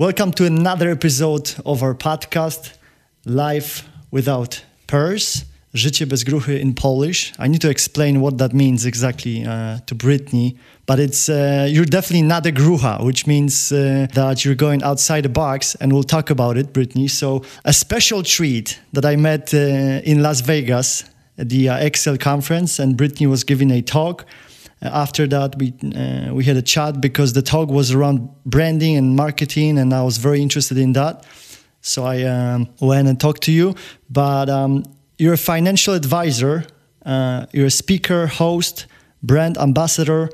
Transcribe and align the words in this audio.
Welcome 0.00 0.30
to 0.34 0.46
another 0.46 0.90
episode 0.92 1.56
of 1.66 1.82
our 1.82 1.92
podcast, 1.92 2.74
Life 3.26 3.82
Without 4.12 4.62
Purse, 4.86 5.44
Życie 5.74 6.06
bez 6.06 6.22
gruchy 6.22 6.60
in 6.60 6.72
Polish. 6.72 7.32
I 7.36 7.48
need 7.48 7.60
to 7.62 7.68
explain 7.68 8.20
what 8.20 8.38
that 8.38 8.52
means 8.52 8.86
exactly 8.86 9.44
uh, 9.44 9.78
to 9.86 9.96
Brittney, 9.96 10.56
but 10.86 11.00
it's 11.00 11.28
uh, 11.28 11.66
you're 11.68 11.84
definitely 11.84 12.22
not 12.22 12.46
a 12.46 12.52
grucha, 12.52 13.04
which 13.04 13.26
means 13.26 13.72
uh, 13.72 14.06
that 14.14 14.44
you're 14.44 14.54
going 14.54 14.84
outside 14.84 15.22
the 15.22 15.28
box, 15.28 15.74
and 15.80 15.92
we'll 15.92 16.04
talk 16.04 16.30
about 16.30 16.56
it, 16.56 16.72
Brittney. 16.72 17.10
So, 17.10 17.42
a 17.64 17.72
special 17.72 18.22
treat 18.22 18.78
that 18.92 19.04
I 19.04 19.16
met 19.16 19.52
uh, 19.52 19.58
in 20.04 20.22
Las 20.22 20.42
Vegas 20.42 21.10
at 21.36 21.48
the 21.48 21.70
uh, 21.70 21.76
Excel 21.78 22.16
conference, 22.16 22.78
and 22.78 22.96
Brittney 22.96 23.26
was 23.26 23.42
giving 23.42 23.72
a 23.72 23.82
talk 23.82 24.26
after 24.80 25.26
that 25.26 25.56
we 25.58 25.72
uh, 25.94 26.32
we 26.32 26.44
had 26.44 26.56
a 26.56 26.62
chat 26.62 27.00
because 27.00 27.32
the 27.32 27.42
talk 27.42 27.68
was 27.68 27.92
around 27.92 28.28
branding 28.44 28.96
and 28.96 29.16
marketing 29.16 29.78
and 29.78 29.92
i 29.92 30.02
was 30.02 30.18
very 30.18 30.40
interested 30.40 30.78
in 30.78 30.92
that. 30.92 31.24
So 31.80 32.04
i 32.04 32.22
um, 32.22 32.68
went 32.80 33.08
and 33.08 33.18
talked 33.18 33.42
to 33.44 33.52
you. 33.52 33.74
But 34.10 34.48
um, 34.48 34.84
you're 35.18 35.34
a 35.34 35.38
financial 35.38 35.94
advisor 35.94 36.64
uh, 37.04 37.46
you're 37.52 37.66
a 37.66 37.70
speaker 37.70 38.26
host 38.26 38.86
brand 39.22 39.56
ambassador 39.58 40.28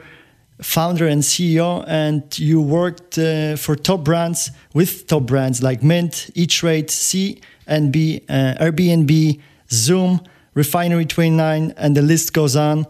founder 0.61 1.07
and 1.07 1.23
ceo 1.23 1.85
and 1.87 2.39
you 2.39 2.61
worked 2.61 3.19
uh, 3.19 3.57
for 3.57 3.77
top 3.77 4.05
brands 4.05 4.51
with 4.75 5.07
top 5.07 5.25
brands 5.25 5.63
like 5.63 5.83
mint 5.83 6.31
e-trade 6.35 6.91
c 6.91 7.41
and 7.67 7.93
b 7.93 8.23
uh, 8.29 8.55
airbnb 8.61 9.41
zoom 9.71 10.21
refinery 10.55 11.05
29 11.07 11.73
and 11.77 11.97
the 11.97 12.03
list 12.03 12.33
goes 12.33 12.57
on 12.57 12.87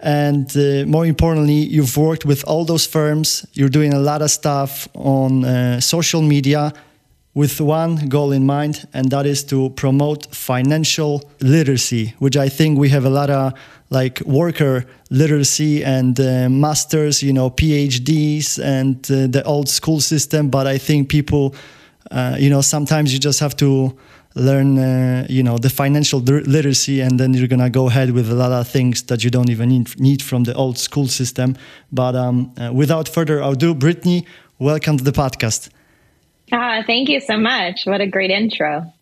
and 0.00 0.56
uh, 0.56 0.84
more 0.86 1.06
importantly 1.06 1.54
you've 1.54 1.96
worked 1.96 2.24
with 2.24 2.44
all 2.44 2.64
those 2.64 2.86
firms. 2.86 3.46
You're 3.52 3.68
doing 3.68 3.92
a 3.92 3.98
lot 3.98 4.22
of 4.22 4.30
stuff 4.30 4.88
on 4.94 5.44
uh, 5.44 5.80
social 5.80 6.22
media 6.22 6.72
with 7.34 7.60
one 7.60 8.08
goal 8.08 8.32
in 8.32 8.46
mind 8.46 8.86
and 8.94 9.10
that 9.10 9.26
is 9.26 9.42
to 9.44 9.70
promote 9.70 10.32
financial 10.32 11.20
literacy 11.40 12.14
which 12.20 12.36
i 12.36 12.48
think 12.48 12.78
we 12.78 12.88
have 12.88 13.04
a 13.04 13.10
lot 13.10 13.28
of 13.28 13.52
like 13.90 14.20
worker 14.24 14.86
literacy 15.10 15.84
and 15.84 16.18
uh, 16.20 16.48
masters 16.48 17.22
you 17.22 17.32
know 17.32 17.50
phds 17.50 18.62
and 18.62 19.10
uh, 19.10 19.26
the 19.26 19.42
old 19.44 19.68
school 19.68 20.00
system. 20.00 20.48
But 20.48 20.66
i 20.66 20.78
think 20.78 21.08
people 21.08 21.54
uh, 22.10 22.36
you 22.38 22.50
know 22.50 22.60
sometimes 22.60 23.12
you 23.12 23.18
just 23.18 23.40
have 23.40 23.56
to 23.56 23.96
learn 24.34 24.78
uh, 24.78 25.26
you 25.28 25.42
know 25.42 25.58
the 25.58 25.70
financial 25.70 26.20
literacy 26.20 27.00
and 27.00 27.18
then 27.20 27.34
you're 27.34 27.48
gonna 27.48 27.70
go 27.70 27.88
ahead 27.88 28.10
with 28.10 28.30
a 28.30 28.34
lot 28.34 28.52
of 28.52 28.68
things 28.68 29.02
that 29.04 29.22
you 29.22 29.30
don't 29.30 29.50
even 29.50 29.68
need, 29.68 30.00
need 30.00 30.22
from 30.22 30.44
the 30.44 30.54
old 30.54 30.78
school 30.78 31.06
system. 31.06 31.56
But 31.92 32.14
um, 32.16 32.52
uh, 32.58 32.72
without 32.72 33.08
further 33.08 33.40
ado 33.40 33.74
brittney 33.74 34.26
welcome 34.58 34.98
to 34.98 35.04
the 35.04 35.12
podcast. 35.12 35.70
Ah, 36.52 36.82
thank 36.86 37.08
you 37.08 37.20
so 37.20 37.36
much. 37.36 37.84
What 37.84 38.00
a 38.00 38.06
great 38.06 38.30
intro 38.30 38.92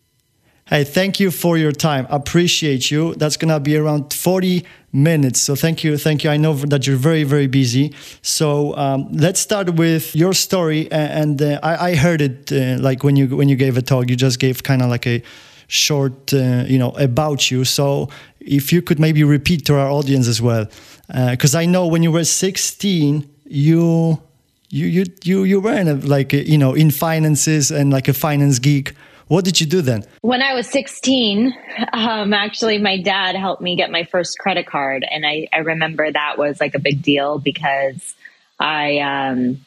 Hey, 0.65 0.85
thank 0.85 1.19
you 1.19 1.29
for 1.29 1.57
your 1.57 1.73
time. 1.73 2.07
Appreciate 2.09 2.89
you. 2.89 3.15
That's 3.15 3.35
gonna 3.35 3.59
be 3.59 3.75
around 3.75 4.13
40 4.13 4.63
minutes. 4.93 5.41
So 5.41 5.55
thank 5.55 5.83
you, 5.83 5.97
thank 5.97 6.23
you. 6.23 6.29
I 6.29 6.37
know 6.37 6.53
that 6.53 6.87
you're 6.87 6.95
very, 6.95 7.25
very 7.25 7.47
busy. 7.47 7.93
So 8.21 8.73
um, 8.77 9.09
let's 9.11 9.41
start 9.41 9.75
with 9.75 10.15
your 10.15 10.33
story. 10.33 10.89
And 10.89 11.41
uh, 11.41 11.59
I, 11.61 11.89
I, 11.89 11.95
heard 11.95 12.21
it 12.21 12.51
uh, 12.51 12.81
like 12.81 13.03
when 13.03 13.17
you 13.17 13.35
when 13.35 13.49
you 13.49 13.57
gave 13.57 13.75
a 13.75 13.81
talk, 13.81 14.09
you 14.09 14.15
just 14.15 14.39
gave 14.39 14.63
kind 14.63 14.81
of 14.81 14.89
like 14.89 15.05
a 15.05 15.21
short, 15.67 16.33
uh, 16.33 16.63
you 16.65 16.79
know, 16.79 16.91
about 16.91 17.51
you. 17.51 17.65
So 17.65 18.09
if 18.39 18.71
you 18.71 18.81
could 18.81 18.99
maybe 18.99 19.23
repeat 19.25 19.65
to 19.65 19.75
our 19.75 19.89
audience 19.89 20.29
as 20.29 20.41
well, 20.41 20.67
because 21.07 21.55
uh, 21.55 21.59
I 21.59 21.65
know 21.65 21.87
when 21.87 22.03
you 22.03 22.11
were 22.11 22.23
16, 22.23 23.29
you 23.45 24.21
you 24.69 24.87
you 24.87 25.05
you 25.23 25.43
you 25.43 25.59
were 25.59 25.73
in 25.73 25.89
a, 25.89 25.95
like 25.95 26.31
you 26.31 26.57
know 26.57 26.73
in 26.73 26.89
finances 26.89 27.69
and 27.69 27.91
like 27.91 28.07
a 28.07 28.13
finance 28.13 28.59
geek 28.59 28.93
what 29.27 29.45
did 29.45 29.59
you 29.59 29.67
do 29.67 29.81
then? 29.81 30.05
When 30.21 30.41
I 30.41 30.53
was 30.53 30.67
16, 30.67 31.53
um, 31.93 32.33
actually, 32.33 32.77
my 32.77 33.01
dad 33.01 33.35
helped 33.35 33.61
me 33.61 33.75
get 33.75 33.91
my 33.91 34.03
first 34.03 34.37
credit 34.37 34.67
card. 34.67 35.05
And 35.09 35.25
I, 35.25 35.47
I 35.51 35.59
remember 35.59 36.11
that 36.11 36.37
was 36.37 36.59
like 36.59 36.75
a 36.75 36.79
big 36.79 37.01
deal 37.01 37.39
because 37.39 38.15
I 38.59 38.99
um, 38.99 39.65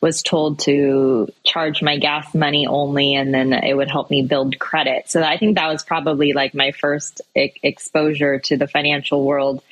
was 0.00 0.22
told 0.22 0.60
to 0.60 1.28
charge 1.44 1.82
my 1.82 1.98
gas 1.98 2.34
money 2.34 2.66
only 2.66 3.14
and 3.14 3.34
then 3.34 3.52
it 3.52 3.74
would 3.74 3.90
help 3.90 4.10
me 4.10 4.22
build 4.22 4.58
credit. 4.58 5.10
So 5.10 5.22
I 5.22 5.38
think 5.38 5.56
that 5.56 5.68
was 5.68 5.82
probably 5.82 6.32
like 6.32 6.54
my 6.54 6.72
first 6.72 7.20
exposure 7.34 8.38
to 8.40 8.56
the 8.56 8.68
financial 8.68 9.24
world. 9.24 9.62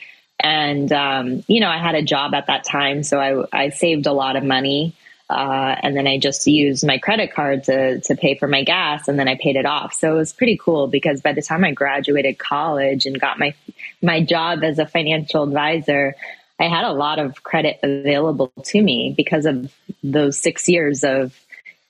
And, 0.40 0.92
um, 0.92 1.44
you 1.46 1.60
know, 1.60 1.68
I 1.68 1.78
had 1.78 1.94
a 1.94 2.02
job 2.02 2.34
at 2.34 2.48
that 2.48 2.64
time. 2.64 3.02
So 3.02 3.18
I, 3.18 3.66
I 3.66 3.68
saved 3.70 4.06
a 4.06 4.12
lot 4.12 4.36
of 4.36 4.44
money. 4.44 4.94
Uh, 5.28 5.74
and 5.82 5.96
then 5.96 6.06
I 6.06 6.18
just 6.18 6.46
used 6.46 6.86
my 6.86 6.98
credit 6.98 7.34
card 7.34 7.64
to 7.64 8.00
to 8.00 8.14
pay 8.14 8.36
for 8.36 8.46
my 8.46 8.62
gas, 8.62 9.08
and 9.08 9.18
then 9.18 9.26
I 9.26 9.36
paid 9.36 9.56
it 9.56 9.66
off. 9.66 9.92
So 9.92 10.14
it 10.14 10.18
was 10.18 10.32
pretty 10.32 10.56
cool 10.56 10.86
because 10.86 11.20
by 11.20 11.32
the 11.32 11.42
time 11.42 11.64
I 11.64 11.72
graduated 11.72 12.38
college 12.38 13.06
and 13.06 13.20
got 13.20 13.38
my 13.38 13.54
my 14.00 14.22
job 14.22 14.62
as 14.62 14.78
a 14.78 14.86
financial 14.86 15.42
advisor, 15.42 16.14
I 16.60 16.68
had 16.68 16.84
a 16.84 16.92
lot 16.92 17.18
of 17.18 17.42
credit 17.42 17.80
available 17.82 18.52
to 18.62 18.80
me 18.80 19.14
because 19.16 19.46
of 19.46 19.72
those 20.04 20.38
six 20.40 20.68
years 20.68 21.02
of 21.02 21.36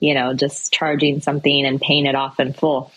you 0.01 0.15
know 0.15 0.33
just 0.33 0.73
charging 0.73 1.21
something 1.21 1.67
and 1.67 1.79
paying 1.79 2.07
it 2.07 2.15
off 2.15 2.41
in 2.41 2.55
full. 2.55 2.91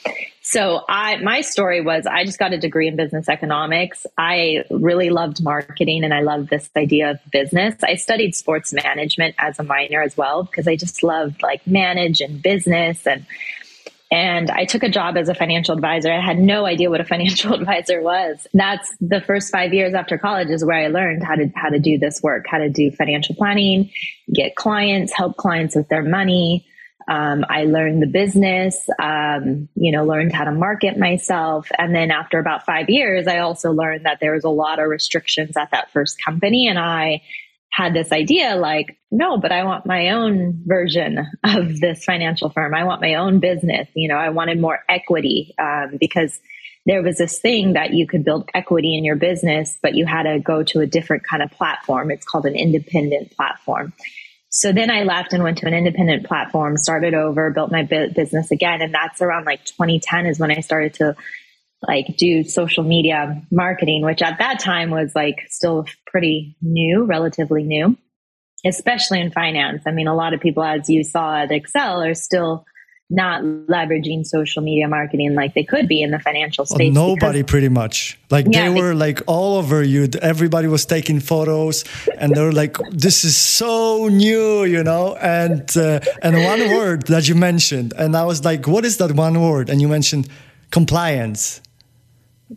So 0.52 0.84
I 0.90 1.18
my 1.18 1.42
story 1.42 1.80
was 1.80 2.08
I 2.08 2.26
just 2.26 2.40
got 2.40 2.54
a 2.54 2.58
degree 2.58 2.88
in 2.88 2.96
business 2.96 3.30
economics. 3.30 4.08
I 4.18 4.64
really 4.72 5.12
loved 5.12 5.44
marketing 5.44 6.04
and 6.04 6.12
I 6.12 6.22
loved 6.22 6.50
this 6.50 6.72
idea 6.76 7.12
of 7.12 7.20
business. 7.32 7.76
I 7.84 7.94
studied 7.94 8.34
sports 8.34 8.74
management 8.74 9.36
as 9.38 9.60
a 9.60 9.64
minor 9.64 10.02
as 10.02 10.18
well 10.18 10.46
because 10.46 10.68
I 10.68 10.76
just 10.76 11.04
loved 11.04 11.44
like 11.44 11.68
manage 11.68 12.20
and 12.20 12.42
business 12.42 13.06
and 13.06 13.28
and 14.10 14.50
I 14.50 14.66
took 14.66 14.82
a 14.82 14.90
job 14.90 15.18
as 15.18 15.30
a 15.30 15.36
financial 15.36 15.76
advisor. 15.76 16.12
I 16.12 16.20
had 16.20 16.40
no 16.40 16.66
idea 16.66 16.90
what 16.90 17.00
a 17.00 17.06
financial 17.16 17.54
advisor 17.54 18.02
was. 18.02 18.48
That's 18.52 18.92
the 19.00 19.22
first 19.22 19.52
5 19.52 19.72
years 19.72 19.94
after 19.94 20.18
college 20.18 20.50
is 20.50 20.66
where 20.66 20.84
I 20.84 20.88
learned 20.88 21.24
how 21.24 21.36
to 21.36 21.52
how 21.54 21.70
to 21.70 21.78
do 21.78 22.00
this 22.00 22.24
work, 22.24 22.46
how 22.48 22.58
to 22.58 22.70
do 22.70 22.90
financial 22.90 23.36
planning, 23.36 23.92
get 24.34 24.56
clients, 24.56 25.14
help 25.14 25.38
clients 25.38 25.76
with 25.76 25.90
their 25.90 26.02
money, 26.02 26.66
um, 27.10 27.44
I 27.50 27.64
learned 27.64 28.04
the 28.04 28.08
business, 28.08 28.88
um, 29.02 29.68
you 29.74 29.92
know, 29.92 30.06
learned 30.06 30.32
how 30.32 30.44
to 30.44 30.52
market 30.52 30.96
myself. 30.96 31.68
And 31.76 31.94
then 31.96 32.12
after 32.12 32.38
about 32.38 32.66
five 32.66 32.88
years, 32.88 33.28
I 33.28 33.40
also 33.40 33.72
learned 33.72 34.06
that 34.06 34.20
there 34.22 34.34
was 34.34 34.44
a 34.44 34.50
lot 34.50 34.78
of 34.78 34.88
restrictions 34.88 35.58
at 35.58 35.72
that 35.72 35.92
first 35.92 36.24
company. 36.24 36.68
And 36.68 36.78
I 36.78 37.24
had 37.72 37.96
this 37.96 38.12
idea 38.12 38.56
like, 38.58 38.98
no, 39.10 39.40
but 39.40 39.52
I 39.52 39.64
want 39.64 39.88
my 39.88 40.10
own 40.10 40.62
version 40.68 41.18
of 41.44 41.80
this 41.80 42.04
financial 42.04 42.52
firm. 42.52 42.76
I 42.76 42.84
want 42.84 43.02
my 43.02 43.16
own 43.16 43.40
business. 43.40 43.88
You 43.96 44.08
know, 44.08 44.18
I 44.18 44.30
wanted 44.30 44.62
more 44.62 44.80
equity 44.88 45.56
um, 45.58 45.98
because 46.00 46.40
there 46.86 47.02
was 47.02 47.18
this 47.18 47.40
thing 47.40 47.74
that 47.74 47.92
you 47.94 48.06
could 48.08 48.24
build 48.24 48.50
equity 48.54 48.96
in 48.96 49.04
your 49.04 49.16
business, 49.16 49.80
but 49.82 49.96
you 49.96 50.06
had 50.06 50.24
to 50.24 50.40
go 50.40 50.64
to 50.64 50.80
a 50.82 50.88
different 50.88 51.24
kind 51.24 51.42
of 51.42 51.52
platform. 51.52 52.12
It's 52.12 52.26
called 52.26 52.46
an 52.46 52.56
independent 52.56 53.36
platform. 53.36 53.94
So 54.50 54.72
then 54.72 54.90
I 54.90 55.04
left 55.04 55.32
and 55.32 55.44
went 55.44 55.60
to 55.60 55.68
an 55.68 55.76
independent 55.76 56.26
platform, 56.26 56.76
started 56.76 57.14
over, 57.14 57.52
built 57.52 57.72
my 57.72 57.84
business 57.84 58.52
again. 58.52 58.82
And 58.82 58.94
that's 58.94 59.22
around 59.22 59.46
like 59.46 59.64
2010 59.66 60.26
is 60.26 60.40
when 60.40 60.52
I 60.52 60.62
started 60.62 60.96
to 60.96 61.16
like 61.88 62.18
do 62.18 62.44
social 62.44 62.84
media 62.84 63.42
marketing, 63.52 64.04
which 64.04 64.22
at 64.22 64.40
that 64.40 64.60
time 64.60 64.90
was 64.90 65.14
like 65.16 65.46
still 65.50 65.86
pretty 66.08 66.58
new, 66.62 67.06
relatively 67.06 67.64
new, 67.64 67.96
especially 68.66 69.22
in 69.22 69.32
finance. 69.32 69.84
I 69.86 69.92
mean, 69.92 70.08
a 70.08 70.16
lot 70.16 70.34
of 70.34 70.42
people, 70.42 70.64
as 70.64 70.90
you 70.90 71.04
saw 71.04 71.44
at 71.44 71.52
Excel, 71.52 72.02
are 72.02 72.16
still 72.16 72.66
not 73.10 73.42
leveraging 73.42 74.24
social 74.26 74.62
media 74.62 74.88
marketing 74.88 75.34
like 75.34 75.56
they 75.56 75.64
could 75.64 75.88
be 75.88 76.02
in 76.02 76.12
the 76.12 76.20
financial 76.20 76.66
space. 76.66 76.94
Well, 76.94 77.08
nobody, 77.08 77.40
because, 77.40 77.52
pretty 77.52 77.70
much. 77.70 78.20
Like 78.30 78.46
yeah, 78.50 78.70
they 78.70 78.80
were 78.80 78.94
like 78.94 79.22
all 79.26 79.58
over 79.58 79.82
you. 79.82 80.08
Everybody 80.22 80.68
was 80.68 80.86
taking 80.86 81.20
photos, 81.20 81.86
and 82.18 82.36
they 82.36 82.42
were 82.42 82.52
like, 82.52 82.78
"This 82.92 83.24
is 83.24 83.36
so 83.36 84.08
new," 84.10 84.64
you 84.66 84.84
know. 84.84 85.16
And 85.16 85.66
uh, 85.76 86.00
and 86.22 86.36
one 86.44 86.78
word 86.78 87.08
that 87.08 87.28
you 87.28 87.34
mentioned, 87.36 87.94
and 87.98 88.16
I 88.16 88.26
was 88.26 88.46
like, 88.46 88.68
"What 88.68 88.86
is 88.86 88.98
that 88.98 89.14
one 89.14 89.42
word?" 89.42 89.70
And 89.70 89.82
you 89.82 89.88
mentioned 89.88 90.28
compliance. 90.70 91.62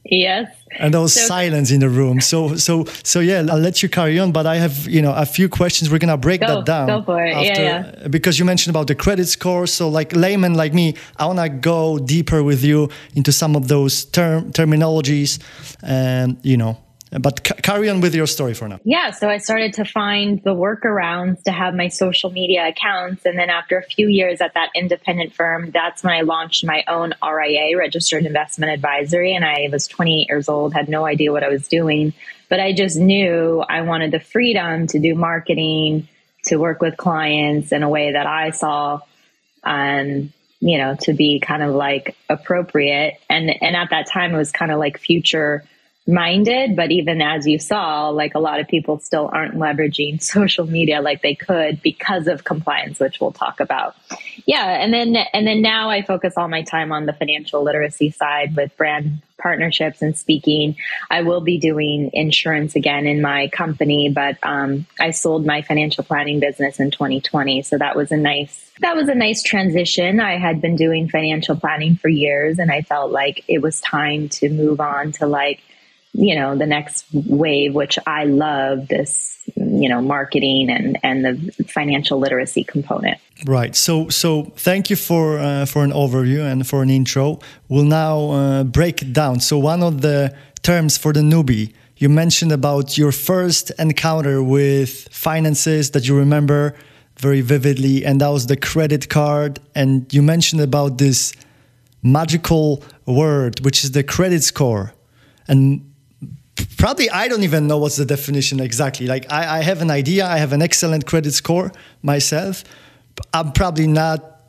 Yes. 0.04 0.50
And 0.78 0.94
there 0.94 1.00
was 1.00 1.14
so, 1.14 1.26
silence 1.26 1.70
in 1.70 1.80
the 1.80 1.88
room. 1.88 2.20
So 2.20 2.56
so 2.56 2.84
so 3.02 3.20
yeah, 3.20 3.44
I'll 3.50 3.58
let 3.58 3.82
you 3.82 3.88
carry 3.88 4.18
on. 4.18 4.32
But 4.32 4.46
I 4.46 4.56
have 4.56 4.88
you 4.88 5.02
know 5.02 5.12
a 5.12 5.26
few 5.26 5.48
questions. 5.48 5.90
We're 5.90 5.98
gonna 5.98 6.16
break 6.16 6.40
go, 6.40 6.46
that 6.46 6.64
down. 6.64 6.86
Go 6.86 7.02
for 7.02 7.22
it. 7.24 7.34
After, 7.34 7.62
yeah, 7.62 7.92
yeah. 8.00 8.08
Because 8.08 8.38
you 8.38 8.44
mentioned 8.44 8.74
about 8.74 8.86
the 8.86 8.94
credit 8.94 9.26
score. 9.28 9.66
So 9.66 9.88
like 9.88 10.14
layman 10.14 10.54
like 10.54 10.72
me, 10.72 10.94
I 11.18 11.26
wanna 11.26 11.48
go 11.48 11.98
deeper 11.98 12.42
with 12.42 12.64
you 12.64 12.88
into 13.14 13.32
some 13.32 13.54
of 13.54 13.68
those 13.68 14.04
term 14.06 14.52
terminologies, 14.52 15.38
and 15.82 16.38
you 16.42 16.56
know 16.56 16.78
but 17.20 17.47
c- 17.47 17.55
carry 17.62 17.88
on 17.88 18.00
with 18.00 18.14
your 18.14 18.26
story 18.26 18.55
for 18.55 18.69
now. 18.69 18.81
Yeah, 18.85 19.11
so 19.11 19.29
I 19.29 19.38
started 19.38 19.75
to 19.75 19.85
find 19.85 20.43
the 20.43 20.55
workarounds 20.55 21.43
to 21.44 21.53
have 21.53 21.75
my 21.75 21.88
social 21.88 22.31
media 22.31 22.69
accounts. 22.69 23.26
And 23.26 23.38
then 23.38 23.50
after 23.50 23.79
a 23.79 23.82
few 23.82 24.09
years 24.09 24.41
at 24.41 24.55
that 24.55 24.70
independent 24.75 25.35
firm, 25.35 25.70
that's 25.70 26.03
when 26.03 26.14
I 26.14 26.23
launched 26.23 26.64
my 26.64 26.85
own 26.88 27.12
RIA, 27.23 27.76
Registered 27.76 28.25
Investment 28.25 28.73
Advisory. 28.73 29.35
And 29.35 29.44
I 29.44 29.69
was 29.70 29.87
28 29.88 30.29
years 30.29 30.49
old, 30.49 30.73
had 30.73 30.88
no 30.88 31.05
idea 31.05 31.32
what 31.32 31.44
I 31.44 31.49
was 31.49 31.69
doing. 31.69 32.14
But 32.49 32.61
I 32.61 32.73
just 32.73 32.97
knew 32.97 33.61
I 33.61 33.82
wanted 33.82 34.11
the 34.11 34.20
freedom 34.20 34.87
to 34.88 34.99
do 34.99 35.14
marketing, 35.14 36.09
to 36.44 36.56
work 36.56 36.81
with 36.81 36.97
clients 36.97 37.73
in 37.73 37.82
a 37.82 37.88
way 37.88 38.12
that 38.12 38.26
I 38.26 38.50
saw 38.50 39.00
um, 39.64 40.32
you 40.62 40.79
know, 40.79 40.97
to 41.00 41.12
be 41.12 41.41
kind 41.41 41.62
of 41.62 41.75
like 41.75 42.17
appropriate. 42.29 43.19
And 43.29 43.50
and 43.62 43.75
at 43.75 43.91
that 43.91 44.06
time, 44.06 44.32
it 44.32 44.38
was 44.38 44.53
kind 44.53 44.70
of 44.70 44.79
like 44.79 44.97
future 44.97 45.64
minded 46.06 46.75
but 46.75 46.90
even 46.90 47.22
as 47.22 47.46
you 47.46 47.60
saw 47.60 48.08
like 48.08 48.34
a 48.34 48.40
lot 48.40 48.58
of 48.58 48.66
people 48.66 48.99
still 48.99 49.31
aren't 49.32 49.54
leveraging 49.54 50.20
social 50.37 50.66
media 50.66 51.00
like 51.00 51.22
they 51.22 51.34
could 51.34 51.81
because 51.81 52.26
of 52.26 52.43
compliance 52.43 52.99
which 52.99 53.20
we'll 53.20 53.32
talk 53.32 53.60
about. 53.60 53.94
Yeah 54.44 54.66
and 54.66 54.93
then 54.93 55.14
and 55.32 55.46
then 55.46 55.62
now 55.62 55.90
i 55.90 56.02
focus 56.02 56.34
all 56.37 56.49
my 56.49 56.62
time 56.62 56.90
on 56.90 57.06
the 57.06 57.12
financial 57.12 57.62
literacy 57.62 58.10
side 58.10 58.56
with 58.56 58.76
brand 58.76 59.22
partnerships 59.38 60.02
and 60.02 60.16
speaking. 60.16 60.76
I 61.10 61.22
will 61.22 61.40
be 61.40 61.58
doing 61.58 62.10
insurance 62.12 62.76
again 62.76 63.06
in 63.06 63.20
my 63.20 63.49
company 63.49 64.08
but 64.08 64.38
um, 64.43 64.87
i 64.99 65.12
sold 65.12 65.46
my 65.46 65.62
financial 65.62 66.02
planning 66.02 66.40
business 66.40 66.81
in 66.81 66.90
2020 66.90 67.62
so 67.62 67.78
that 67.78 67.94
was 67.94 68.10
a 68.10 68.16
nice 68.16 68.70
that 68.81 68.96
was 68.96 69.08
a 69.08 69.14
nice 69.14 69.43
transition. 69.44 70.19
I 70.19 70.38
had 70.38 70.60
been 70.60 70.75
doing 70.75 71.08
financial 71.08 71.54
planning 71.54 71.94
for 71.94 72.08
years 72.08 72.58
and 72.58 72.72
i 72.72 72.82
felt 72.82 73.12
like 73.12 73.44
it 73.46 73.62
was 73.62 73.81
time 73.81 74.28
to 74.31 74.49
move 74.49 74.81
on 74.81 75.12
to 75.12 75.26
like 75.26 75.62
you 76.12 76.35
know 76.35 76.56
the 76.56 76.67
next 76.67 77.06
wave 77.12 77.75
which 77.75 77.99
i 78.06 78.25
love 78.25 78.88
this 78.88 79.32
you 79.56 79.88
know 79.88 80.00
marketing 80.00 80.70
and 80.70 80.99
and 81.03 81.25
the 81.25 81.64
financial 81.64 82.19
literacy 82.19 82.64
component. 82.64 83.19
Right. 83.47 83.75
So 83.75 84.09
so 84.09 84.44
thank 84.56 84.91
you 84.91 84.97
for 84.97 85.38
uh, 85.38 85.67
for 85.67 85.85
an 85.85 85.93
overview 85.93 86.41
and 86.50 86.67
for 86.67 86.82
an 86.82 86.91
intro. 86.91 87.41
We'll 87.69 87.85
now 87.85 88.31
uh, 88.31 88.64
break 88.64 89.03
it 89.03 89.12
down. 89.12 89.41
So 89.41 89.59
one 89.59 89.82
of 89.82 90.03
the 90.03 90.35
terms 90.62 90.97
for 90.97 91.12
the 91.12 91.20
newbie 91.20 91.73
you 91.97 92.09
mentioned 92.09 92.53
about 92.53 92.99
your 92.99 93.12
first 93.12 93.70
encounter 93.79 94.43
with 94.43 95.09
finances 95.12 95.93
that 95.93 96.09
you 96.09 96.17
remember 96.17 96.75
very 97.19 97.41
vividly 97.41 98.05
and 98.05 98.20
that 98.20 98.29
was 98.29 98.47
the 98.47 98.56
credit 98.56 99.09
card. 99.09 99.61
And 99.75 100.12
you 100.12 100.23
mentioned 100.23 100.61
about 100.61 100.99
this 100.99 101.32
magical 102.03 102.82
word 103.06 103.61
which 103.64 103.85
is 103.85 103.93
the 103.93 104.03
credit 104.03 104.43
score. 104.43 104.94
And 105.49 105.91
probably 106.76 107.10
I 107.10 107.28
don't 107.28 107.43
even 107.44 107.66
know 107.66 107.78
what's 107.78 107.96
the 107.96 108.04
definition 108.04 108.60
exactly. 108.60 109.06
Like 109.06 109.31
I, 109.31 109.58
I, 109.58 109.62
have 109.62 109.82
an 109.82 109.90
idea, 109.90 110.26
I 110.26 110.38
have 110.38 110.52
an 110.52 110.62
excellent 110.62 111.06
credit 111.06 111.32
score 111.32 111.72
myself. 112.02 112.64
I'm 113.32 113.52
probably 113.52 113.87
not, 113.87 114.40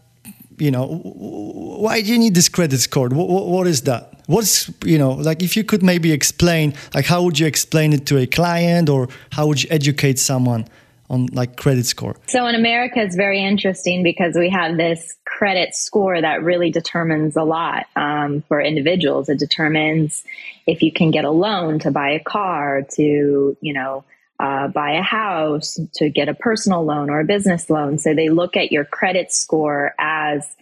you 0.57 0.71
know, 0.71 0.87
why 0.87 2.01
do 2.01 2.07
you 2.11 2.19
need 2.19 2.35
this 2.35 2.49
credit 2.49 2.79
score? 2.79 3.09
what, 3.09 3.27
what 3.27 3.67
is 3.67 3.81
that? 3.83 4.09
What's, 4.27 4.71
you 4.85 4.97
know, 4.97 5.11
like 5.11 5.43
if 5.43 5.57
you 5.57 5.63
could 5.63 5.83
maybe 5.83 6.11
explain, 6.11 6.73
like 6.93 7.05
how 7.05 7.23
would 7.23 7.39
you 7.39 7.45
explain 7.45 7.91
it 7.91 8.05
to 8.07 8.17
a 8.17 8.25
client 8.25 8.89
or 8.89 9.09
how 9.31 9.47
would 9.47 9.61
you 9.61 9.69
educate 9.69 10.17
someone 10.17 10.67
on 11.13 11.27
like 11.27 11.55
credit 11.55 11.85
score? 11.85 12.15
So 12.27 12.47
in 12.47 12.55
America, 12.55 13.01
it's 13.01 13.15
very 13.15 13.43
interesting 13.43 14.03
because 14.03 14.35
we 14.35 14.49
have 14.49 14.77
this 14.77 15.15
credit 15.25 15.75
score 15.75 16.19
that 16.19 16.43
really 16.43 16.71
determines 16.71 17.35
a 17.35 17.43
lot 17.43 17.85
um, 17.95 18.43
for 18.47 18.59
individuals. 18.61 19.29
It 19.29 19.39
determines 19.39 20.23
if 20.65 20.81
you 20.81 20.91
can 20.91 21.11
get 21.11 21.25
a 21.25 21.31
loan 21.31 21.79
to 21.79 21.91
buy 21.91 22.09
a 22.11 22.19
car, 22.19 22.81
to, 22.95 23.57
you 23.61 23.73
know, 23.73 24.03
uh, 24.39 24.67
buy 24.67 24.93
a 24.93 25.01
house, 25.01 25.79
to 25.95 26.09
get 26.09 26.27
a 26.27 26.33
personal 26.33 26.83
loan 26.83 27.09
or 27.09 27.19
a 27.19 27.25
business 27.25 27.69
loan. 27.69 27.99
So 27.99 28.13
they 28.13 28.29
look 28.29 28.57
at 28.57 28.71
your 28.71 28.83
credit 28.83 29.31
score 29.31 29.93
as 29.99 30.55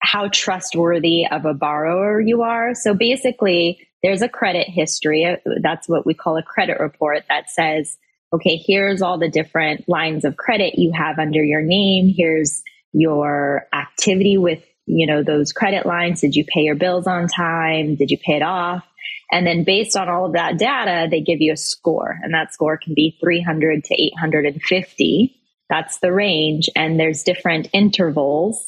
how 0.00 0.28
trustworthy 0.28 1.26
of 1.26 1.44
a 1.46 1.54
borrower 1.54 2.20
you 2.20 2.42
are. 2.42 2.74
So 2.74 2.92
basically, 2.94 3.86
there's 4.02 4.22
a 4.22 4.28
credit 4.28 4.68
history. 4.68 5.36
That's 5.62 5.88
what 5.88 6.04
we 6.04 6.14
call 6.14 6.36
a 6.36 6.42
credit 6.42 6.78
report 6.80 7.24
that 7.28 7.50
says, 7.50 7.96
okay, 8.32 8.56
here's 8.56 9.02
all 9.02 9.18
the 9.18 9.28
different 9.28 9.88
lines 9.88 10.24
of 10.24 10.36
credit 10.36 10.78
you 10.78 10.92
have 10.92 11.18
under 11.18 11.42
your 11.42 11.62
name. 11.62 12.12
Here's 12.14 12.62
your 12.92 13.66
activity 13.72 14.36
with, 14.38 14.62
you 14.86 15.06
know, 15.06 15.22
those 15.22 15.52
credit 15.52 15.86
lines. 15.86 16.20
Did 16.20 16.34
you 16.34 16.44
pay 16.44 16.62
your 16.62 16.74
bills 16.74 17.06
on 17.06 17.28
time? 17.28 17.96
Did 17.96 18.10
you 18.10 18.18
pay 18.18 18.36
it 18.36 18.42
off? 18.42 18.84
And 19.30 19.46
then 19.46 19.64
based 19.64 19.96
on 19.96 20.08
all 20.08 20.26
of 20.26 20.32
that 20.34 20.58
data, 20.58 21.08
they 21.10 21.20
give 21.20 21.40
you 21.40 21.52
a 21.52 21.56
score 21.56 22.18
and 22.22 22.32
that 22.32 22.54
score 22.54 22.76
can 22.76 22.94
be 22.94 23.16
300 23.20 23.84
to 23.84 23.94
850. 23.94 25.36
That's 25.68 25.98
the 25.98 26.12
range. 26.12 26.70
And 26.76 26.98
there's 26.98 27.24
different 27.24 27.68
intervals. 27.72 28.64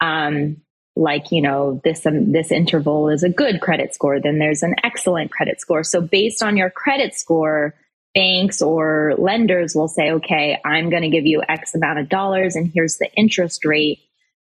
Um, 0.00 0.58
like, 0.94 1.32
you 1.32 1.40
know, 1.40 1.80
this, 1.84 2.04
um, 2.06 2.32
this 2.32 2.52
interval 2.52 3.08
is 3.08 3.22
a 3.22 3.28
good 3.28 3.60
credit 3.60 3.94
score. 3.94 4.20
Then 4.20 4.38
there's 4.38 4.62
an 4.62 4.74
excellent 4.84 5.30
credit 5.30 5.60
score. 5.60 5.82
So 5.82 6.00
based 6.00 6.42
on 6.42 6.56
your 6.56 6.70
credit 6.70 7.14
score, 7.14 7.74
banks 8.14 8.60
or 8.60 9.14
lenders 9.18 9.74
will 9.74 9.88
say, 9.88 10.12
okay, 10.12 10.58
I'm 10.64 10.90
going 10.90 11.02
to 11.02 11.08
give 11.08 11.26
you 11.26 11.42
X 11.48 11.74
amount 11.74 11.98
of 11.98 12.08
dollars 12.08 12.56
and 12.56 12.70
here's 12.72 12.98
the 12.98 13.10
interest 13.14 13.64
rate 13.64 14.00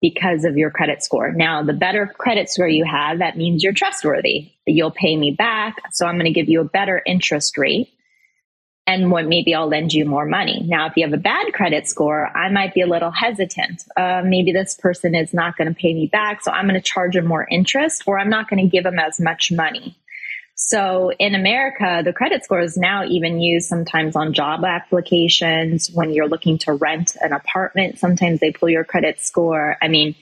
because 0.02 0.46
of 0.46 0.58
your 0.58 0.70
credit 0.70 1.04
score. 1.04 1.32
Now, 1.32 1.64
the 1.64 1.74
better 1.74 2.14
credit 2.18 2.50
score 2.50 2.68
you 2.68 2.86
have, 2.86 3.20
that 3.20 3.38
means 3.38 3.64
you're 3.64 3.74
trustworthy. 3.74 4.52
You'll 4.66 4.92
pay 4.92 5.16
me 5.16 5.32
back. 5.32 5.78
So 5.92 6.06
I'm 6.06 6.16
going 6.16 6.32
to 6.32 6.40
give 6.40 6.50
you 6.50 6.62
a 6.62 6.66
better 6.66 7.02
interest 7.06 7.58
rate. 7.58 7.90
And 8.86 9.12
what 9.12 9.26
maybe 9.26 9.54
I'll 9.54 9.68
lend 9.68 9.92
you 9.92 10.06
more 10.06 10.26
money. 10.26 10.64
Now, 10.66 10.88
if 10.88 10.94
you 10.96 11.04
have 11.04 11.14
a 11.14 11.22
bad 11.22 11.52
credit 11.52 11.90
score, 11.90 12.30
I 12.38 12.50
might 12.50 12.74
be 12.74 12.80
a 12.80 12.88
little 12.88 13.12
hesitant. 13.12 13.84
Uh, 13.98 14.22
maybe 14.24 14.54
this 14.54 14.76
person 14.76 15.14
is 15.14 15.34
not 15.34 15.58
going 15.58 15.68
to 15.68 15.74
pay 15.74 15.94
me 15.94 16.08
back. 16.08 16.42
So 16.42 16.52
I'm 16.52 16.70
going 16.70 16.80
to 16.80 16.82
charge 16.82 17.16
them 17.16 17.26
more 17.26 17.46
interest 17.52 18.04
or 18.06 18.18
I'm 18.18 18.30
not 18.30 18.50
going 18.50 18.64
to 18.64 18.70
give 18.70 18.86
them 18.86 18.98
as 18.98 19.20
much 19.20 19.52
money. 19.52 19.98
So 20.60 21.12
in 21.20 21.36
America, 21.36 22.02
the 22.04 22.12
credit 22.12 22.44
score 22.44 22.62
is 22.62 22.78
now 22.78 23.06
even 23.06 23.40
used 23.40 23.70
sometimes 23.70 24.16
on 24.16 24.34
job 24.34 24.66
applications 24.66 25.92
when 25.92 26.12
you're 26.12 26.28
looking 26.28 26.58
to 26.60 26.74
rent 26.74 27.16
an 27.22 27.32
apartment. 27.32 28.00
Sometimes 28.00 28.40
they 28.40 28.52
pull 28.52 28.68
your 28.68 28.84
credit 28.84 29.20
score. 29.20 29.78
I 29.84 29.88
mean, 29.88 30.16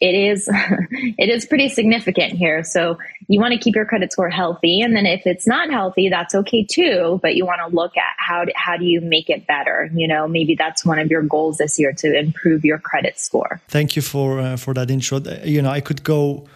it 0.00 0.14
is 0.14 0.48
it 1.18 1.28
is 1.28 1.46
pretty 1.46 1.68
significant 1.68 2.34
here. 2.34 2.62
So 2.62 2.96
you 3.26 3.40
want 3.40 3.54
to 3.54 3.58
keep 3.58 3.74
your 3.74 3.84
credit 3.84 4.12
score 4.12 4.30
healthy, 4.30 4.80
and 4.82 4.94
then 4.94 5.04
if 5.04 5.26
it's 5.26 5.48
not 5.48 5.68
healthy, 5.68 6.08
that's 6.08 6.34
okay 6.36 6.64
too. 6.64 7.18
But 7.20 7.34
you 7.34 7.44
want 7.44 7.60
to 7.68 7.74
look 7.74 7.96
at 7.96 8.14
how 8.18 8.44
do, 8.44 8.52
how 8.54 8.76
do 8.76 8.84
you 8.84 9.00
make 9.00 9.28
it 9.30 9.48
better? 9.48 9.90
You 9.92 10.06
know, 10.06 10.28
maybe 10.28 10.54
that's 10.54 10.86
one 10.86 11.00
of 11.00 11.10
your 11.10 11.22
goals 11.22 11.58
this 11.58 11.76
year 11.76 11.92
to 11.94 12.16
improve 12.16 12.64
your 12.64 12.78
credit 12.78 13.18
score. 13.18 13.60
Thank 13.66 13.96
you 13.96 14.02
for 14.02 14.38
uh, 14.38 14.56
for 14.56 14.74
that 14.74 14.92
intro. 14.92 15.18
You 15.44 15.60
know, 15.60 15.70
I 15.70 15.80
could 15.80 16.04
go 16.04 16.46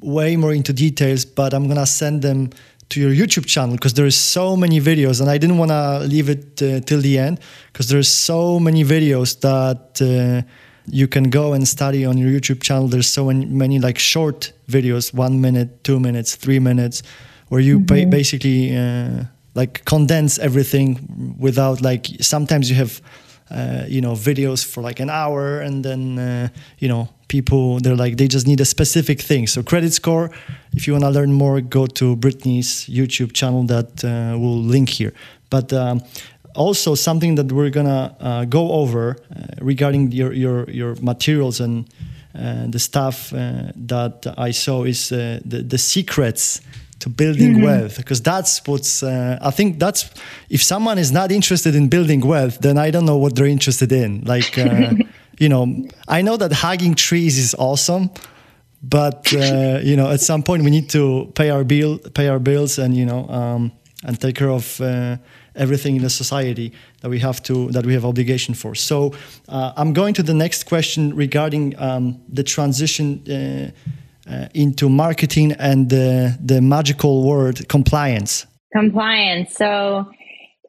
way 0.00 0.36
more 0.36 0.52
into 0.52 0.72
details, 0.72 1.24
but 1.24 1.52
I'm 1.54 1.68
gonna 1.68 1.86
send 1.86 2.22
them 2.22 2.50
to 2.88 3.00
your 3.00 3.10
YouTube 3.10 3.46
channel 3.46 3.74
because 3.74 3.94
there 3.94 4.06
is 4.06 4.16
so 4.16 4.56
many 4.56 4.80
videos, 4.80 5.20
and 5.20 5.28
I 5.28 5.38
didn't 5.38 5.58
want 5.58 5.70
to 5.70 6.00
leave 6.00 6.28
it 6.28 6.62
uh, 6.62 6.80
till 6.80 7.00
the 7.00 7.18
end 7.18 7.40
because 7.72 7.88
there's 7.88 8.08
so 8.08 8.60
many 8.60 8.84
videos 8.84 9.40
that 9.40 10.00
uh, 10.00 10.46
you 10.88 11.08
can 11.08 11.30
go 11.30 11.52
and 11.52 11.66
study 11.66 12.04
on 12.04 12.16
your 12.16 12.30
YouTube 12.30 12.62
channel. 12.62 12.86
There's 12.88 13.08
so 13.08 13.26
many, 13.26 13.46
many 13.46 13.78
like 13.78 13.98
short 13.98 14.52
videos, 14.68 15.12
one 15.12 15.40
minute, 15.40 15.82
two 15.82 15.98
minutes, 15.98 16.36
three 16.36 16.60
minutes, 16.60 17.02
where 17.48 17.60
you 17.60 17.80
mm-hmm. 17.80 18.04
ba- 18.04 18.06
basically 18.06 18.76
uh, 18.76 19.24
like 19.54 19.84
condense 19.84 20.38
everything 20.38 21.36
without 21.38 21.80
like 21.80 22.06
sometimes 22.20 22.70
you 22.70 22.76
have 22.76 23.00
uh, 23.50 23.84
you 23.88 24.00
know 24.00 24.12
videos 24.12 24.64
for 24.64 24.82
like 24.82 25.00
an 25.00 25.10
hour 25.10 25.60
and 25.60 25.84
then 25.84 26.18
uh, 26.18 26.48
you 26.78 26.88
know 26.88 27.08
people 27.28 27.78
they're 27.80 27.96
like 27.96 28.16
they 28.16 28.28
just 28.28 28.46
need 28.46 28.60
a 28.60 28.64
specific 28.64 29.20
thing. 29.20 29.46
So 29.46 29.62
credit 29.62 29.92
score 29.92 30.30
if 30.72 30.86
you 30.86 30.92
want 30.92 31.04
to 31.04 31.10
learn 31.10 31.32
more 31.32 31.60
go 31.60 31.86
to 31.86 32.16
brittney's 32.16 32.86
youtube 32.86 33.32
channel 33.32 33.62
that 33.64 34.04
uh, 34.04 34.38
will 34.38 34.60
link 34.60 34.88
here. 34.88 35.12
But 35.48 35.72
um, 35.72 36.02
also 36.54 36.94
something 36.94 37.36
that 37.36 37.52
we're 37.52 37.70
gonna 37.70 38.16
uh, 38.18 38.44
go 38.46 38.72
over 38.72 39.10
uh, 39.10 39.46
regarding 39.60 40.10
your, 40.12 40.32
your 40.32 40.68
your 40.70 40.96
materials 40.96 41.60
and 41.60 41.88
uh, 42.34 42.66
the 42.66 42.78
stuff 42.78 43.30
that 43.30 44.34
I 44.36 44.50
saw 44.50 44.84
is 44.84 45.08
the 45.08 45.40
the 45.44 45.78
secrets 45.78 46.60
to 46.98 47.08
building 47.10 47.54
mm-hmm. 47.54 47.64
wealth 47.64 47.96
because 47.96 48.22
that's 48.22 48.66
what's 48.66 49.02
I 49.02 49.50
think 49.50 49.78
that's 49.78 50.10
if 50.48 50.62
someone 50.62 50.98
is 50.98 51.12
not 51.12 51.30
interested 51.30 51.74
in 51.74 51.88
building 51.88 52.20
wealth 52.20 52.58
then 52.60 52.78
I 52.78 52.90
don't 52.90 53.04
know 53.04 53.18
what 53.18 53.34
they're 53.34 53.46
interested 53.46 53.92
in 53.92 54.22
like 54.24 54.56
you 55.38 55.48
know, 55.48 55.86
I 56.08 56.22
know 56.22 56.36
that 56.36 56.52
hugging 56.52 56.94
trees 56.94 57.38
is 57.38 57.54
awesome, 57.58 58.10
but 58.82 59.32
uh, 59.34 59.80
you 59.82 59.96
know, 59.96 60.10
at 60.10 60.20
some 60.20 60.42
point 60.42 60.62
we 60.62 60.70
need 60.70 60.90
to 60.90 61.30
pay 61.34 61.50
our 61.50 61.64
bill, 61.64 61.98
pay 61.98 62.28
our 62.28 62.38
bills, 62.38 62.78
and 62.78 62.96
you 62.96 63.04
know, 63.04 63.28
um, 63.28 63.72
and 64.04 64.20
take 64.20 64.36
care 64.36 64.50
of 64.50 64.80
uh, 64.80 65.16
everything 65.54 65.96
in 65.96 66.02
the 66.02 66.10
society 66.10 66.72
that 67.00 67.10
we 67.10 67.18
have 67.18 67.42
to 67.44 67.70
that 67.72 67.84
we 67.84 67.94
have 67.94 68.04
obligation 68.04 68.54
for. 68.54 68.74
So 68.74 69.14
uh, 69.48 69.72
I'm 69.76 69.92
going 69.92 70.14
to 70.14 70.22
the 70.22 70.34
next 70.34 70.64
question 70.64 71.14
regarding 71.14 71.78
um, 71.78 72.20
the 72.28 72.42
transition. 72.42 73.22
Uh, 74.28 74.48
into 74.54 74.88
marketing 74.88 75.52
and 75.52 75.88
the 75.88 76.60
magical 76.60 77.22
word 77.22 77.68
compliance. 77.68 78.44
Compliance. 78.72 79.54
So, 79.54 80.10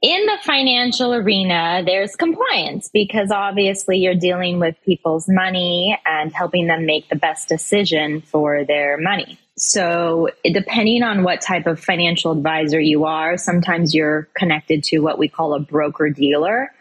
in 0.04 0.26
the 0.28 0.38
financial 0.44 1.12
arena, 1.12 1.82
there's 1.84 2.16
compliance 2.16 2.88
because 2.94 3.32
obviously 3.32 3.98
you're 3.98 4.14
dealing 4.14 4.60
with 4.60 4.76
people's 4.86 5.26
money 5.28 6.00
and 6.06 6.32
helping 6.32 6.68
them 6.68 6.86
make 6.86 7.10
the 7.10 7.16
best 7.16 7.50
decision 7.50 8.22
for 8.22 8.64
their 8.64 8.96
money. 8.96 9.40
So, 9.58 10.30
depending 10.44 11.02
on 11.02 11.24
what 11.24 11.42
type 11.42 11.66
of 11.66 11.80
financial 11.80 12.32
advisor 12.34 12.80
you 12.80 13.06
are, 13.06 13.38
sometimes 13.38 13.96
you're 13.96 14.30
connected 14.38 14.84
to 14.84 15.00
what 15.00 15.18
we 15.18 15.28
call 15.28 15.56
a 15.56 15.60
broker 15.60 16.12
dealer, 16.12 16.72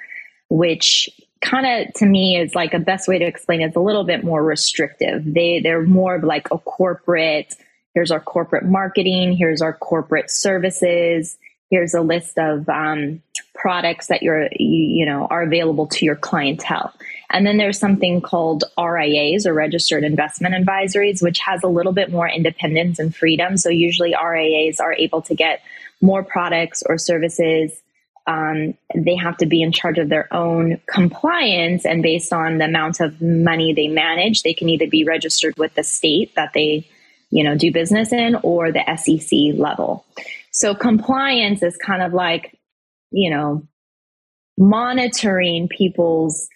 which 0.51 1.09
kind 1.41 1.67
of 1.67 1.95
to 1.95 2.07
me 2.07 2.37
is 2.37 2.55
like 2.55 2.75
a 2.75 2.79
best 2.79 3.09
way 3.09 3.19
to 3.19 3.25
explain 3.25 3.61
it's 3.61 3.77
a 3.77 3.81
little 3.81 4.05
bit 4.05 4.25
more 4.25 4.43
restrictive. 4.43 5.23
They 5.25 5.61
they're 5.61 5.83
more 5.83 6.17
of 6.17 6.25
like 6.25 6.49
a 6.51 6.59
corporate. 6.59 7.55
Here's 7.95 8.11
our 8.11 8.21
corporate 8.21 8.65
marketing. 8.65 9.37
Here's 9.37 9.63
our 9.63 9.73
corporate 9.73 10.31
services. 10.31 11.37
Here's 11.71 11.95
a 11.95 12.01
list 12.01 12.39
of 12.39 12.69
um, 12.69 13.23
products 13.55 14.07
that 14.07 14.23
you're 14.23 14.49
you, 14.53 15.01
you 15.01 15.07
know 15.07 15.27
are 15.31 15.43
available 15.43 15.87
to 15.89 16.05
your 16.05 16.17
clientele. 16.17 16.93
And 17.31 17.45
then 17.45 17.57
there's 17.57 17.79
something 17.79 18.21
called 18.21 18.65
RIAs 18.79 19.47
or 19.47 19.53
registered 19.53 20.05
investment 20.05 20.55
advisories, 20.55 21.23
which 21.23 21.41
has 21.41 21.63
a 21.65 21.69
little 21.69 21.93
bit 21.93 22.11
more 22.13 22.29
independence 22.29 23.01
and 23.01 23.15
freedom. 23.15 23.57
So 23.57 23.69
usually 23.69 24.15
RIAs 24.15 24.79
are 24.79 24.93
able 24.93 25.23
to 25.23 25.35
get 25.35 25.61
more 26.01 26.23
products 26.23 26.85
or 26.87 26.99
services 26.99 27.73
um, 28.27 28.75
they 28.95 29.15
have 29.15 29.37
to 29.39 29.47
be 29.47 29.63
in 29.63 29.71
charge 29.73 29.99
of 29.99 30.09
their 30.09 30.33
own 30.35 30.81
compliance 30.89 31.85
and 31.85 32.03
based 32.03 32.33
on 32.33 32.59
the 32.59 32.65
amount 32.65 33.01
of 33.01 33.23
money 33.23 33.73
they 33.73 33.87
manage 33.87 34.43
they 34.43 34.55
can 34.55 34.69
either 34.69 34.89
be 34.89 35.05
registered 35.05 35.57
with 35.57 35.75
the 35.75 35.85
state 35.85 36.35
that 36.35 36.53
they 36.53 36.87
you 37.31 37.45
know 37.45 37.57
do 37.57 37.73
business 37.73 38.13
in 38.13 38.37
or 38.43 38.73
the 38.73 38.83
sec 38.97 39.59
level. 39.59 40.05
So 40.51 40.75
compliance 40.75 41.63
is 41.63 41.77
kind 41.77 42.03
of 42.03 42.13
like 42.13 42.59
you 43.11 43.31
know 43.31 43.67
monitoring 44.59 45.69
people's 45.69 46.49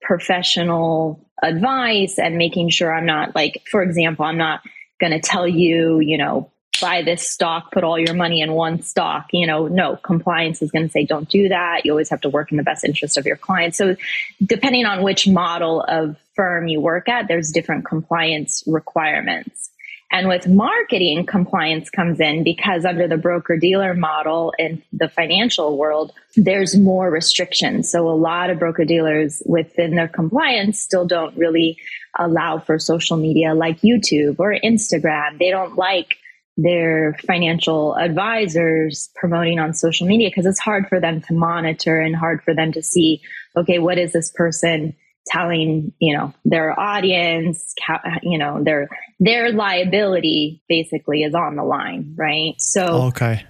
professional 0.00 1.28
advice 1.42 2.18
and 2.18 2.36
making 2.36 2.70
sure 2.70 2.94
i'm 2.94 3.06
not 3.06 3.34
like 3.34 3.62
for 3.70 3.82
example 3.82 4.24
i'm 4.24 4.38
not 4.38 4.60
going 5.00 5.12
to 5.12 5.20
tell 5.20 5.46
you 5.46 5.98
you 6.00 6.16
know 6.16 6.50
buy 6.80 7.02
this 7.02 7.26
stock, 7.26 7.72
put 7.72 7.84
all 7.84 7.98
your 7.98 8.14
money 8.14 8.40
in 8.40 8.52
one 8.52 8.82
stock. 8.82 9.26
You 9.32 9.46
know, 9.46 9.66
no, 9.66 9.96
compliance 9.96 10.62
is 10.62 10.70
going 10.70 10.86
to 10.86 10.90
say 10.90 11.04
don't 11.04 11.28
do 11.28 11.48
that. 11.48 11.84
You 11.84 11.92
always 11.92 12.10
have 12.10 12.20
to 12.22 12.28
work 12.28 12.50
in 12.50 12.56
the 12.56 12.62
best 12.62 12.84
interest 12.84 13.16
of 13.16 13.26
your 13.26 13.36
client. 13.36 13.74
So, 13.74 13.96
depending 14.44 14.86
on 14.86 15.02
which 15.02 15.26
model 15.26 15.82
of 15.82 16.16
firm 16.34 16.68
you 16.68 16.80
work 16.80 17.08
at, 17.08 17.28
there's 17.28 17.50
different 17.50 17.84
compliance 17.84 18.62
requirements. 18.66 19.70
And 20.10 20.26
with 20.26 20.48
marketing, 20.48 21.26
compliance 21.26 21.90
comes 21.90 22.18
in 22.18 22.42
because 22.42 22.86
under 22.86 23.06
the 23.06 23.18
broker 23.18 23.58
dealer 23.58 23.92
model 23.92 24.54
in 24.58 24.82
the 24.92 25.08
financial 25.08 25.76
world, 25.76 26.12
there's 26.34 26.74
more 26.74 27.10
restrictions. 27.10 27.90
So 27.90 28.08
a 28.08 28.16
lot 28.16 28.48
of 28.48 28.58
broker 28.58 28.86
dealers 28.86 29.42
within 29.44 29.96
their 29.96 30.08
compliance 30.08 30.80
still 30.80 31.06
don't 31.06 31.36
really 31.36 31.76
allow 32.18 32.58
for 32.58 32.78
social 32.78 33.18
media 33.18 33.54
like 33.54 33.80
YouTube 33.80 34.36
or 34.38 34.56
Instagram. 34.64 35.38
They 35.38 35.50
don't 35.50 35.76
like 35.76 36.16
their 36.58 37.16
financial 37.24 37.96
advisors 37.96 39.10
promoting 39.14 39.60
on 39.60 39.72
social 39.72 40.06
media 40.08 40.28
because 40.28 40.44
it's 40.44 40.58
hard 40.58 40.88
for 40.88 41.00
them 41.00 41.22
to 41.22 41.32
monitor 41.32 42.00
and 42.00 42.16
hard 42.16 42.42
for 42.42 42.52
them 42.52 42.72
to 42.72 42.82
see 42.82 43.22
okay 43.56 43.78
what 43.78 43.96
is 43.96 44.12
this 44.12 44.30
person 44.32 44.94
telling 45.28 45.92
you 46.00 46.16
know 46.16 46.34
their 46.44 46.78
audience? 46.78 47.74
You 48.22 48.38
know 48.38 48.62
their 48.62 48.88
their 49.20 49.52
liability 49.52 50.62
basically 50.68 51.22
is 51.22 51.34
on 51.34 51.54
the 51.54 51.64
line 51.64 52.14
right? 52.16 52.54
So 52.58 53.04
okay. 53.08 53.44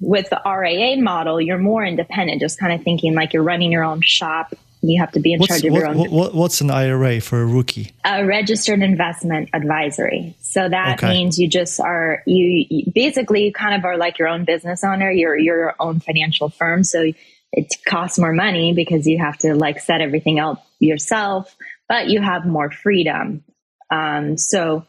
with 0.00 0.30
the 0.30 0.40
RIA 0.46 0.96
model 1.02 1.40
you're 1.40 1.58
more 1.58 1.84
independent 1.84 2.40
just 2.40 2.58
kind 2.58 2.72
of 2.72 2.82
thinking 2.82 3.14
like 3.14 3.34
you're 3.34 3.42
running 3.42 3.72
your 3.72 3.84
own 3.84 4.00
shop 4.00 4.54
you 4.86 5.00
have 5.00 5.12
to 5.12 5.20
be 5.20 5.32
in 5.32 5.40
what's, 5.40 5.48
charge 5.48 5.64
of 5.64 5.72
what, 5.72 5.78
your 5.78 5.88
own. 5.88 6.10
What, 6.10 6.34
what's 6.34 6.60
an 6.60 6.70
IRA 6.70 7.20
for 7.20 7.40
a 7.40 7.46
rookie? 7.46 7.92
A 8.04 8.24
registered 8.24 8.82
investment 8.82 9.50
advisory. 9.52 10.36
So 10.40 10.68
that 10.68 10.98
okay. 10.98 11.10
means 11.10 11.38
you 11.38 11.48
just 11.48 11.80
are 11.80 12.22
you, 12.26 12.66
you, 12.68 12.92
basically 12.94 13.44
you 13.44 13.52
kind 13.52 13.74
of 13.74 13.84
are 13.84 13.96
like 13.96 14.18
your 14.18 14.28
own 14.28 14.44
business 14.44 14.84
owner. 14.84 15.10
You're 15.10 15.38
your 15.38 15.74
own 15.80 16.00
financial 16.00 16.50
firm. 16.50 16.84
So 16.84 17.12
it 17.52 17.74
costs 17.86 18.18
more 18.18 18.32
money 18.32 18.72
because 18.74 19.06
you 19.06 19.18
have 19.18 19.38
to 19.38 19.54
like 19.54 19.80
set 19.80 20.00
everything 20.00 20.38
up 20.38 20.66
yourself, 20.80 21.54
but 21.88 22.08
you 22.08 22.20
have 22.20 22.44
more 22.44 22.70
freedom. 22.70 23.42
Um, 23.90 24.36
so 24.36 24.84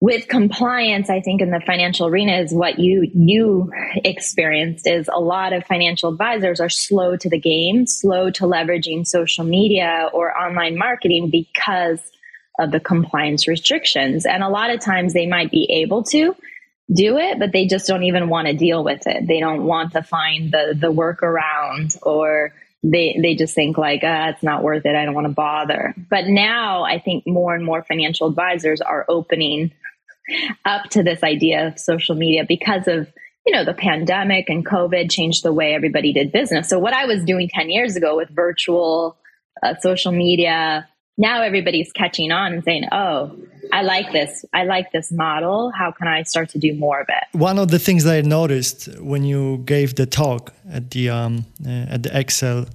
with 0.00 0.28
compliance 0.28 1.10
i 1.10 1.20
think 1.20 1.40
in 1.40 1.50
the 1.50 1.60
financial 1.66 2.06
arena 2.06 2.38
is 2.38 2.52
what 2.52 2.78
you 2.78 3.10
you 3.14 3.70
experienced 4.04 4.86
is 4.86 5.08
a 5.12 5.20
lot 5.20 5.52
of 5.52 5.64
financial 5.64 6.10
advisors 6.10 6.60
are 6.60 6.68
slow 6.68 7.16
to 7.16 7.28
the 7.28 7.38
game 7.38 7.86
slow 7.86 8.30
to 8.30 8.44
leveraging 8.44 9.06
social 9.06 9.44
media 9.44 10.08
or 10.12 10.36
online 10.38 10.78
marketing 10.78 11.30
because 11.30 12.00
of 12.58 12.72
the 12.72 12.80
compliance 12.80 13.46
restrictions. 13.46 14.26
And 14.26 14.42
a 14.42 14.48
lot 14.48 14.70
of 14.70 14.80
times 14.80 15.14
they 15.14 15.26
might 15.26 15.50
be 15.50 15.64
able 15.82 16.02
to 16.04 16.34
do 16.94 17.18
it 17.18 17.38
but 17.38 17.52
they 17.52 17.66
just 17.66 17.86
don't 17.86 18.04
even 18.04 18.30
want 18.30 18.48
to 18.48 18.54
deal 18.54 18.82
with 18.82 19.06
it. 19.06 19.26
They 19.26 19.40
don't 19.40 19.64
want 19.64 19.92
to 19.92 20.02
find 20.02 20.50
the 20.50 20.74
the 20.74 20.90
workaround 20.90 21.98
or 22.02 22.54
they 22.82 23.18
they 23.20 23.34
just 23.34 23.54
think 23.54 23.76
like 23.76 24.00
ah, 24.04 24.28
it's 24.28 24.42
not 24.42 24.62
worth 24.62 24.86
it. 24.86 24.94
I 24.94 25.04
don't 25.04 25.14
want 25.14 25.26
to 25.26 25.32
bother. 25.32 25.94
But 26.10 26.26
now 26.26 26.84
i 26.84 26.98
think 26.98 27.26
more 27.26 27.54
and 27.54 27.64
more 27.64 27.82
financial 27.82 28.28
advisors 28.28 28.80
are 28.80 29.04
opening 29.08 29.72
up 30.64 30.84
to 30.90 31.02
this 31.02 31.22
idea 31.22 31.68
of 31.68 31.78
social 31.78 32.14
media 32.14 32.44
because 32.46 32.86
of 32.86 33.12
you 33.46 33.52
know 33.52 33.64
the 33.64 33.74
pandemic 33.74 34.48
and 34.48 34.64
covid 34.64 35.10
changed 35.10 35.42
the 35.42 35.52
way 35.52 35.74
everybody 35.74 36.12
did 36.12 36.32
business. 36.32 36.68
So 36.68 36.78
what 36.78 36.92
i 36.92 37.06
was 37.06 37.24
doing 37.24 37.48
10 37.48 37.70
years 37.70 37.96
ago 37.96 38.16
with 38.16 38.28
virtual 38.30 39.16
uh, 39.62 39.74
social 39.80 40.12
media 40.12 40.88
now 41.18 41.42
everybody's 41.42 41.92
catching 41.92 42.32
on 42.32 42.52
and 42.54 42.64
saying 42.64 42.84
oh 42.92 43.36
i 43.72 43.82
like 43.82 44.12
this. 44.12 44.46
I 44.54 44.64
like 44.64 44.92
this 44.92 45.12
model. 45.12 45.70
How 45.72 45.90
can 45.90 46.08
i 46.08 46.22
start 46.22 46.48
to 46.50 46.58
do 46.58 46.74
more 46.74 47.00
of 47.00 47.08
it? 47.08 47.24
One 47.38 47.58
of 47.58 47.68
the 47.70 47.78
things 47.78 48.04
that 48.04 48.14
i 48.14 48.20
noticed 48.22 48.88
when 49.00 49.24
you 49.24 49.58
gave 49.66 49.96
the 49.96 50.06
talk 50.06 50.54
at 50.70 50.90
the 50.92 51.10
um, 51.10 51.44
uh, 51.66 51.94
at 51.94 52.02
the 52.02 52.18
excel 52.18 52.66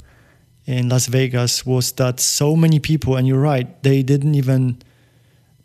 in 0.65 0.89
las 0.89 1.07
vegas 1.07 1.65
was 1.65 1.91
that 1.93 2.19
so 2.19 2.55
many 2.55 2.79
people 2.79 3.15
and 3.17 3.27
you're 3.27 3.39
right 3.39 3.81
they 3.83 4.03
didn't 4.03 4.35
even 4.35 4.77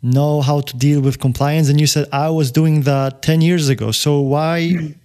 know 0.01 0.41
how 0.41 0.61
to 0.61 0.77
deal 0.77 1.01
with 1.01 1.19
compliance. 1.19 1.69
And 1.69 1.79
you 1.79 1.87
said 1.87 2.07
i 2.11 2.29
was 2.29 2.51
doing 2.51 2.81
that 2.81 3.21
10 3.21 3.41
years 3.41 3.69
ago. 3.69 3.91
So 3.91 4.19
why 4.21 4.95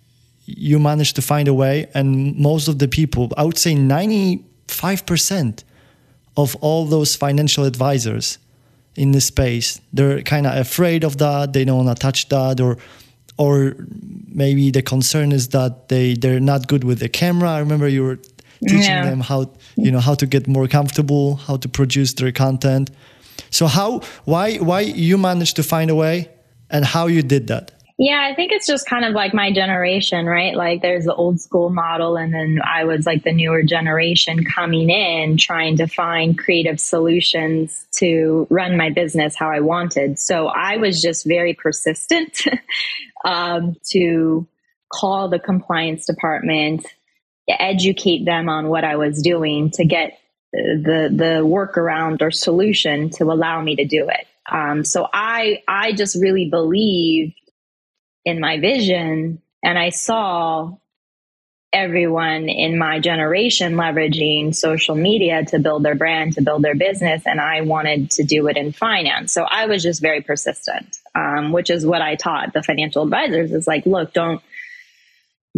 you 0.47 0.79
managed 0.79 1.17
to 1.17 1.23
find 1.23 1.49
a 1.49 1.55
way? 1.55 1.89
And 1.95 2.37
most 2.37 2.69
of 2.69 2.79
the 2.79 2.89
people 2.89 3.31
i 3.37 3.43
would 3.45 3.59
say 3.59 3.75
95% 3.75 5.65
of 6.37 6.57
all 6.57 6.85
those 6.87 7.15
financial 7.17 7.65
advisors 7.65 8.39
in 8.97 9.13
this 9.13 9.27
space 9.27 9.81
they're 9.93 10.23
kind 10.23 10.47
of 10.47 10.57
afraid 10.57 11.05
of 11.05 11.19
that 11.19 11.53
they 11.53 11.65
don't 11.65 11.85
want 11.85 11.97
to 11.97 12.01
touch 12.01 12.29
that 12.29 12.61
or 12.61 12.77
or 13.37 13.75
maybe 14.29 14.71
the 14.71 14.83
concern 14.83 15.33
is 15.33 15.49
that 15.49 15.89
they 15.89 16.15
they're 16.15 16.41
not 16.41 16.69
good 16.69 16.85
with 16.85 16.99
the 17.01 17.09
camera 17.09 17.51
i 17.51 17.59
remember 17.59 17.89
you 17.89 18.05
were 18.05 18.19
teaching 18.63 18.83
yeah. 18.83 19.05
them 19.05 19.21
how 19.21 19.51
you 19.77 19.91
know 19.91 20.01
how 20.01 20.15
to 20.15 20.27
get 20.27 20.47
more 20.47 20.69
comfortable 20.69 21.37
how 21.37 21.57
to 21.57 21.69
produce 21.69 22.15
their 22.15 22.33
content 22.33 22.91
so 23.51 23.67
how 23.67 24.01
why 24.25 24.57
why 24.57 24.81
you 24.81 25.19
managed 25.19 25.57
to 25.57 25.63
find 25.63 25.91
a 25.91 25.95
way 25.95 26.29
and 26.71 26.85
how 26.85 27.07
you 27.07 27.23
did 27.23 27.47
that? 27.49 27.71
Yeah, 27.97 28.29
I 28.29 28.35
think 28.35 28.51
it's 28.51 28.67
just 28.67 28.87
kind 28.87 29.05
of 29.05 29.13
like 29.13 29.33
my 29.33 29.53
generation, 29.53 30.27
right? 30.27 30.57
Like 30.57 30.83
there's 30.83 31.05
the 31.05 31.15
old 31.15 31.41
school 31.41 31.71
model 31.71 32.17
and 32.17 32.35
then 32.35 32.59
I 32.65 32.85
was 32.85 33.07
like 33.07 33.23
the 33.23 33.33
newer 33.33 33.63
generation 33.63 34.45
coming 34.45 34.91
in 34.91 35.37
trying 35.37 35.77
to 35.77 35.87
find 35.87 36.37
creative 36.37 36.81
solutions 36.81 37.87
to 37.97 38.49
run 38.51 38.77
my 38.77 38.91
business 38.91 39.37
how 39.37 39.49
I 39.49 39.61
wanted. 39.61 40.19
So 40.19 40.49
I 40.49 40.79
was 40.79 41.01
just 41.01 41.25
very 41.25 41.55
persistent 41.55 42.43
um, 43.25 43.77
to 43.91 44.45
call 44.93 45.29
the 45.29 45.39
compliance 45.39 46.05
department, 46.05 46.85
educate 47.49 48.25
them 48.25 48.49
on 48.49 48.69
what 48.69 48.83
I 48.83 48.97
was 48.97 49.23
doing 49.23 49.71
to 49.73 49.85
get 49.85 50.19
the 50.53 51.11
the 51.13 51.43
workaround 51.45 52.23
or 52.23 52.31
solution 52.31 53.11
to 53.11 53.25
allow 53.25 53.61
me 53.61 53.77
to 53.77 53.85
do 53.85 54.09
it. 54.09 54.27
Um, 54.51 54.85
so 54.85 55.09
I 55.13 55.63
I 55.69 55.93
just 55.93 56.17
really 56.17 56.49
believed 56.49 57.35
in 58.25 58.41
my 58.41 58.59
vision, 58.59 59.41
and 59.63 59.79
I 59.79 59.91
saw 59.91 60.77
everyone 61.73 62.49
in 62.49 62.79
my 62.79 63.01
generation 63.01 63.75
leveraging 63.75 64.55
social 64.55 64.95
media 64.95 65.45
to 65.45 65.59
build 65.59 65.83
their 65.83 65.97
brand, 65.97 66.35
to 66.35 66.41
build 66.41 66.63
their 66.63 66.77
business, 66.77 67.23
and 67.27 67.41
I 67.41 67.63
wanted 67.63 68.13
to 68.13 68.23
do 68.23 68.47
it 68.47 68.57
in 68.57 68.73
finance. 68.73 69.33
So 69.33 69.43
I 69.43 69.67
was 69.67 69.83
just 69.83 70.01
very 70.01 70.21
persistent, 70.21 70.99
um, 71.17 71.51
which 71.51 71.71
is 71.71 71.85
what 71.85 72.01
I 72.01 72.15
taught 72.15 72.53
the 72.53 72.63
financial 72.63 73.03
advisors. 73.03 73.53
Is 73.53 73.67
like, 73.67 73.87
look, 73.87 74.13
don't 74.13 74.41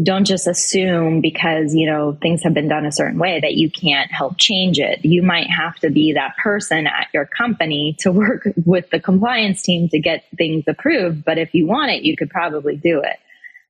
don't 0.03 0.27
just 0.27 0.47
assume 0.47 1.23
because 1.23 1.75
you 1.75 1.87
know 1.87 2.17
things 2.21 2.43
have 2.43 2.53
been 2.53 2.69
done 2.69 2.85
a 2.85 2.93
certain 2.93 3.19
way 3.19 3.41
that 3.41 3.55
you 3.55 3.71
can't 3.71 4.13
help 4.13 4.37
change 4.37 4.79
it. 4.79 5.05
You 5.05 5.23
might 5.23 5.49
have 5.51 5.77
to 5.77 5.91
be 5.91 6.13
that 6.13 6.37
person 6.37 6.87
at 6.87 7.09
your 7.15 7.25
company 7.25 7.97
to 8.01 8.13
work 8.13 8.47
with 8.65 8.91
the 8.91 9.01
compliance 9.01 9.63
team 9.63 9.89
to 9.91 9.99
get 9.99 10.25
things 10.37 10.65
approved 10.67 11.25
but 11.25 11.39
if 11.39 11.55
you 11.55 11.67
want 11.67 11.91
it 11.91 12.03
you 12.03 12.17
could 12.17 12.31
probably 12.31 12.77
do 12.77 13.01
it. 13.01 13.17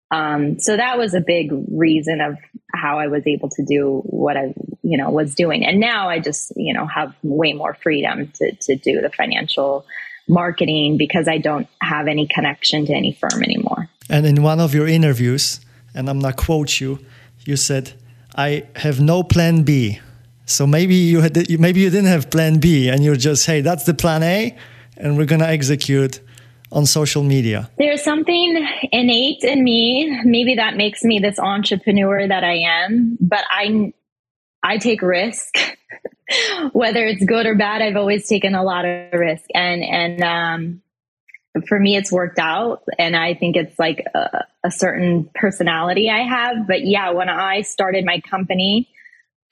Um, 0.09 0.61
so 0.61 0.77
that 0.77 0.99
was 0.99 1.15
a 1.15 1.21
big 1.21 1.51
reason 1.71 2.21
of 2.21 2.37
how 2.73 2.99
i 2.99 3.07
was 3.07 3.27
able 3.27 3.49
to 3.51 3.65
do 3.65 4.03
what 4.05 4.37
i 4.37 4.53
you 4.83 4.99
know 4.99 5.11
was 5.11 5.35
doing. 5.35 5.65
And 5.65 5.79
now 5.79 6.09
i 6.09 6.19
just 6.19 6.53
you 6.57 6.75
know 6.75 6.87
have 6.87 7.15
way 7.23 7.53
more 7.53 7.75
freedom 7.75 8.33
to, 8.37 8.53
to 8.53 8.75
do 8.75 9.01
the 9.01 9.11
financial 9.11 9.87
marketing 10.29 10.97
because 10.97 11.29
i 11.29 11.39
don't 11.39 11.69
have 11.81 12.09
any 12.09 12.27
connection 12.27 12.85
to 12.87 12.93
any 12.93 13.13
firm 13.13 13.45
anymore. 13.45 13.89
And 14.09 14.27
in 14.27 14.43
one 14.43 14.59
of 14.59 14.75
your 14.75 14.89
interviews 14.89 15.61
and 15.97 16.09
I'm 16.09 16.19
not 16.19 16.37
quote 16.37 16.81
you, 16.81 16.99
you 17.45 17.57
said, 17.57 17.95
I 18.37 18.65
have 18.77 19.01
no 19.01 19.23
plan 19.23 19.63
B. 19.63 20.01
So 20.45 20.67
maybe 20.67 20.95
you 20.95 21.21
had 21.23 21.35
maybe 21.59 21.81
you 21.81 21.91
didn't 21.91 22.07
have 22.07 22.31
plan 22.31 22.59
B 22.61 22.89
and 22.89 23.03
you're 23.03 23.17
just 23.17 23.47
hey 23.47 23.63
that's 23.63 23.85
the 23.85 23.95
plan 23.95 24.23
A 24.23 24.57
and 24.97 25.17
we're 25.17 25.27
gonna 25.27 25.47
execute 25.47 26.21
on 26.71 26.87
social 26.87 27.23
media. 27.23 27.71
There's 27.79 28.03
something 28.03 28.69
innate 28.93 29.43
in 29.43 29.65
me. 29.65 30.21
Maybe 30.25 30.55
that 30.57 30.77
makes 30.77 31.03
me 31.03 31.19
this 31.19 31.39
entrepreneur 31.39 32.29
that 32.29 32.45
I 32.45 32.59
am, 32.59 33.17
but 33.21 33.45
I 33.49 33.93
I 34.63 34.79
take 34.79 35.03
risk. 35.03 35.57
Whether 36.73 37.07
it's 37.07 37.25
good 37.25 37.47
or 37.47 37.55
bad, 37.55 37.83
I've 37.83 37.97
always 37.97 38.29
taken 38.29 38.55
a 38.55 38.63
lot 38.63 38.85
of 38.85 39.13
risk 39.13 39.45
and 39.55 39.83
and 39.83 40.23
um 40.23 40.83
for 41.69 41.79
me 41.79 41.97
it's 41.97 42.13
worked 42.13 42.39
out. 42.39 42.83
And 42.99 43.17
i 43.17 43.35
think 43.35 43.57
it's 43.57 43.79
like 43.79 44.05
a, 44.15 44.45
a, 44.65 44.71
certain 44.71 45.31
personality 45.35 46.11
i 46.11 46.23
have. 46.23 46.67
But 46.67 46.85
yeah 46.87 47.11
when 47.11 47.29
i 47.29 47.63
started 47.63 48.05
my 48.05 48.21
company 48.21 48.89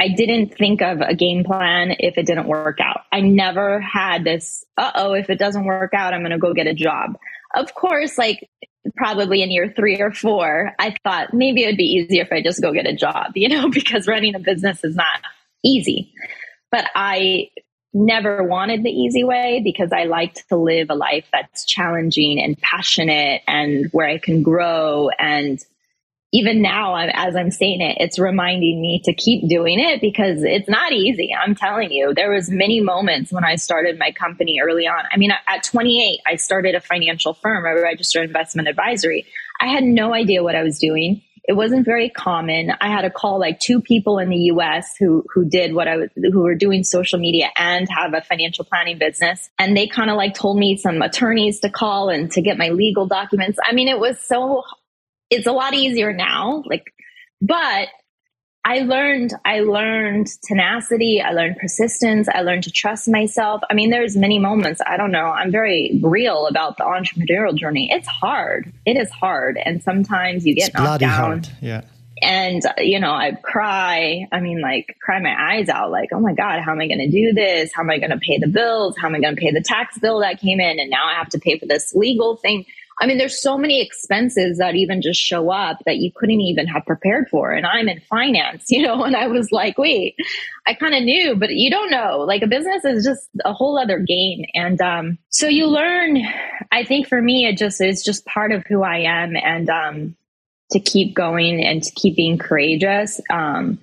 i 0.01 0.09
didn't 0.09 0.57
think 0.57 0.83
of 0.83 1.01
a 1.01 1.15
game 1.15 1.45
plan 1.45 1.97
if 1.99 2.19
it 2.19 2.27
didn't 2.27 2.47
work 2.47 2.79
out. 2.81 3.03
I 3.13 3.21
never 3.21 3.81
had 3.81 4.25
this 4.25 4.65
uh-oh 4.77 5.15
if 5.15 5.31
it 5.31 5.39
doesn't 5.39 5.65
work 5.65 5.95
out 5.95 6.15
i'm 6.15 6.21
going 6.21 6.33
to 6.33 6.39
go 6.39 6.55
get 6.55 6.67
a 6.67 6.75
job. 6.75 7.17
Of 7.55 7.75
course 7.75 8.19
like 8.19 8.49
probably 8.97 9.43
in 9.43 9.51
year 9.51 9.73
three 9.75 10.01
or 10.01 10.13
four 10.13 10.73
i 10.79 10.95
thought 11.05 11.33
maybe 11.33 11.65
it 11.65 11.69
would 11.69 11.77
be 11.79 11.85
easier 11.85 12.23
if 12.23 12.31
i 12.33 12.43
just 12.43 12.61
go 12.61 12.71
get 12.71 12.87
a 12.87 12.95
job 12.95 13.33
you 13.35 13.49
know 13.49 13.71
because 13.71 14.07
running 14.07 14.35
a 14.35 14.39
business 14.39 14.85
is 14.85 14.95
not 14.95 15.21
easy. 15.65 16.13
But 16.71 16.91
i 16.95 17.49
never 17.95 18.43
wanted 18.43 18.83
the 18.83 18.91
easy 18.91 19.25
way 19.25 19.61
because 19.63 19.93
I 19.93 20.05
liked 20.05 20.49
to 20.49 20.57
live 20.57 20.91
a 20.91 20.95
life 20.95 21.27
that's 21.33 21.65
challenging 21.65 22.41
and 22.41 22.59
passionate 22.61 23.43
and 23.47 23.89
where 23.93 24.09
I 24.09 24.19
can 24.19 24.43
grow. 24.43 25.11
And 25.19 25.65
even 26.33 26.61
now, 26.61 26.97
as 26.97 27.37
I'm 27.37 27.53
saying 27.53 27.81
it, 27.81 27.99
it's 28.01 28.19
reminding 28.19 28.81
me 28.81 29.01
to 29.05 29.15
keep 29.15 29.49
doing 29.49 29.79
it 29.79 30.01
because 30.01 30.43
it's 30.43 30.69
not 30.69 30.93
easy. 30.93 31.31
I'm 31.33 31.55
telling 31.55 31.93
you, 31.93 32.13
there 32.13 32.33
was 32.33 32.51
many 32.51 32.81
moments 32.81 33.31
when 33.31 33.45
I 33.45 33.55
started 33.55 34.01
my 34.01 34.11
company 34.11 34.59
early 34.61 34.89
on. 34.89 35.05
I 35.13 35.17
mean, 35.17 35.31
at 35.31 35.63
28, 35.63 36.19
I 36.27 36.35
started 36.35 36.75
a 36.75 36.81
financial 36.81 37.35
firm, 37.35 37.65
a 37.65 37.81
registered 37.81 38.25
investment 38.25 38.67
advisory. 38.67 39.27
I 39.61 39.69
had 39.69 39.85
no 39.85 40.13
idea 40.13 40.43
what 40.43 40.57
I 40.57 40.65
was 40.65 40.81
doing 40.81 41.23
it 41.47 41.53
wasn't 41.53 41.85
very 41.85 42.09
common. 42.09 42.73
I 42.81 42.89
had 42.89 43.03
to 43.03 43.11
call 43.11 43.39
like 43.39 43.61
two 43.61 43.81
people 43.81 44.19
in 44.19 44.31
the 44.31 44.51
US 44.53 44.97
who 44.99 45.25
who 45.33 45.45
did 45.45 45.75
what 45.75 45.89
I 45.89 45.97
was 45.97 46.09
who 46.15 46.41
were 46.41 46.55
doing 46.55 46.85
social 46.85 47.19
media 47.19 47.51
and 47.57 47.87
have 47.91 48.15
a 48.15 48.23
financial 48.23 48.65
planning 48.65 48.99
business. 48.99 49.51
And 49.59 49.77
they 49.77 49.87
kind 49.87 50.11
of 50.11 50.17
like 50.17 50.35
told 50.35 50.59
me 50.59 50.77
some 50.77 51.03
attorneys 51.03 51.61
to 51.61 51.71
call 51.71 52.09
and 52.09 52.31
to 52.33 52.41
get 52.41 52.57
my 52.57 52.71
legal 52.71 53.07
documents. 53.07 53.59
I 53.63 53.73
mean, 53.73 53.89
it 53.89 53.99
was 53.99 54.19
so 54.21 54.63
it's 55.31 55.47
a 55.47 55.53
lot 55.53 55.75
easier 55.75 56.13
now. 56.13 56.63
Like 56.67 56.93
but 57.43 57.89
I 58.67 58.79
learned, 58.79 59.35
I 59.45 59.61
learned 59.61 60.29
tenacity. 60.43 61.21
I 61.21 61.33
learned 61.33 61.59
persistence. 61.59 62.29
I 62.33 62.41
learned 62.41 62.65
to 62.65 62.71
trust 62.71 63.09
myself. 63.09 63.61
I 63.71 63.75
mean, 63.75 63.91
there's 63.91 64.17
many 64.17 64.39
moments. 64.39 64.81
I 64.87 64.97
don't 64.97 65.11
know. 65.11 65.27
I'm 65.27 65.53
very 65.53 66.01
real 66.03 66.47
about 66.47 66.79
the 66.79 66.85
entrepreneurial 66.85 67.55
journey. 67.55 67.91
It's 67.93 68.09
hard. 68.09 68.73
It 68.87 68.97
is 68.97 69.11
hard. 69.11 69.59
And 69.63 69.83
sometimes 69.83 70.47
you 70.47 70.55
get 70.55 70.69
it's 70.69 70.79
knocked 70.79 71.01
down. 71.01 71.11
Hard. 71.11 71.49
Yeah. 71.61 71.83
And, 72.23 72.63
you 72.79 73.01
know, 73.01 73.13
I 73.13 73.33
cry. 73.33 74.27
I 74.33 74.41
mean, 74.41 74.63
like 74.63 74.97
cry 75.03 75.21
my 75.21 75.35
eyes 75.39 75.69
out. 75.69 75.91
Like, 75.91 76.09
oh 76.13 76.21
my 76.21 76.33
God, 76.33 76.61
how 76.61 76.73
am 76.73 76.81
I 76.81 76.87
going 76.87 77.01
to 77.01 77.11
do 77.11 77.35
this? 77.35 77.71
How 77.75 77.83
am 77.83 77.91
I 77.91 77.99
going 77.99 78.13
to 78.13 78.19
pay 78.19 78.39
the 78.39 78.49
bills? 78.49 78.97
How 78.97 79.09
am 79.09 79.15
I 79.15 79.21
going 79.21 79.37
to 79.37 79.41
pay 79.41 79.51
the 79.51 79.61
tax 79.61 79.99
bill 79.99 80.21
that 80.21 80.41
came 80.41 80.59
in? 80.59 80.81
And 80.81 80.89
now 80.89 81.07
I 81.07 81.15
have 81.15 81.29
to 81.31 81.39
pay 81.39 81.59
for 81.59 81.67
this 81.67 81.95
legal 81.95 82.37
thing. 82.37 82.65
I 83.01 83.07
mean, 83.07 83.19
there's 83.19 83.41
so 83.41 83.59
many 83.59 83.83
expenses 83.83 84.59
that 84.59 84.77
even 84.77 85.03
just 85.03 85.21
show 85.21 85.51
up 85.51 85.79
that 85.85 85.99
you 85.99 86.13
couldn't 86.15 86.41
even 86.41 86.67
have 86.69 86.87
prepared 86.87 87.29
for. 87.29 87.51
And 87.51 87.67
I'm 87.67 87.89
in 87.89 88.01
finance, 88.01 88.67
you 88.69 88.83
know, 88.83 89.05
and 89.05 89.17
I 89.17 89.27
was 89.27 89.51
like, 89.51 89.79
wait, 89.79 90.17
I 90.67 90.75
kind 90.75 90.95
of 90.95 91.03
knew, 91.03 91.37
but 91.37 91.51
you 91.51 91.71
don't 91.71 91.91
know. 91.91 92.21
Like 92.21 92.43
a 92.43 92.47
business 92.47 92.85
is 92.85 93.05
just 93.05 93.29
a 93.45 93.53
whole 93.53 93.79
other 93.79 93.99
game. 93.99 94.45
And 94.55 94.81
um, 94.81 95.19
so 95.29 95.47
you 95.49 95.67
learn, 95.67 96.19
I 96.71 96.85
think 96.85 97.09
for 97.09 97.21
me, 97.21 97.47
it 97.47 97.59
just 97.59 97.81
is 97.81 98.05
just 98.05 98.25
part 98.27 98.53
of 98.53 98.65
who 98.67 98.83
I 98.83 98.99
am. 98.99 99.37
And 99.37 99.69
um, 99.69 100.17
to 100.71 100.81
keep 100.81 101.15
going 101.15 101.65
and 101.65 101.83
to 101.83 101.93
keep 101.93 102.17
being 102.17 102.39
courageous. 102.39 103.21
Um, 103.31 103.79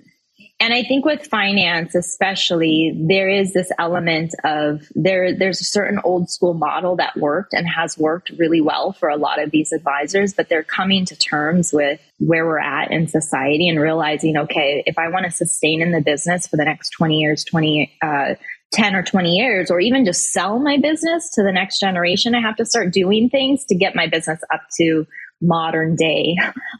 and 0.62 0.76
I 0.76 0.84
think 0.84 1.06
with 1.06 1.26
finance, 1.26 1.96
especially, 1.96 2.94
there 2.96 3.28
is 3.28 3.52
this 3.52 3.72
element 3.80 4.36
of 4.44 4.84
there. 4.94 5.36
There's 5.36 5.60
a 5.60 5.64
certain 5.64 6.00
old 6.04 6.30
school 6.30 6.54
model 6.54 6.96
that 6.98 7.18
worked 7.18 7.54
and 7.54 7.68
has 7.68 7.98
worked 7.98 8.30
really 8.38 8.62
well 8.62 8.94
for 8.94 9.10
a 9.10 9.18
lot 9.18 9.42
of 9.42 9.50
these 9.50 9.72
advisors, 9.72 10.36
but 10.36 10.50
they're 10.50 10.62
coming 10.62 11.04
to 11.06 11.16
terms 11.16 11.74
with 11.74 12.00
where 12.20 12.46
we're 12.46 12.60
at 12.60 12.92
in 12.92 13.08
society 13.08 13.68
and 13.68 13.82
realizing, 13.82 14.38
okay, 14.38 14.84
if 14.86 15.00
I 15.00 15.10
want 15.10 15.26
to 15.26 15.32
sustain 15.32 15.82
in 15.82 15.94
the 15.94 16.02
business 16.02 16.46
for 16.46 16.58
the 16.58 16.66
next 16.66 16.92
20 16.92 17.18
years, 17.18 17.44
20, 17.44 17.98
uh, 18.04 18.36
10 18.72 18.96
or 18.96 19.02
20 19.02 19.36
years, 19.36 19.72
or 19.72 19.80
even 19.80 20.06
just 20.06 20.32
sell 20.32 20.60
my 20.60 20.78
business 20.78 21.32
to 21.32 21.42
the 21.42 21.52
next 21.52 21.80
generation, 21.80 22.36
I 22.36 22.42
have 22.42 22.56
to 22.58 22.68
start 22.68 22.94
doing 22.94 23.30
things 23.30 23.66
to 23.66 23.76
get 23.76 23.96
my 23.96 24.06
business 24.06 24.40
up 24.54 24.62
to 24.78 25.08
modern 25.42 25.96
day 25.96 26.36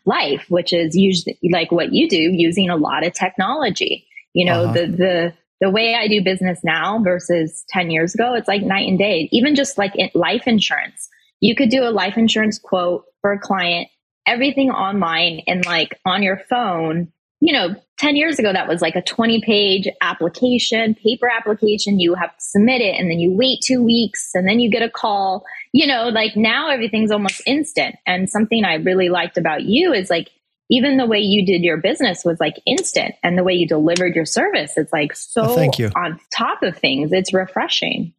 life, 0.06 0.46
which 0.50 0.74
is 0.74 0.96
usually 0.96 1.38
like 1.52 1.72
what 1.72 1.94
you 1.94 2.08
do 2.08 2.18
using 2.18 2.70
a 2.70 2.76
lot 2.76 3.06
of 3.06 3.14
technology. 3.14 4.08
You 4.34 4.46
know, 4.46 4.64
uh-huh. 4.64 4.74
the, 4.74 4.88
the, 4.88 5.34
the 5.62 5.70
way 5.70 5.96
I 5.96 6.08
do 6.08 6.24
business 6.24 6.60
now 6.64 7.00
versus 7.04 7.64
10 7.70 7.92
years 7.92 8.16
ago, 8.16 8.34
it's 8.34 8.48
like 8.48 8.64
night 8.64 8.88
and 8.88 8.98
day. 8.98 9.30
Even 9.32 9.56
just 9.56 9.78
like 9.78 9.94
life 10.14 10.48
insurance, 10.48 11.10
you 11.40 11.56
could 11.56 11.70
do 11.70 11.84
a 11.84 11.92
life 11.92 12.18
insurance 12.18 12.60
quote 12.60 13.06
for 13.22 13.34
a 13.34 13.40
client, 13.40 13.90
everything 14.26 14.72
online 14.72 15.42
and 15.48 15.66
like 15.66 16.00
on 16.06 16.24
your 16.24 16.42
phone 16.50 17.12
you 17.42 17.52
know, 17.52 17.76
10 17.98 18.16
years 18.16 18.38
ago, 18.40 18.54
that 18.54 18.68
was 18.68 18.82
like 18.82 18.96
a 18.96 19.02
20 19.02 19.42
page 19.42 19.88
application, 20.02 20.94
paper 20.96 21.28
application. 21.28 22.00
You 22.00 22.14
have 22.14 22.30
to 22.30 22.42
submit 22.42 22.82
it 22.82 23.00
and 23.00 23.10
then 23.10 23.20
you 23.20 23.36
wait 23.36 23.60
two 23.66 23.84
weeks 23.84 24.30
and 24.36 24.48
then 24.48 24.60
you 24.60 24.70
get 24.70 24.84
a 24.84 24.90
call. 24.90 25.44
You 25.74 25.88
know, 25.88 26.10
like 26.10 26.36
now 26.36 26.70
everything's 26.70 27.12
almost 27.12 27.42
instant. 27.46 27.96
And 28.06 28.30
something 28.30 28.66
I 28.66 28.76
really 28.76 29.10
liked 29.10 29.38
about 29.38 29.64
you 29.64 29.94
is 29.94 30.10
like, 30.10 30.30
even 30.70 30.98
the 30.98 31.06
way 31.06 31.20
you 31.20 31.46
did 31.46 31.64
your 31.64 31.78
business 31.78 32.24
was 32.24 32.40
like 32.40 32.56
instant 32.66 33.16
and 33.24 33.38
the 33.38 33.44
way 33.44 33.54
you 33.54 33.68
delivered 33.68 34.16
your 34.16 34.26
service, 34.26 34.74
it's 34.78 34.94
like 34.94 35.14
so 35.14 35.44
oh, 35.44 35.56
thank 35.56 35.78
you. 35.78 35.92
on 35.96 36.20
top 36.36 36.64
of 36.64 36.78
things. 36.78 37.12
It's 37.12 37.34
refreshing. 37.34 38.14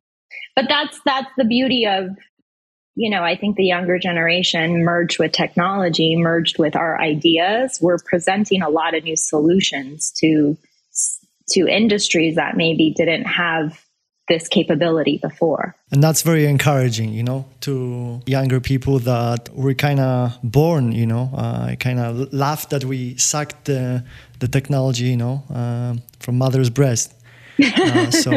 But 0.54 0.66
that's 0.68 1.00
that's 1.04 1.30
the 1.38 1.46
beauty 1.46 1.86
of 1.86 2.10
you 2.94 3.08
know, 3.08 3.22
I 3.22 3.36
think 3.36 3.56
the 3.56 3.64
younger 3.64 3.98
generation 3.98 4.84
merged 4.84 5.18
with 5.18 5.32
technology, 5.32 6.14
merged 6.14 6.58
with 6.58 6.76
our 6.76 7.00
ideas, 7.00 7.78
we're 7.80 7.98
presenting 8.04 8.60
a 8.60 8.68
lot 8.68 8.94
of 8.94 9.04
new 9.04 9.16
solutions 9.16 10.12
to 10.18 10.56
to 11.52 11.66
industries 11.66 12.36
that 12.36 12.56
maybe 12.56 12.94
didn't 12.96 13.24
have 13.24 13.82
this 14.32 14.48
capability 14.48 15.18
before. 15.18 15.74
And 15.92 16.02
that's 16.02 16.22
very 16.22 16.46
encouraging, 16.46 17.10
you 17.12 17.22
know, 17.22 17.44
to 17.60 18.20
younger 18.26 18.60
people 18.60 18.98
that 19.00 19.40
were 19.54 19.74
kind 19.74 20.00
of 20.00 20.38
born, 20.42 20.92
you 20.92 21.06
know, 21.06 21.24
I 21.34 21.72
uh, 21.72 21.76
kind 21.76 21.98
of 22.00 22.32
laugh 22.32 22.68
that 22.70 22.84
we 22.84 23.16
sucked 23.16 23.66
the, 23.66 24.04
the 24.38 24.48
technology, 24.48 25.04
you 25.14 25.18
know, 25.24 25.42
uh, 25.54 25.94
from 26.20 26.38
mother's 26.38 26.70
breast. 26.70 27.14
Uh, 27.62 28.10
so, 28.10 28.32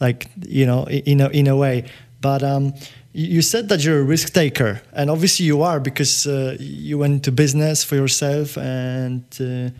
like, 0.00 0.30
you 0.48 0.64
know, 0.64 0.88
in 0.88 1.20
a, 1.20 1.28
in 1.28 1.46
a 1.46 1.54
way. 1.54 1.84
But 2.20 2.42
um, 2.42 2.72
you 3.12 3.42
said 3.42 3.68
that 3.68 3.84
you're 3.84 4.00
a 4.00 4.08
risk 4.14 4.32
taker, 4.32 4.80
and 4.92 5.10
obviously 5.10 5.46
you 5.46 5.62
are 5.62 5.80
because 5.80 6.26
uh, 6.26 6.56
you 6.58 6.98
went 6.98 7.24
to 7.24 7.32
business 7.32 7.84
for 7.84 7.96
yourself, 7.96 8.56
and 8.56 9.24
uh, 9.40 9.70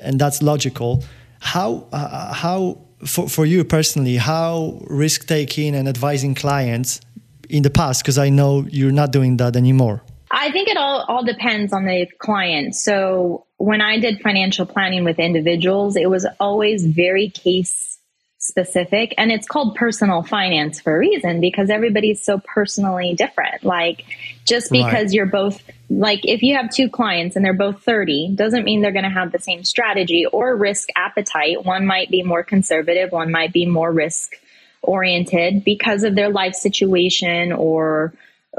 and 0.00 0.20
that's 0.20 0.42
logical. 0.42 1.02
How 1.40 1.86
uh, 1.92 2.32
how 2.32 2.78
for 3.04 3.28
for 3.28 3.46
you 3.46 3.64
personally, 3.64 4.16
how 4.16 4.78
risk 4.88 5.26
taking 5.26 5.74
and 5.74 5.88
advising 5.88 6.34
clients 6.34 7.00
in 7.48 7.62
the 7.62 7.70
past? 7.70 8.02
Because 8.02 8.18
I 8.18 8.28
know 8.28 8.66
you're 8.70 8.92
not 8.92 9.12
doing 9.12 9.36
that 9.38 9.56
anymore. 9.56 10.02
I 10.30 10.50
think 10.50 10.68
it 10.68 10.76
all 10.76 11.04
all 11.08 11.24
depends 11.24 11.72
on 11.72 11.84
the 11.84 12.06
client. 12.18 12.74
So 12.74 13.46
when 13.58 13.80
I 13.80 13.98
did 13.98 14.20
financial 14.20 14.66
planning 14.66 15.04
with 15.04 15.18
individuals, 15.18 15.96
it 15.96 16.08
was 16.08 16.26
always 16.40 16.86
very 16.86 17.28
case 17.28 17.92
specific 18.42 19.14
and 19.18 19.30
it's 19.30 19.46
called 19.46 19.76
personal 19.76 20.24
finance 20.24 20.80
for 20.80 20.96
a 20.96 20.98
reason 20.98 21.40
because 21.40 21.70
everybody's 21.70 22.24
so 22.24 22.40
personally 22.44 23.14
different 23.14 23.62
like 23.62 24.04
just 24.44 24.68
because 24.72 25.04
right. 25.04 25.12
you're 25.12 25.26
both 25.26 25.62
like 25.98 26.20
if 26.24 26.42
you 26.42 26.56
have 26.56 26.70
two 26.70 26.88
clients 26.88 27.36
and 27.36 27.44
they're 27.44 27.52
both 27.52 27.82
30 27.82 28.32
doesn't 28.34 28.64
mean 28.64 28.80
they're 28.80 28.92
going 28.92 29.04
to 29.04 29.10
have 29.10 29.32
the 29.32 29.38
same 29.38 29.64
strategy 29.64 30.26
or 30.26 30.56
risk 30.56 30.88
appetite 30.96 31.64
one 31.64 31.86
might 31.86 32.10
be 32.10 32.22
more 32.22 32.42
conservative 32.42 33.12
one 33.12 33.30
might 33.30 33.52
be 33.52 33.66
more 33.66 33.92
risk 33.92 34.32
oriented 34.82 35.64
because 35.64 36.02
of 36.02 36.14
their 36.14 36.30
life 36.30 36.54
situation 36.54 37.52
or 37.52 38.12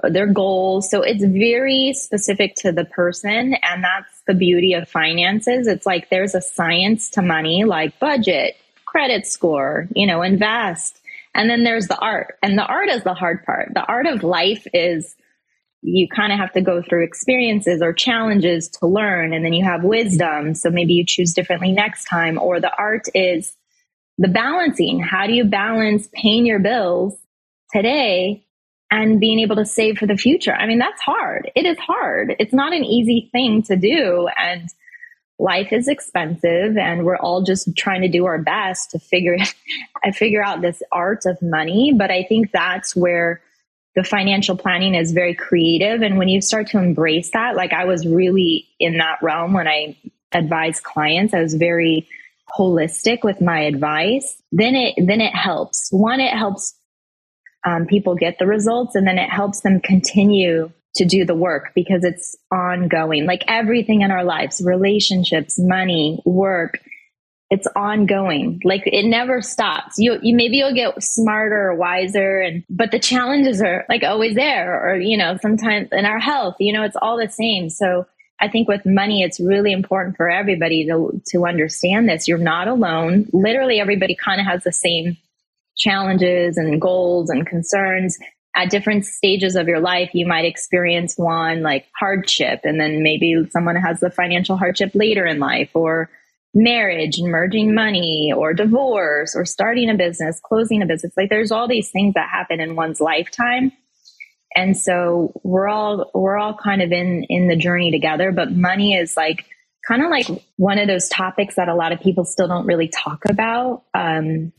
uh, 0.04 0.10
their 0.10 0.28
goals 0.28 0.90
so 0.90 1.02
it's 1.02 1.24
very 1.24 1.94
specific 1.94 2.56
to 2.56 2.72
the 2.72 2.86
person 2.86 3.56
and 3.62 3.84
that's 3.84 4.22
the 4.28 4.34
beauty 4.34 4.74
of 4.74 4.88
finances 4.88 5.68
it's 5.68 5.86
like 5.86 6.10
there's 6.10 6.36
a 6.36 6.42
science 6.42 7.10
to 7.10 7.22
money 7.22 7.64
like 7.64 7.98
budget 8.00 8.56
credit 8.94 9.26
score, 9.26 9.88
you 9.96 10.06
know, 10.06 10.22
invest. 10.22 11.02
And 11.34 11.50
then 11.50 11.64
there's 11.64 11.88
the 11.88 11.98
art. 11.98 12.38
And 12.44 12.56
the 12.56 12.66
art 12.66 12.90
is 12.90 13.04
the 13.04 13.16
hard 13.16 13.44
part. 13.44 13.74
The 13.74 13.84
art 13.84 14.06
of 14.06 14.24
life 14.24 14.68
is 14.72 15.16
you 15.84 16.08
kind 16.08 16.32
of 16.32 16.40
have 16.40 16.54
to 16.54 16.62
go 16.62 16.82
through 16.82 17.04
experiences 17.04 17.82
or 17.82 17.92
challenges 17.92 18.70
to 18.70 18.88
learn. 18.88 19.34
And 19.34 19.44
then 19.44 19.52
you 19.52 19.66
have 19.66 19.84
wisdom. 19.84 20.56
So 20.56 20.70
maybe 20.70 20.94
you 20.94 21.06
choose 21.06 21.34
differently 21.34 21.74
next 21.74 22.06
time. 22.06 22.40
Or 22.40 22.62
the 22.62 22.72
art 22.76 23.08
is 23.14 23.54
the 24.18 24.30
balancing. 24.30 25.02
How 25.02 25.28
do 25.28 25.34
you 25.34 25.44
balance 25.44 26.08
paying 26.14 26.46
your 26.46 26.60
bills 26.60 27.16
today 27.74 28.46
and 28.90 29.20
being 29.20 29.42
able 29.42 29.58
to 29.58 29.66
save 29.66 29.98
for 29.98 30.08
the 30.08 30.16
future? 30.16 30.54
I 30.54 30.68
mean, 30.68 30.80
that's 30.80 31.02
hard. 31.02 31.52
It 31.54 31.66
is 31.66 31.78
hard. 31.80 32.36
It's 32.40 32.54
not 32.54 32.72
an 32.72 32.86
easy 32.86 33.30
thing 33.34 33.64
to 33.64 33.76
do. 33.76 34.30
And 34.38 34.70
life 35.38 35.74
is 35.74 35.90
expensive 35.90 36.78
and 36.78 37.04
we're 37.04 37.18
all 37.18 37.44
just 37.44 37.76
trying 37.76 38.02
to 38.04 38.08
do 38.08 38.26
our 38.26 38.38
best 38.38 38.92
to 38.92 39.00
figure 39.00 39.38
figure 40.14 40.44
out 40.44 40.62
this 40.62 40.84
art 40.92 41.26
of 41.26 41.42
money 41.42 41.92
but 41.92 42.12
i 42.12 42.24
think 42.24 42.52
that's 42.52 42.96
where 42.96 43.42
the 43.96 44.04
financial 44.04 44.58
planning 44.58 44.96
is 44.96 45.12
very 45.12 45.36
creative. 45.36 46.02
And 46.02 46.18
when 46.18 46.28
you 46.28 46.42
start 46.42 46.68
to 46.68 46.80
embrace 46.80 47.32
that 47.32 47.56
like 47.56 47.74
i 47.74 47.86
was 47.86 48.08
really 48.08 48.68
in 48.80 48.98
that 48.98 49.20
realm 49.22 49.54
when 49.54 49.68
i 49.68 49.96
advised 50.34 50.84
clients. 50.84 51.34
I 51.34 51.42
was 51.42 51.54
very 51.54 52.08
holistic 52.58 53.24
with 53.24 53.42
my 53.42 53.62
advice. 53.62 54.42
Then 54.52 54.76
it 54.76 54.96
then 54.98 55.22
it 55.22 55.36
helps. 55.36 55.90
One 55.92 56.20
it 56.20 56.36
helps 56.36 56.76
um, 57.66 57.86
people 57.86 58.16
get 58.16 58.40
the 58.40 58.48
results 58.48 58.96
and 58.96 59.08
then 59.08 59.18
it 59.18 59.30
helps 59.30 59.62
them 59.62 59.80
continue 59.80 60.72
to 60.96 61.06
do 61.06 61.26
the 61.26 61.36
work 61.36 61.72
because 61.74 62.04
it's 62.04 62.36
ongoing. 62.52 63.26
Like 63.26 63.44
everything 63.48 64.02
in 64.02 64.12
our 64.12 64.24
lives 64.24 64.62
relationships 64.64 65.58
money 65.58 66.22
work 66.26 66.80
it's 67.54 67.68
ongoing. 67.76 68.60
Like 68.64 68.82
it 68.88 69.06
never 69.06 69.40
stops. 69.40 70.00
You, 70.00 70.18
you 70.24 70.36
maybe 70.36 70.58
you'll 70.58 70.74
get 70.74 71.04
smarter 71.04 71.70
or 71.70 71.76
wiser 71.76 72.40
and 72.40 72.64
but 72.68 72.90
the 72.90 72.98
challenges 72.98 73.62
are 73.62 73.86
like 73.88 74.02
always 74.04 74.34
there 74.34 74.74
or 74.74 74.96
you 74.96 75.16
know 75.16 75.38
sometimes 75.40 75.90
in 75.92 76.06
our 76.06 76.18
health 76.18 76.56
you 76.60 76.74
know 76.74 76.82
it's 76.84 76.96
all 77.00 77.16
the 77.18 77.30
same. 77.30 77.70
So 77.70 78.08
i 78.42 78.48
think 78.48 78.68
with 78.68 78.82
money 78.86 79.22
it's 79.22 79.40
really 79.40 79.72
important 79.72 80.18
for 80.18 80.32
everybody 80.32 80.84
to 80.88 81.22
to 81.28 81.46
understand 81.46 82.10
this. 82.10 82.28
You're 82.28 82.40
not 82.40 82.68
alone. 82.68 83.28
Literally 83.34 83.80
everybody 83.80 84.16
kind 84.16 84.42
of 84.42 84.48
has 84.48 84.64
the 84.64 84.74
same 84.74 85.16
challenges 85.78 86.58
and 86.58 86.82
goals 86.82 87.30
and 87.30 87.46
concerns. 87.46 88.18
At 88.56 88.72
different 88.72 89.06
stages 89.06 89.56
of 89.56 89.68
your 89.68 89.80
life, 89.80 90.10
you 90.14 90.26
might 90.26 90.46
experience 90.46 91.18
one 91.18 91.62
like 91.62 91.86
hardship, 92.00 92.62
and 92.64 92.80
then 92.80 93.04
maybe 93.04 93.48
someone 93.52 93.76
has 93.76 94.00
the 94.00 94.10
financial 94.10 94.58
hardship 94.58 94.92
later 94.96 95.26
in 95.26 95.40
life, 95.40 95.70
or 95.76 96.10
marriage 96.54 97.18
and 97.18 97.32
merging 97.32 97.74
money 97.74 98.32
or 98.36 98.54
divorce 98.54 99.36
or 99.36 99.46
starting 99.46 99.90
a 99.90 99.96
business, 99.96 100.40
closing 100.44 100.82
a 100.82 100.86
business. 100.86 101.14
Like 101.18 101.30
there's 101.30 101.52
all 101.52 101.68
these 101.68 101.90
things 101.90 102.14
that 102.14 102.30
happen 102.30 102.60
in 102.60 102.76
one's 102.76 103.02
lifetime. 103.02 103.72
And 104.56 104.78
so 104.78 105.34
we're 105.44 105.68
all 105.68 106.12
we're 106.14 106.38
all 106.38 106.56
kind 106.56 106.84
of 106.84 106.92
in 106.92 107.24
in 107.24 107.48
the 107.48 107.56
journey 107.56 107.90
together, 107.90 108.32
but 108.32 108.52
money 108.52 108.96
is 108.96 109.18
like 109.18 109.46
kind 109.88 110.04
of 110.04 110.12
like 110.12 110.28
one 110.58 110.78
of 110.78 110.88
those 110.88 111.10
topics 111.10 111.56
that 111.56 111.70
a 111.70 111.76
lot 111.76 111.92
of 111.92 112.00
people 112.00 112.24
still 112.24 112.48
don't 112.48 112.68
really 112.68 112.88
talk 112.88 113.24
about. 113.28 113.84
Um, 113.96 114.54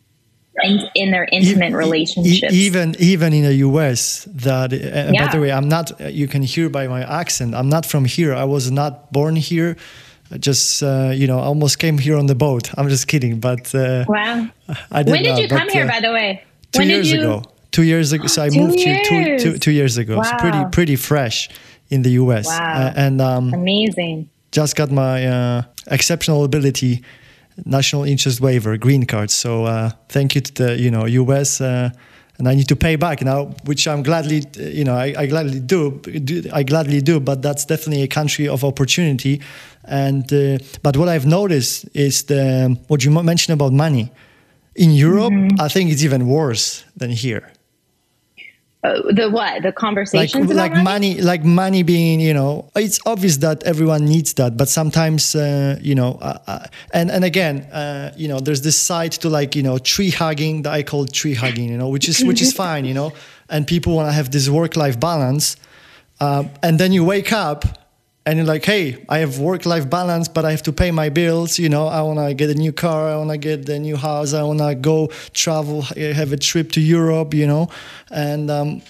in, 0.62 0.78
in 0.94 1.10
their 1.10 1.26
intimate 1.32 1.72
e- 1.72 1.74
relationships. 1.74 2.52
even 2.52 2.94
even 3.00 3.32
in 3.32 3.42
the 3.42 3.54
US, 3.56 4.24
that 4.26 4.72
uh, 4.72 4.76
yeah. 4.76 5.26
by 5.26 5.32
the 5.32 5.40
way, 5.40 5.50
I'm 5.50 5.68
not. 5.68 5.98
You 6.00 6.28
can 6.28 6.42
hear 6.42 6.68
by 6.68 6.86
my 6.86 7.02
accent. 7.02 7.56
I'm 7.56 7.68
not 7.68 7.84
from 7.84 8.04
here. 8.04 8.32
I 8.32 8.44
was 8.44 8.70
not 8.70 9.12
born 9.12 9.34
here 9.34 9.76
just 10.38 10.82
uh, 10.82 11.12
you 11.14 11.26
know 11.26 11.38
almost 11.38 11.78
came 11.78 11.98
here 11.98 12.16
on 12.16 12.26
the 12.26 12.34
boat. 12.34 12.70
I'm 12.76 12.88
just 12.88 13.06
kidding 13.08 13.40
but 13.40 13.74
uh, 13.74 14.04
wow. 14.08 14.48
I 14.90 15.02
did 15.02 15.12
when 15.12 15.22
did 15.22 15.30
not, 15.30 15.40
you 15.40 15.48
come 15.48 15.66
but, 15.66 15.72
here 15.72 15.84
uh, 15.84 15.88
by 15.88 16.00
the 16.00 16.12
way? 16.12 16.44
two 16.72 16.80
when 16.80 16.88
years 16.88 17.12
you... 17.12 17.20
ago. 17.20 17.42
Two 17.70 17.82
years 17.82 18.12
ago 18.12 18.26
so 18.34 18.42
i 18.42 18.48
two 18.48 18.60
moved 18.60 18.78
years. 18.78 19.08
here 19.08 19.38
two, 19.38 19.52
two, 19.52 19.58
two 19.58 19.72
years 19.72 19.96
ago. 19.96 20.16
Wow. 20.16 20.22
it's 20.22 20.32
pretty 20.40 20.64
pretty 20.70 20.96
fresh 20.96 21.48
in 21.90 22.02
the 22.02 22.10
us 22.10 22.46
wow. 22.46 22.58
Uh, 22.58 22.92
and 22.96 23.20
um, 23.20 23.52
amazing. 23.54 24.28
just 24.52 24.76
got 24.76 24.90
my 24.90 25.26
uh, 25.26 25.62
exceptional 25.90 26.44
ability 26.44 27.02
national 27.64 28.04
interest 28.04 28.40
waiver 28.40 28.76
green 28.76 29.06
card. 29.06 29.30
So 29.30 29.64
uh, 29.64 29.90
thank 30.08 30.34
you 30.34 30.40
to 30.40 30.52
the 30.54 30.80
you 30.80 30.90
know 30.90 31.06
us 31.06 31.60
and 32.38 32.48
I 32.48 32.54
need 32.54 32.68
to 32.68 32.76
pay 32.76 32.96
back 32.96 33.22
now, 33.22 33.54
which 33.64 33.86
I'm 33.86 34.02
gladly, 34.02 34.42
you 34.56 34.84
know, 34.84 34.94
I, 34.94 35.14
I 35.16 35.26
gladly 35.26 35.60
do, 35.60 36.00
do, 36.00 36.42
I 36.52 36.62
gladly 36.64 37.00
do. 37.00 37.20
But 37.20 37.42
that's 37.42 37.64
definitely 37.64 38.02
a 38.02 38.08
country 38.08 38.48
of 38.48 38.64
opportunity, 38.64 39.40
and 39.84 40.30
uh, 40.32 40.58
but 40.82 40.96
what 40.96 41.08
I've 41.08 41.26
noticed 41.26 41.88
is 41.94 42.24
the 42.24 42.76
what 42.88 43.04
you 43.04 43.10
mentioned 43.10 43.54
about 43.54 43.72
money 43.72 44.10
in 44.74 44.90
Europe. 44.90 45.32
Mm-hmm. 45.32 45.60
I 45.60 45.68
think 45.68 45.90
it's 45.90 46.02
even 46.02 46.26
worse 46.26 46.84
than 46.96 47.10
here. 47.10 47.53
Uh, 48.84 49.00
the 49.12 49.30
what 49.30 49.62
the 49.62 49.72
conversations 49.72 50.46
like, 50.48 50.72
like 50.72 50.72
money? 50.72 51.14
money? 51.14 51.22
like 51.22 51.42
money 51.42 51.82
being 51.82 52.20
you 52.20 52.34
know 52.34 52.70
it's 52.76 53.00
obvious 53.06 53.38
that 53.38 53.62
everyone 53.62 54.04
needs 54.04 54.34
that 54.34 54.58
but 54.58 54.68
sometimes 54.68 55.34
uh, 55.34 55.78
you 55.80 55.94
know 55.94 56.18
uh, 56.20 56.36
uh 56.46 56.66
and 56.92 57.10
and 57.10 57.24
again 57.24 57.62
uh, 57.72 58.12
you 58.14 58.28
know 58.28 58.38
there's 58.40 58.60
this 58.60 58.78
side 58.78 59.10
to 59.10 59.30
like 59.30 59.56
you 59.56 59.62
know 59.62 59.78
tree 59.78 60.10
hugging 60.10 60.60
that 60.62 60.72
i 60.74 60.82
call 60.82 61.06
tree 61.06 61.32
hugging 61.32 61.70
you 61.70 61.78
know 61.78 61.88
which 61.88 62.06
is 62.10 62.22
which 62.26 62.42
is 62.42 62.52
fine 62.52 62.84
you 62.84 62.92
know 62.92 63.10
and 63.48 63.66
people 63.66 63.94
want 63.94 64.06
to 64.06 64.12
have 64.12 64.30
this 64.30 64.50
work 64.50 64.76
life 64.76 65.00
balance 65.00 65.56
uh, 66.20 66.44
and 66.62 66.78
then 66.78 66.92
you 66.92 67.02
wake 67.02 67.32
up 67.32 67.64
and 68.26 68.38
you're 68.38 68.46
like, 68.46 68.64
hey, 68.64 69.04
I 69.08 69.18
have 69.18 69.38
work 69.38 69.66
life 69.66 69.88
balance, 69.88 70.28
but 70.28 70.44
I 70.44 70.50
have 70.52 70.62
to 70.62 70.72
pay 70.72 70.90
my 70.90 71.10
bills. 71.10 71.58
You 71.58 71.68
know, 71.68 71.86
I 71.86 72.00
want 72.02 72.18
to 72.18 72.32
get 72.34 72.50
a 72.50 72.54
new 72.54 72.72
car, 72.72 73.10
I 73.10 73.16
want 73.16 73.30
to 73.30 73.36
get 73.36 73.68
a 73.68 73.78
new 73.78 73.96
house, 73.96 74.32
I 74.32 74.42
want 74.42 74.60
to 74.60 74.74
go 74.74 75.08
travel, 75.32 75.82
have 75.82 76.32
a 76.32 76.36
trip 76.36 76.72
to 76.72 76.80
Europe, 76.80 77.34
you 77.34 77.46
know, 77.46 77.68
and 78.10 78.50
um, 78.50 78.82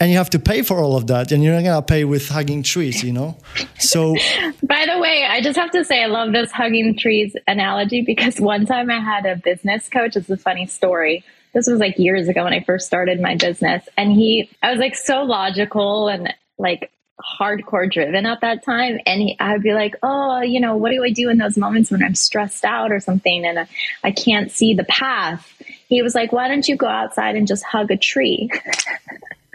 and 0.00 0.10
you 0.10 0.16
have 0.16 0.30
to 0.30 0.38
pay 0.38 0.62
for 0.62 0.78
all 0.78 0.96
of 0.96 1.06
that, 1.08 1.30
and 1.30 1.44
you're 1.44 1.54
not 1.54 1.62
gonna 1.62 1.82
pay 1.82 2.04
with 2.04 2.28
hugging 2.28 2.62
trees, 2.62 3.04
you 3.04 3.12
know. 3.12 3.36
So, 3.78 4.14
by 4.62 4.86
the 4.86 4.98
way, 4.98 5.26
I 5.28 5.42
just 5.42 5.58
have 5.58 5.70
to 5.72 5.84
say 5.84 6.02
I 6.02 6.06
love 6.06 6.32
this 6.32 6.50
hugging 6.50 6.96
trees 6.96 7.36
analogy 7.46 8.00
because 8.00 8.40
one 8.40 8.64
time 8.64 8.90
I 8.90 8.98
had 8.98 9.26
a 9.26 9.36
business 9.36 9.88
coach. 9.88 10.16
It's 10.16 10.30
a 10.30 10.38
funny 10.38 10.66
story. 10.66 11.22
This 11.52 11.66
was 11.66 11.80
like 11.80 11.98
years 11.98 12.28
ago 12.28 12.44
when 12.44 12.54
I 12.54 12.62
first 12.62 12.86
started 12.86 13.20
my 13.20 13.36
business, 13.36 13.86
and 13.98 14.10
he, 14.10 14.50
I 14.62 14.70
was 14.70 14.80
like 14.80 14.96
so 14.96 15.22
logical 15.22 16.08
and 16.08 16.32
like 16.58 16.90
hardcore 17.20 17.90
driven 17.90 18.26
at 18.26 18.40
that 18.40 18.64
time 18.64 18.98
and 19.06 19.22
he, 19.22 19.36
i'd 19.40 19.62
be 19.62 19.72
like 19.72 19.94
oh 20.02 20.40
you 20.40 20.60
know 20.60 20.76
what 20.76 20.90
do 20.90 21.04
i 21.04 21.10
do 21.10 21.28
in 21.28 21.38
those 21.38 21.56
moments 21.56 21.90
when 21.90 22.02
i'm 22.02 22.14
stressed 22.14 22.64
out 22.64 22.92
or 22.92 23.00
something 23.00 23.44
and 23.44 23.58
I, 23.58 23.68
I 24.04 24.10
can't 24.10 24.50
see 24.50 24.74
the 24.74 24.84
path 24.84 25.46
he 25.88 26.02
was 26.02 26.14
like 26.14 26.32
why 26.32 26.48
don't 26.48 26.66
you 26.68 26.76
go 26.76 26.86
outside 26.86 27.36
and 27.36 27.46
just 27.46 27.64
hug 27.64 27.90
a 27.90 27.96
tree 27.96 28.50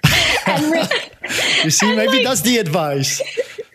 re- 0.48 0.88
you 1.64 1.70
see 1.70 1.96
maybe 1.96 2.18
like, 2.18 2.24
that's 2.26 2.42
the 2.42 2.58
advice 2.58 3.22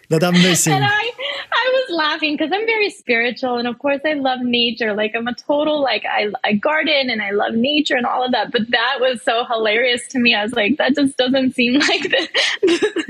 that 0.09 0.25
i'm 0.25 0.35
missing 0.35 0.73
and 0.75 0.85
I, 0.85 1.11
I 1.53 1.71
was 1.73 1.97
laughing 1.97 2.35
because 2.35 2.51
I'm 2.53 2.67
very 2.67 2.91
spiritual, 2.91 3.57
and 3.57 3.69
of 3.69 3.79
course, 3.79 4.01
I 4.05 4.15
love 4.15 4.41
nature. 4.41 4.95
Like 4.95 5.13
I'm 5.15 5.27
a 5.27 5.35
total 5.35 5.83
like 5.83 6.05
I, 6.09 6.29
I 6.45 6.55
garden 6.55 7.11
and 7.11 7.21
I 7.21 7.31
love 7.31 7.55
nature 7.55 7.97
and 7.97 8.07
all 8.07 8.25
of 8.25 8.33
that. 8.33 8.53
But 8.53 8.71
that 8.71 8.99
was 9.01 9.23
so 9.23 9.45
hilarious 9.45 10.07
to 10.09 10.19
me. 10.19 10.35
I 10.35 10.43
was 10.43 10.53
like, 10.53 10.77
that 10.79 10.95
just 10.95 11.17
doesn't 11.17 11.55
seem 11.55 11.75
like 11.81 12.03
the 12.03 13.10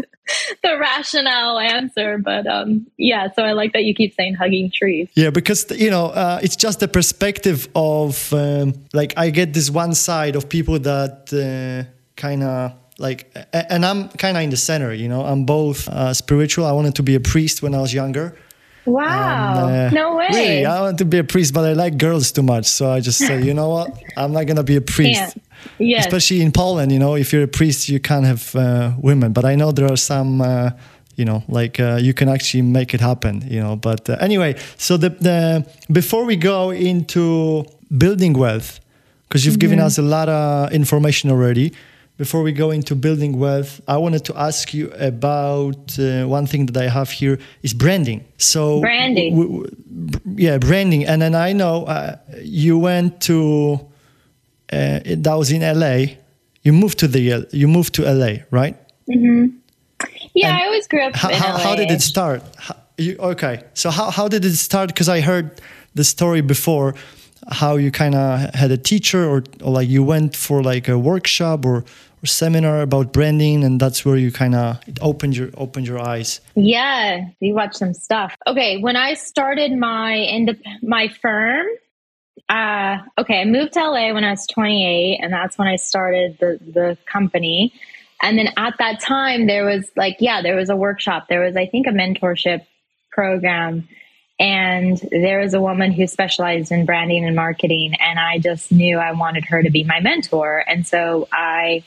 the 0.70 0.78
rationale 0.78 1.58
answer. 1.58 2.18
But 2.18 2.46
um, 2.46 2.86
yeah, 2.96 3.28
so 3.32 3.42
I 3.42 3.52
like 3.52 3.72
that 3.72 3.84
you 3.84 3.94
keep 3.94 4.14
saying 4.14 4.34
hugging 4.34 4.70
trees. 4.72 5.08
Yeah, 5.14 5.30
because 5.30 5.66
you 5.70 5.90
know 5.90 6.06
uh, 6.06 6.40
it's 6.42 6.56
just 6.56 6.80
the 6.80 6.88
perspective 6.88 7.68
of 7.74 8.32
um, 8.32 8.74
like 8.92 9.14
I 9.16 9.30
get 9.30 9.54
this 9.54 9.70
one 9.70 9.94
side 9.94 10.36
of 10.36 10.48
people 10.48 10.78
that 10.80 11.32
uh, 11.32 11.90
kind 12.16 12.42
of 12.42 12.72
like 12.98 13.34
and 13.54 13.86
i'm 13.86 14.10
kind 14.10 14.36
of 14.36 14.42
in 14.42 14.50
the 14.50 14.58
center 14.58 14.92
you 14.92 15.08
know 15.08 15.24
i'm 15.24 15.46
both 15.46 15.88
uh, 15.88 16.12
spiritual 16.12 16.66
i 16.66 16.72
wanted 16.72 16.94
to 16.94 17.02
be 17.02 17.14
a 17.14 17.20
priest 17.20 17.62
when 17.62 17.74
i 17.74 17.80
was 17.80 17.94
younger 17.94 18.36
Wow. 18.86 19.68
And, 19.68 19.76
uh, 19.76 19.90
no 19.90 20.16
way. 20.16 20.28
Really, 20.30 20.66
I 20.66 20.80
want 20.80 20.98
to 20.98 21.04
be 21.04 21.18
a 21.18 21.24
priest, 21.24 21.54
but 21.54 21.64
I 21.64 21.74
like 21.74 21.98
girls 21.98 22.32
too 22.32 22.42
much. 22.42 22.66
So 22.66 22.90
I 22.90 23.00
just 23.00 23.18
say, 23.18 23.42
you 23.42 23.54
know 23.54 23.68
what? 23.68 24.02
I'm 24.16 24.32
not 24.32 24.46
going 24.46 24.56
to 24.56 24.62
be 24.62 24.76
a 24.76 24.80
priest. 24.80 25.36
Yes. 25.78 26.06
Especially 26.06 26.42
in 26.42 26.52
Poland, 26.52 26.92
you 26.92 26.98
know, 26.98 27.16
if 27.16 27.32
you're 27.32 27.44
a 27.44 27.48
priest, 27.48 27.88
you 27.88 28.00
can't 28.00 28.26
have 28.26 28.54
uh, 28.54 28.92
women. 29.00 29.32
But 29.32 29.44
I 29.44 29.54
know 29.54 29.72
there 29.72 29.90
are 29.90 29.96
some, 29.96 30.40
uh, 30.40 30.70
you 31.16 31.24
know, 31.24 31.42
like 31.48 31.80
uh, 31.80 31.98
you 32.00 32.12
can 32.14 32.28
actually 32.28 32.62
make 32.62 32.94
it 32.94 33.00
happen, 33.00 33.42
you 33.48 33.60
know. 33.60 33.76
But 33.76 34.08
uh, 34.08 34.16
anyway, 34.20 34.56
so 34.76 34.96
the, 34.96 35.10
the 35.10 35.66
before 35.90 36.24
we 36.24 36.36
go 36.36 36.70
into 36.70 37.64
building 37.96 38.34
wealth, 38.34 38.80
because 39.28 39.46
you've 39.46 39.58
given 39.58 39.78
us 39.80 39.98
a 39.98 40.02
lot 40.02 40.28
of 40.28 40.72
information 40.72 41.30
already, 41.30 41.72
before 42.16 42.42
we 42.42 42.52
go 42.52 42.70
into 42.70 42.94
building 42.94 43.38
wealth, 43.38 43.80
I 43.88 43.96
wanted 43.96 44.26
to 44.26 44.34
ask 44.36 44.74
you 44.74 44.90
about 44.98 45.98
uh, 45.98 46.26
one 46.26 46.46
thing 46.46 46.66
that 46.66 46.76
I 46.76 46.88
have 46.88 47.10
here 47.10 47.38
is 47.62 47.72
branding. 47.72 48.24
So 48.36 48.80
branding, 48.80 49.64
yeah, 50.36 50.58
branding. 50.58 51.06
And 51.06 51.22
then 51.22 51.34
I 51.34 51.54
know 51.54 51.84
uh, 51.86 52.16
you 52.42 52.76
went 52.76 53.22
to 53.22 53.80
uh, 54.72 55.00
that 55.04 55.34
was 55.34 55.50
in 55.50 55.62
LA. 55.62 56.16
You 56.62 56.72
moved 56.72 56.98
to 57.00 57.08
the 57.08 57.48
you 57.52 57.68
moved 57.68 57.94
to 57.94 58.02
LA, 58.02 58.44
right? 58.50 58.76
Mm-hmm. 59.08 59.56
Yeah, 60.34 60.48
and 60.48 60.58
I 60.58 60.66
always 60.66 60.86
grew 60.86 61.02
up. 61.02 61.14
How, 61.14 61.32
how, 61.32 61.58
how, 61.58 61.76
did 61.76 61.90
it 61.90 62.00
start? 62.00 62.42
How, 62.56 62.76
you, 62.96 63.16
okay, 63.18 63.64
so 63.74 63.90
how 63.90 64.10
how 64.10 64.28
did 64.28 64.44
it 64.44 64.56
start? 64.56 64.88
Because 64.88 65.08
I 65.08 65.20
heard 65.20 65.60
the 65.94 66.04
story 66.04 66.40
before 66.40 66.94
how 67.48 67.76
you 67.76 67.90
kind 67.90 68.14
of 68.14 68.54
had 68.54 68.70
a 68.70 68.76
teacher 68.76 69.28
or, 69.28 69.42
or 69.62 69.72
like 69.72 69.88
you 69.88 70.04
went 70.04 70.36
for 70.36 70.62
like 70.62 70.88
a 70.88 70.98
workshop 70.98 71.64
or 71.64 71.84
or 72.22 72.26
seminar 72.26 72.82
about 72.82 73.12
branding 73.12 73.64
and 73.64 73.80
that's 73.80 74.04
where 74.04 74.16
you 74.16 74.30
kind 74.30 74.54
of 74.54 74.78
opened 75.00 75.36
your 75.36 75.48
opened 75.56 75.86
your 75.86 75.98
eyes 75.98 76.40
yeah 76.54 77.26
you 77.40 77.54
watch 77.54 77.74
some 77.74 77.94
stuff 77.94 78.36
okay 78.46 78.76
when 78.76 78.94
i 78.94 79.14
started 79.14 79.72
my 79.72 80.12
indep- 80.30 80.62
my 80.82 81.08
firm 81.08 81.66
uh, 82.50 82.98
okay, 83.16 83.40
I 83.40 83.44
moved 83.44 83.74
to 83.74 83.80
LA 83.80 84.12
when 84.12 84.24
I 84.24 84.32
was 84.32 84.46
28, 84.48 85.20
and 85.22 85.32
that's 85.32 85.56
when 85.56 85.68
I 85.68 85.76
started 85.76 86.36
the 86.40 86.58
the 86.60 86.98
company. 87.06 87.72
And 88.20 88.36
then 88.36 88.48
at 88.56 88.74
that 88.78 89.00
time, 89.00 89.46
there 89.46 89.64
was 89.64 89.88
like, 89.96 90.16
yeah, 90.18 90.42
there 90.42 90.56
was 90.56 90.68
a 90.68 90.76
workshop. 90.76 91.26
There 91.28 91.40
was, 91.40 91.56
I 91.56 91.66
think, 91.66 91.86
a 91.86 91.90
mentorship 91.90 92.66
program. 93.12 93.88
And 94.38 94.98
there 95.10 95.40
was 95.40 95.54
a 95.54 95.60
woman 95.60 95.92
who 95.92 96.06
specialized 96.06 96.72
in 96.72 96.86
branding 96.86 97.24
and 97.24 97.36
marketing. 97.36 97.94
And 97.98 98.18
I 98.18 98.38
just 98.38 98.72
knew 98.72 98.98
I 98.98 99.12
wanted 99.12 99.44
her 99.46 99.62
to 99.62 99.70
be 99.70 99.84
my 99.84 100.00
mentor. 100.00 100.62
And 100.66 100.86
so 100.86 101.28
I 101.32 101.84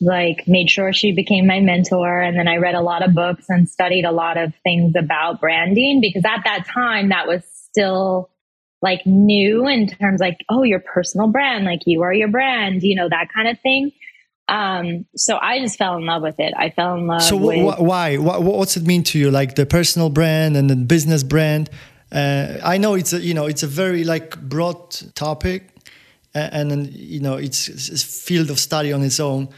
like 0.00 0.44
made 0.46 0.70
sure 0.70 0.92
she 0.92 1.12
became 1.12 1.46
my 1.46 1.60
mentor. 1.60 2.20
And 2.20 2.38
then 2.38 2.48
I 2.48 2.56
read 2.56 2.74
a 2.74 2.80
lot 2.80 3.06
of 3.06 3.14
books 3.14 3.46
and 3.48 3.68
studied 3.68 4.04
a 4.04 4.12
lot 4.12 4.38
of 4.38 4.54
things 4.62 4.94
about 4.96 5.40
branding 5.40 6.00
because 6.00 6.24
at 6.24 6.44
that 6.44 6.66
time 6.66 7.10
that 7.10 7.26
was 7.26 7.42
still 7.44 8.30
like 8.82 9.06
new 9.06 9.66
in 9.68 9.86
terms 9.86 10.20
like, 10.20 10.38
oh, 10.48 10.64
your 10.64 10.80
personal 10.80 11.28
brand, 11.28 11.64
like 11.64 11.80
you 11.86 12.02
are 12.02 12.12
your 12.12 12.28
brand, 12.28 12.82
you 12.82 12.96
know, 12.96 13.08
that 13.08 13.28
kind 13.32 13.48
of 13.48 13.58
thing. 13.60 13.92
Um, 14.48 15.06
so 15.16 15.38
I 15.40 15.60
just 15.60 15.78
fell 15.78 15.96
in 15.96 16.04
love 16.04 16.22
with 16.22 16.38
it. 16.38 16.52
I 16.56 16.70
fell 16.70 16.94
in 16.96 17.06
love. 17.06 17.22
So 17.22 17.36
with, 17.36 17.76
wh- 17.76 17.80
why? 17.80 18.16
What, 18.16 18.42
what's 18.42 18.76
it 18.76 18.84
mean 18.84 19.04
to 19.04 19.18
you? 19.18 19.30
Like 19.30 19.54
the 19.54 19.64
personal 19.64 20.10
brand 20.10 20.56
and 20.56 20.68
the 20.68 20.76
business 20.76 21.22
brand. 21.22 21.70
Uh, 22.10 22.58
I 22.62 22.76
know 22.76 22.94
it's 22.94 23.14
a 23.14 23.20
you 23.20 23.32
know 23.32 23.46
it's 23.46 23.62
a 23.62 23.66
very 23.66 24.04
like 24.04 24.38
broad 24.42 24.90
topic, 25.14 25.70
and, 26.34 26.70
and 26.70 26.92
you 26.92 27.20
know 27.20 27.36
it's, 27.36 27.68
it's 27.68 28.02
a 28.02 28.06
field 28.06 28.50
of 28.50 28.58
study 28.58 28.92
on 28.92 29.02
its 29.02 29.18
own. 29.18 29.48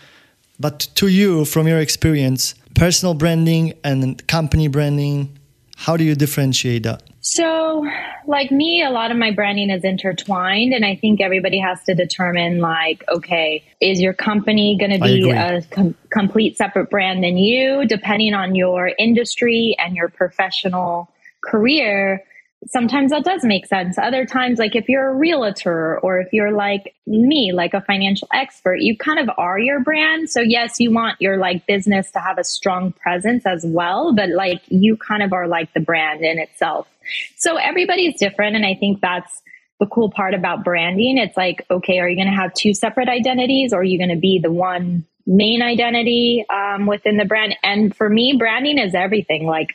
But 0.61 0.87
to 0.95 1.09
you, 1.09 1.45
from 1.45 1.67
your 1.67 1.81
experience, 1.81 2.55
personal 2.77 3.15
branding 3.15 3.73
and 3.83 4.25
company 4.29 4.69
branding, 4.69 5.37
how 5.77 5.97
do 5.97 6.05
you 6.05 6.15
differentiate 6.15 6.85
that? 6.85 7.03
So, 7.27 7.89
like 8.27 8.51
me, 8.51 8.83
a 8.83 8.91
lot 8.91 9.11
of 9.11 9.17
my 9.17 9.31
branding 9.31 9.71
is 9.71 9.83
intertwined, 9.83 10.75
and 10.75 10.85
I 10.85 10.95
think 10.95 11.23
everybody 11.23 11.59
has 11.59 11.83
to 11.85 11.95
determine, 11.95 12.61
like, 12.61 13.03
okay, 13.09 13.65
is 13.81 13.99
your 13.99 14.13
company 14.13 14.77
going 14.79 14.91
to 14.91 15.01
be 15.01 15.31
a 15.31 15.63
com- 15.71 15.95
complete 16.11 16.59
separate 16.59 16.91
brand 16.91 17.25
than 17.25 17.39
you, 17.39 17.87
depending 17.87 18.35
on 18.35 18.55
your 18.55 18.93
industry 18.99 19.75
and 19.79 19.97
your 19.97 20.11
professional 20.11 21.11
career? 21.43 22.23
Sometimes 22.67 23.11
that 23.11 23.25
does 23.25 23.45
make 23.45 23.67
sense. 23.67 23.99
Other 23.99 24.25
times, 24.25 24.59
like 24.59 24.75
if 24.75 24.89
you're 24.89 25.09
a 25.09 25.15
realtor 25.15 25.99
or 26.01 26.21
if 26.21 26.33
you're 26.33 26.53
like 26.53 26.95
me, 27.07 27.53
like 27.53 27.75
a 27.75 27.81
financial 27.81 28.29
expert, 28.33 28.81
you 28.81 28.97
kind 28.97 29.19
of 29.19 29.31
are 29.39 29.59
your 29.59 29.81
brand. 29.81 30.31
So 30.31 30.41
yes, 30.41 30.81
you 30.81 30.93
want 30.93 31.21
your 31.21 31.37
like 31.37 31.67
business 31.67 32.11
to 32.13 32.21
have 32.21 32.39
a 32.39 32.45
strong 32.45 32.93
presence 32.93 33.47
as 33.47 33.65
well, 33.67 34.15
but 34.15 34.31
like 34.31 34.63
you 34.69 34.97
kind 34.97 35.23
of 35.23 35.33
are 35.33 35.47
like 35.47 35.73
the 35.75 35.81
brand 35.81 36.23
in 36.23 36.39
itself. 36.39 36.89
So 37.37 37.57
everybody's 37.57 38.19
different. 38.19 38.57
And 38.57 38.65
I 38.65 38.75
think 38.75 39.01
that's 39.01 39.43
the 39.81 39.87
cool 39.87 40.11
part 40.11 40.35
about 40.35 40.65
branding. 40.65 41.19
It's 41.19 41.37
like, 41.37 41.67
okay, 41.71 41.99
are 41.99 42.09
you 42.09 42.17
going 42.17 42.33
to 42.33 42.41
have 42.41 42.55
two 42.55 42.75
separate 42.75 43.09
identities 43.09 43.73
or 43.73 43.81
are 43.81 43.85
you 43.85 43.99
going 43.99 44.15
to 44.15 44.21
be 44.21 44.39
the 44.43 44.53
one 44.53 45.05
main 45.27 45.63
identity 45.63 46.45
um, 46.49 46.87
within 46.87 47.17
the 47.17 47.25
brand? 47.25 47.57
And 47.63 47.95
for 47.95 48.09
me, 48.09 48.37
branding 48.39 48.79
is 48.79 48.95
everything. 48.95 49.47
Like, 49.47 49.75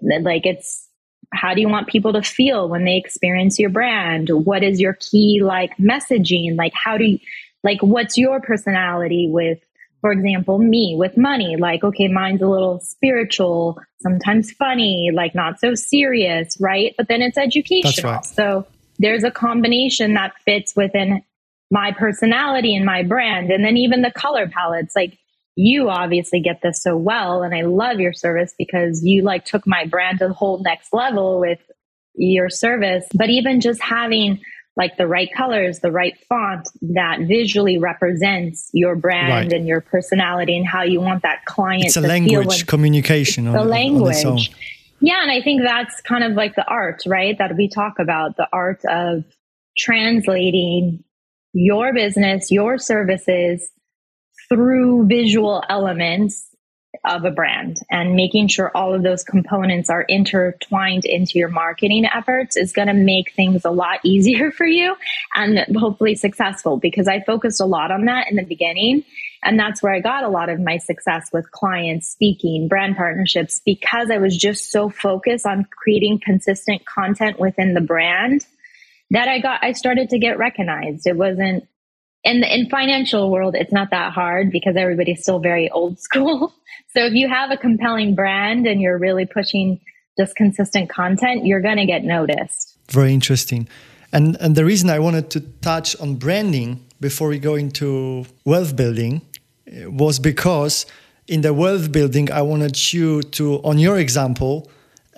like 0.00 0.46
it's 0.46 0.87
how 1.32 1.54
do 1.54 1.60
you 1.60 1.68
want 1.68 1.88
people 1.88 2.12
to 2.14 2.22
feel 2.22 2.68
when 2.68 2.84
they 2.84 2.96
experience 2.96 3.58
your 3.58 3.70
brand? 3.70 4.30
What 4.30 4.62
is 4.62 4.80
your 4.80 4.94
key 4.94 5.40
like 5.42 5.76
messaging? 5.76 6.56
Like 6.56 6.72
how 6.74 6.96
do 6.96 7.04
you 7.04 7.18
like 7.62 7.82
what's 7.82 8.16
your 8.16 8.40
personality 8.40 9.28
with 9.30 9.58
for 10.00 10.12
example 10.12 10.58
me 10.58 10.94
with 10.98 11.16
money? 11.16 11.56
Like 11.56 11.84
okay 11.84 12.08
mine's 12.08 12.42
a 12.42 12.48
little 12.48 12.80
spiritual 12.80 13.78
sometimes 14.00 14.52
funny 14.52 15.10
like 15.12 15.34
not 15.34 15.60
so 15.60 15.74
serious 15.74 16.56
right? 16.60 16.94
But 16.96 17.08
then 17.08 17.22
it's 17.22 17.36
educational 17.36 18.12
right. 18.12 18.24
so 18.24 18.66
there's 18.98 19.24
a 19.24 19.30
combination 19.30 20.14
that 20.14 20.32
fits 20.44 20.74
within 20.74 21.22
my 21.70 21.92
personality 21.92 22.74
and 22.74 22.84
my 22.84 23.02
brand. 23.02 23.50
And 23.50 23.64
then 23.64 23.76
even 23.76 24.02
the 24.02 24.10
color 24.10 24.48
palettes 24.48 24.96
like 24.96 25.18
you 25.60 25.90
obviously 25.90 26.40
get 26.40 26.60
this 26.62 26.82
so 26.82 26.96
well 26.96 27.42
and 27.42 27.54
i 27.54 27.62
love 27.62 27.98
your 27.98 28.12
service 28.12 28.54
because 28.56 29.02
you 29.02 29.22
like 29.22 29.44
took 29.44 29.66
my 29.66 29.84
brand 29.84 30.18
to 30.20 30.28
the 30.28 30.34
whole 30.34 30.62
next 30.62 30.92
level 30.92 31.40
with 31.40 31.58
your 32.18 32.50
service. 32.50 33.06
But 33.14 33.30
even 33.30 33.60
just 33.60 33.82
having 33.82 34.40
like 34.76 34.96
the 34.96 35.08
right 35.08 35.28
colors 35.36 35.80
the 35.80 35.90
right 35.90 36.16
font 36.28 36.68
that 36.80 37.18
visually 37.22 37.78
represents 37.78 38.70
your 38.72 38.94
brand 38.94 39.28
right. 39.28 39.52
and 39.52 39.66
your 39.66 39.80
personality 39.80 40.56
and 40.56 40.64
how 40.64 40.84
you 40.84 41.00
want 41.00 41.24
that 41.24 41.44
client 41.46 41.84
it's 41.84 41.96
a 41.96 42.00
language 42.00 42.64
communication 42.68 43.46
the 43.46 43.64
language. 43.64 44.52
yeah 45.00 45.20
and 45.20 45.32
i 45.32 45.42
think 45.42 45.62
that's 45.62 46.00
kind 46.02 46.22
of 46.22 46.34
like 46.34 46.54
the 46.54 46.64
art 46.68 47.02
right 47.08 47.38
that 47.38 47.56
we 47.56 47.68
talk 47.68 47.98
about 47.98 48.36
the 48.36 48.46
art 48.52 48.80
of 48.84 49.24
translating 49.76 51.02
your 51.54 51.92
business 51.92 52.48
your 52.52 52.78
services 52.78 53.72
through 54.48 55.06
visual 55.06 55.62
elements 55.68 56.48
of 57.04 57.24
a 57.24 57.30
brand 57.30 57.78
and 57.90 58.14
making 58.14 58.48
sure 58.48 58.70
all 58.74 58.94
of 58.94 59.02
those 59.02 59.22
components 59.22 59.90
are 59.90 60.02
intertwined 60.02 61.04
into 61.04 61.38
your 61.38 61.48
marketing 61.48 62.06
efforts 62.06 62.56
is 62.56 62.72
going 62.72 62.88
to 62.88 62.94
make 62.94 63.32
things 63.32 63.64
a 63.64 63.70
lot 63.70 64.00
easier 64.04 64.50
for 64.50 64.66
you 64.66 64.96
and 65.34 65.58
hopefully 65.76 66.14
successful 66.14 66.78
because 66.78 67.06
I 67.06 67.20
focused 67.20 67.60
a 67.60 67.66
lot 67.66 67.90
on 67.90 68.06
that 68.06 68.30
in 68.30 68.36
the 68.36 68.44
beginning. 68.44 69.04
And 69.44 69.58
that's 69.58 69.82
where 69.82 69.92
I 69.92 70.00
got 70.00 70.24
a 70.24 70.28
lot 70.28 70.48
of 70.48 70.58
my 70.58 70.78
success 70.78 71.28
with 71.32 71.50
clients, 71.52 72.08
speaking, 72.08 72.66
brand 72.66 72.96
partnerships, 72.96 73.60
because 73.64 74.10
I 74.10 74.18
was 74.18 74.36
just 74.36 74.70
so 74.72 74.88
focused 74.88 75.46
on 75.46 75.66
creating 75.70 76.20
consistent 76.24 76.84
content 76.86 77.38
within 77.38 77.74
the 77.74 77.80
brand 77.80 78.44
that 79.10 79.28
I 79.28 79.38
got, 79.38 79.62
I 79.62 79.72
started 79.72 80.10
to 80.10 80.18
get 80.18 80.38
recognized. 80.38 81.06
It 81.06 81.16
wasn't 81.16 81.66
in 82.28 82.40
the 82.40 82.54
in 82.54 82.68
financial 82.68 83.30
world 83.30 83.54
it's 83.54 83.72
not 83.72 83.90
that 83.90 84.12
hard 84.12 84.50
because 84.50 84.76
everybody's 84.76 85.22
still 85.22 85.40
very 85.40 85.70
old 85.70 85.98
school. 85.98 86.54
So 86.94 87.04
if 87.04 87.12
you 87.12 87.28
have 87.28 87.50
a 87.50 87.56
compelling 87.56 88.14
brand 88.14 88.66
and 88.66 88.80
you're 88.80 88.98
really 88.98 89.26
pushing 89.26 89.78
just 90.18 90.34
consistent 90.36 90.88
content 90.88 91.44
you're 91.44 91.60
going 91.60 91.76
to 91.76 91.84
get 91.84 92.02
noticed. 92.02 92.78
Very 92.90 93.12
interesting. 93.12 93.68
And 94.12 94.36
and 94.40 94.56
the 94.56 94.64
reason 94.64 94.88
i 94.90 94.98
wanted 94.98 95.26
to 95.34 95.40
touch 95.70 95.88
on 96.00 96.16
branding 96.16 96.68
before 97.00 97.28
we 97.28 97.38
go 97.38 97.54
into 97.54 98.24
wealth 98.44 98.74
building 98.74 99.14
eh, 99.66 99.86
was 99.86 100.18
because 100.18 100.86
in 101.26 101.40
the 101.42 101.52
wealth 101.52 101.92
building 101.92 102.26
i 102.40 102.42
wanted 102.52 102.76
you 102.92 103.22
to 103.36 103.44
on 103.70 103.76
your 103.78 103.98
example 103.98 104.54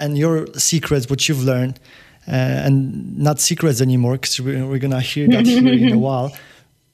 and 0.02 0.18
your 0.18 0.46
secrets 0.70 1.08
what 1.10 1.20
you've 1.28 1.44
learned 1.52 1.78
uh, 2.26 2.66
and 2.66 3.18
not 3.18 3.38
secrets 3.38 3.80
anymore 3.80 4.14
because 4.14 4.40
we're, 4.40 4.66
we're 4.66 4.78
going 4.86 4.98
to 5.00 5.00
hear 5.00 5.26
that 5.28 5.46
here 5.46 5.72
in 5.88 5.92
a 5.92 5.98
while 6.08 6.32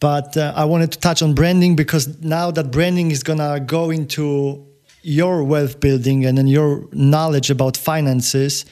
but 0.00 0.36
uh, 0.36 0.52
I 0.54 0.64
wanted 0.64 0.92
to 0.92 0.98
touch 0.98 1.22
on 1.22 1.34
branding 1.34 1.76
because 1.76 2.20
now 2.20 2.50
that 2.50 2.70
branding 2.70 3.10
is 3.10 3.22
gonna 3.22 3.60
go 3.60 3.90
into 3.90 4.66
your 5.02 5.44
wealth 5.44 5.80
building 5.80 6.26
and 6.26 6.36
then 6.36 6.46
your 6.46 6.88
knowledge 6.92 7.50
about 7.50 7.76
finances 7.76 8.64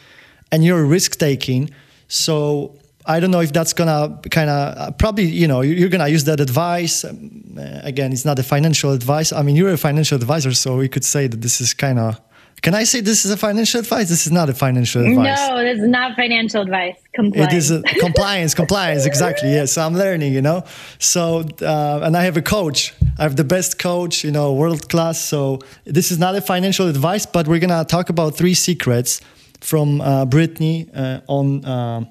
and 0.50 0.64
your 0.64 0.84
risk 0.84 1.18
taking. 1.18 1.70
So 2.08 2.76
I 3.06 3.20
don't 3.20 3.30
know 3.30 3.40
if 3.40 3.52
that's 3.52 3.72
gonna 3.72 4.20
kind 4.30 4.50
of 4.50 4.78
uh, 4.78 4.90
probably 4.92 5.24
you 5.24 5.46
know 5.46 5.60
you're 5.60 5.88
gonna 5.88 6.08
use 6.08 6.24
that 6.24 6.40
advice. 6.40 7.04
Um, 7.04 7.56
uh, 7.58 7.80
again, 7.82 8.12
it's 8.12 8.24
not 8.24 8.38
a 8.38 8.42
financial 8.42 8.92
advice. 8.92 9.32
I 9.32 9.42
mean, 9.42 9.56
you're 9.56 9.72
a 9.72 9.78
financial 9.78 10.16
advisor, 10.16 10.52
so 10.54 10.76
we 10.76 10.88
could 10.88 11.04
say 11.04 11.26
that 11.26 11.40
this 11.40 11.60
is 11.60 11.74
kind 11.74 11.98
of 11.98 12.20
can 12.64 12.74
I 12.74 12.84
say 12.84 13.02
this 13.02 13.26
is 13.26 13.30
a 13.30 13.36
financial 13.36 13.80
advice? 13.80 14.08
This 14.08 14.24
is 14.24 14.32
not 14.32 14.48
a 14.48 14.54
financial 14.54 15.02
advice. 15.02 15.38
No, 15.38 15.62
this 15.62 15.82
is 15.82 15.86
not 15.86 16.16
financial 16.16 16.62
advice. 16.62 16.96
Compliance. 17.14 17.52
It 17.52 17.56
is 17.58 17.70
a, 17.70 17.82
compliance, 17.82 18.54
compliance, 18.62 19.04
exactly. 19.04 19.50
Yes, 19.50 19.72
so 19.72 19.82
I'm 19.82 19.94
learning, 19.94 20.32
you 20.32 20.40
know. 20.40 20.64
So, 20.98 21.44
uh, 21.60 22.00
and 22.02 22.16
I 22.16 22.22
have 22.22 22.38
a 22.38 22.42
coach. 22.42 22.94
I 23.18 23.22
have 23.24 23.36
the 23.36 23.44
best 23.44 23.78
coach, 23.78 24.24
you 24.24 24.30
know, 24.30 24.54
world 24.54 24.88
class. 24.88 25.20
So 25.20 25.58
this 25.84 26.10
is 26.10 26.18
not 26.18 26.36
a 26.36 26.40
financial 26.40 26.88
advice, 26.88 27.26
but 27.26 27.46
we're 27.46 27.58
gonna 27.58 27.84
talk 27.84 28.08
about 28.08 28.34
three 28.34 28.54
secrets 28.54 29.20
from 29.60 30.00
uh, 30.00 30.24
Brittney 30.24 30.88
uh, 30.96 31.20
on 31.26 31.66
uh, 31.66 32.04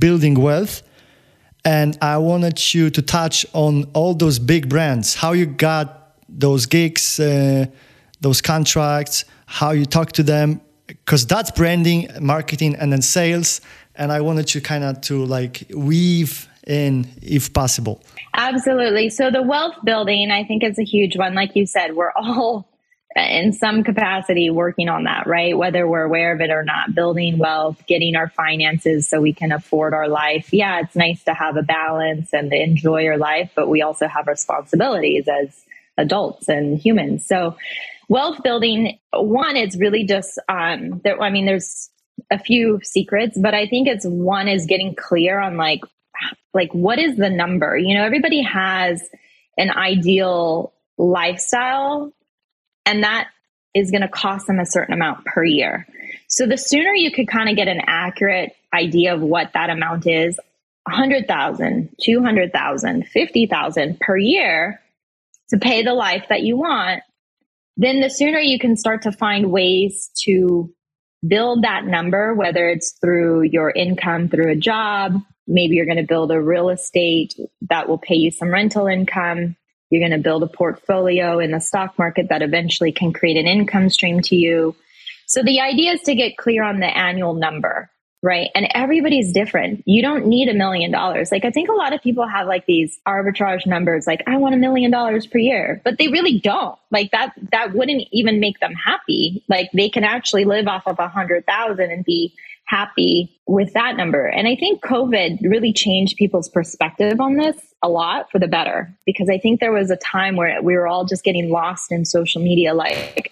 building 0.00 0.34
wealth. 0.34 0.82
And 1.64 1.96
I 2.02 2.18
wanted 2.18 2.58
you 2.74 2.90
to 2.90 3.02
touch 3.02 3.46
on 3.52 3.84
all 3.94 4.14
those 4.14 4.40
big 4.40 4.68
brands, 4.68 5.14
how 5.14 5.30
you 5.30 5.46
got 5.46 6.18
those 6.28 6.66
gigs, 6.66 7.20
uh, 7.20 7.66
those 8.20 8.40
contracts 8.40 9.24
how 9.46 9.70
you 9.70 9.86
talk 9.86 10.12
to 10.12 10.22
them 10.22 10.60
because 10.86 11.26
that's 11.26 11.50
branding 11.50 12.08
marketing 12.20 12.74
and 12.76 12.92
then 12.92 13.02
sales. 13.02 13.60
And 13.94 14.12
i 14.12 14.20
wanted 14.20 14.54
you 14.54 14.60
kind 14.60 14.84
of 14.84 15.00
to 15.02 15.24
like 15.24 15.64
weave 15.74 16.48
in 16.66 17.08
if 17.22 17.52
possible. 17.52 18.02
Absolutely. 18.34 19.08
So 19.08 19.30
the 19.30 19.42
wealth 19.42 19.76
building 19.84 20.30
i 20.30 20.44
think 20.44 20.62
is 20.62 20.78
a 20.78 20.84
huge 20.84 21.16
one. 21.16 21.34
Like 21.34 21.56
you 21.56 21.66
said 21.66 21.94
we're 21.94 22.12
all 22.16 22.68
in 23.14 23.54
some 23.54 23.82
capacity 23.82 24.50
working 24.50 24.90
on 24.90 25.04
that 25.04 25.26
right? 25.26 25.56
Whether 25.56 25.88
we're 25.88 26.02
aware 26.02 26.34
of 26.34 26.40
it 26.40 26.50
or 26.50 26.64
not 26.64 26.94
building 26.94 27.38
wealth 27.38 27.82
getting 27.86 28.14
our 28.16 28.28
finances 28.28 29.08
so 29.08 29.20
we 29.20 29.32
can 29.32 29.52
afford 29.52 29.94
our 29.94 30.08
life. 30.08 30.52
Yeah 30.52 30.80
it's 30.80 30.96
nice 30.96 31.22
to 31.24 31.32
have 31.32 31.56
a 31.56 31.62
balance 31.62 32.34
and 32.34 32.52
enjoy 32.52 33.02
your 33.02 33.16
life 33.16 33.52
but 33.54 33.68
we 33.68 33.80
also 33.80 34.06
have 34.06 34.26
responsibilities 34.26 35.26
as 35.28 35.64
adults 35.96 36.48
and 36.48 36.78
humans. 36.78 37.26
So 37.26 37.56
wealth 38.08 38.42
building 38.42 38.98
one, 39.12 39.56
it's 39.56 39.76
really 39.76 40.04
just 40.04 40.38
um 40.48 41.00
there 41.04 41.20
i 41.20 41.30
mean 41.30 41.46
there's 41.46 41.90
a 42.30 42.38
few 42.38 42.80
secrets 42.82 43.38
but 43.40 43.54
i 43.54 43.66
think 43.66 43.86
it's 43.88 44.06
one 44.06 44.48
is 44.48 44.66
getting 44.66 44.94
clear 44.94 45.38
on 45.38 45.56
like 45.56 45.80
like 46.56 46.72
what 46.72 46.98
is 46.98 47.16
the 47.16 47.30
number? 47.30 47.76
You 47.76 47.94
know, 47.94 48.04
everybody 48.04 48.42
has 48.42 49.06
an 49.56 49.70
ideal 49.70 50.72
lifestyle 50.98 52.12
and 52.84 53.04
that 53.04 53.28
is 53.74 53.90
going 53.90 54.02
to 54.02 54.08
cost 54.08 54.46
them 54.46 54.58
a 54.58 54.66
certain 54.66 54.94
amount 54.94 55.24
per 55.24 55.44
year. 55.44 55.86
So 56.28 56.46
the 56.46 56.56
sooner 56.56 56.94
you 56.94 57.12
could 57.12 57.28
kind 57.28 57.48
of 57.48 57.56
get 57.56 57.68
an 57.68 57.82
accurate 57.86 58.56
idea 58.72 59.14
of 59.14 59.20
what 59.20 59.52
that 59.52 59.70
amount 59.70 60.06
is, 60.06 60.40
100,000, 60.84 61.94
200,000, 62.00 63.06
50,000 63.06 64.00
per 64.00 64.16
year 64.16 64.80
to 65.50 65.58
pay 65.58 65.82
the 65.82 65.94
life 65.94 66.26
that 66.28 66.42
you 66.42 66.56
want, 66.56 67.02
then 67.76 68.00
the 68.00 68.10
sooner 68.10 68.38
you 68.38 68.58
can 68.58 68.76
start 68.76 69.02
to 69.02 69.12
find 69.12 69.50
ways 69.50 70.10
to 70.24 70.72
build 71.26 71.62
that 71.62 71.84
number, 71.84 72.34
whether 72.34 72.68
it's 72.68 72.92
through 73.00 73.42
your 73.42 73.70
income 73.70 74.28
through 74.28 74.50
a 74.50 74.56
job, 74.56 75.20
maybe 75.46 75.76
you're 75.76 75.86
going 75.86 75.96
to 75.96 76.02
build 76.02 76.30
a 76.30 76.40
real 76.40 76.70
estate 76.70 77.34
that 77.68 77.88
will 77.88 77.98
pay 77.98 78.14
you 78.14 78.30
some 78.30 78.50
rental 78.50 78.86
income. 78.86 79.56
You're 79.90 80.06
going 80.06 80.18
to 80.18 80.22
build 80.22 80.42
a 80.42 80.48
portfolio 80.48 81.38
in 81.38 81.52
the 81.52 81.60
stock 81.60 81.98
market 81.98 82.28
that 82.30 82.42
eventually 82.42 82.92
can 82.92 83.12
create 83.12 83.36
an 83.36 83.46
income 83.46 83.88
stream 83.88 84.20
to 84.22 84.36
you. 84.36 84.74
So 85.26 85.42
the 85.42 85.60
idea 85.60 85.92
is 85.92 86.02
to 86.02 86.14
get 86.14 86.36
clear 86.36 86.62
on 86.62 86.80
the 86.80 86.86
annual 86.86 87.34
number 87.34 87.90
right? 88.22 88.50
And 88.54 88.66
everybody's 88.74 89.32
different. 89.32 89.82
You 89.86 90.02
don't 90.02 90.26
need 90.26 90.48
a 90.48 90.54
million 90.54 90.90
dollars. 90.90 91.30
Like 91.30 91.44
I 91.44 91.50
think 91.50 91.68
a 91.68 91.74
lot 91.74 91.92
of 91.92 92.02
people 92.02 92.26
have 92.26 92.46
like 92.46 92.66
these 92.66 92.98
arbitrage 93.06 93.66
numbers 93.66 94.06
like 94.06 94.22
I 94.26 94.36
want 94.38 94.54
a 94.54 94.58
million 94.58 94.90
dollars 94.90 95.26
per 95.26 95.38
year, 95.38 95.80
but 95.84 95.98
they 95.98 96.08
really 96.08 96.40
don't. 96.40 96.78
Like 96.90 97.10
that 97.12 97.34
that 97.52 97.74
wouldn't 97.74 98.04
even 98.12 98.40
make 98.40 98.58
them 98.60 98.74
happy. 98.74 99.44
Like 99.48 99.70
they 99.72 99.88
can 99.88 100.04
actually 100.04 100.44
live 100.44 100.66
off 100.66 100.86
of 100.86 100.98
a 100.98 101.08
hundred 101.08 101.46
thousand 101.46 101.90
and 101.90 102.04
be 102.04 102.34
happy 102.66 103.38
with 103.46 103.72
that 103.74 103.96
number. 103.96 104.26
And 104.26 104.48
I 104.48 104.56
think 104.56 104.82
COVID 104.82 105.42
really 105.42 105.72
changed 105.72 106.16
people's 106.16 106.48
perspective 106.48 107.20
on 107.20 107.36
this 107.36 107.56
a 107.82 107.88
lot 107.88 108.30
for 108.32 108.40
the 108.40 108.48
better 108.48 108.92
because 109.06 109.28
I 109.30 109.38
think 109.38 109.60
there 109.60 109.72
was 109.72 109.90
a 109.90 109.96
time 109.96 110.34
where 110.36 110.60
we 110.62 110.74
were 110.74 110.88
all 110.88 111.04
just 111.04 111.22
getting 111.22 111.50
lost 111.50 111.92
in 111.92 112.04
social 112.04 112.42
media 112.42 112.74
like 112.74 113.30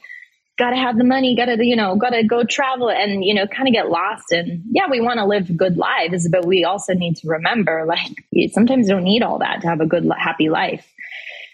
gotta 0.57 0.77
have 0.77 0.97
the 0.97 1.05
money, 1.05 1.35
gotta, 1.37 1.57
you 1.65 1.77
know, 1.77 1.97
gotta 1.97 2.23
go 2.25 2.45
travel 2.45 2.91
and, 2.91 3.25
you 3.25 3.35
know, 3.35 3.47
kind 3.47 3.69
of 3.69 3.75
get 3.75 3.91
lost. 3.91 4.31
And 4.31 4.63
yeah, 4.71 4.85
we 4.91 5.01
want 5.01 5.19
to 5.19 5.27
live 5.27 5.57
good 5.57 5.77
lives, 5.77 6.29
but 6.29 6.45
we 6.45 6.65
also 6.65 6.95
need 6.95 7.17
to 7.17 7.29
remember 7.29 7.85
like 7.89 8.25
you 8.31 8.49
sometimes 8.49 8.89
don't 8.89 9.05
need 9.05 9.23
all 9.23 9.39
that 9.39 9.63
to 9.63 9.69
have 9.69 9.81
a 9.81 9.87
good, 9.87 10.09
happy 10.17 10.49
life. 10.49 10.91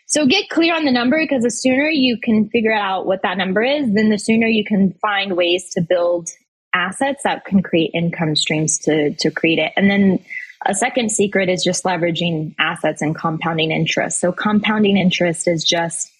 So 0.06 0.26
get 0.26 0.48
clear 0.48 0.74
on 0.74 0.84
the 0.84 0.90
number 0.90 1.22
because 1.22 1.44
the 1.44 1.50
sooner 1.50 1.88
you 1.88 2.18
can 2.20 2.48
figure 2.48 2.74
out 2.74 3.06
what 3.06 3.22
that 3.22 3.38
number 3.38 3.62
is, 3.62 3.94
then 3.94 4.10
the 4.10 4.18
sooner 4.18 4.48
you 4.48 4.64
can 4.64 4.92
find 4.94 5.36
ways 5.36 5.70
to 5.74 5.80
build 5.80 6.28
assets 6.74 7.22
that 7.22 7.44
can 7.44 7.62
create 7.62 7.92
income 7.94 8.34
streams 8.34 8.78
to, 8.80 9.14
to 9.14 9.30
create 9.30 9.60
it. 9.60 9.72
And 9.76 9.88
then 9.88 10.18
a 10.66 10.74
second 10.74 11.10
secret 11.10 11.48
is 11.48 11.62
just 11.62 11.84
leveraging 11.84 12.54
assets 12.58 13.02
and 13.02 13.14
compounding 13.14 13.70
interest. 13.70 14.20
So 14.20 14.32
compounding 14.32 14.96
interest 14.96 15.46
is 15.46 15.64
just 15.64 16.10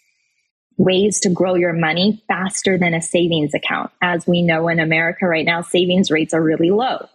ways 0.81 1.21
to 1.21 1.29
grow 1.29 1.55
your 1.55 1.75
money 1.75 2.25
faster 2.27 2.79
than 2.79 2.95
a 2.95 3.03
savings 3.03 3.53
account. 3.53 3.91
As 4.01 4.27
we 4.27 4.41
know 4.41 4.67
in 4.69 4.81
America 4.81 5.27
right 5.27 5.45
now, 5.45 5.61
savings 5.61 6.11
rates 6.11 6.33
are 6.33 6.43
really 6.43 6.71
low. 6.71 7.07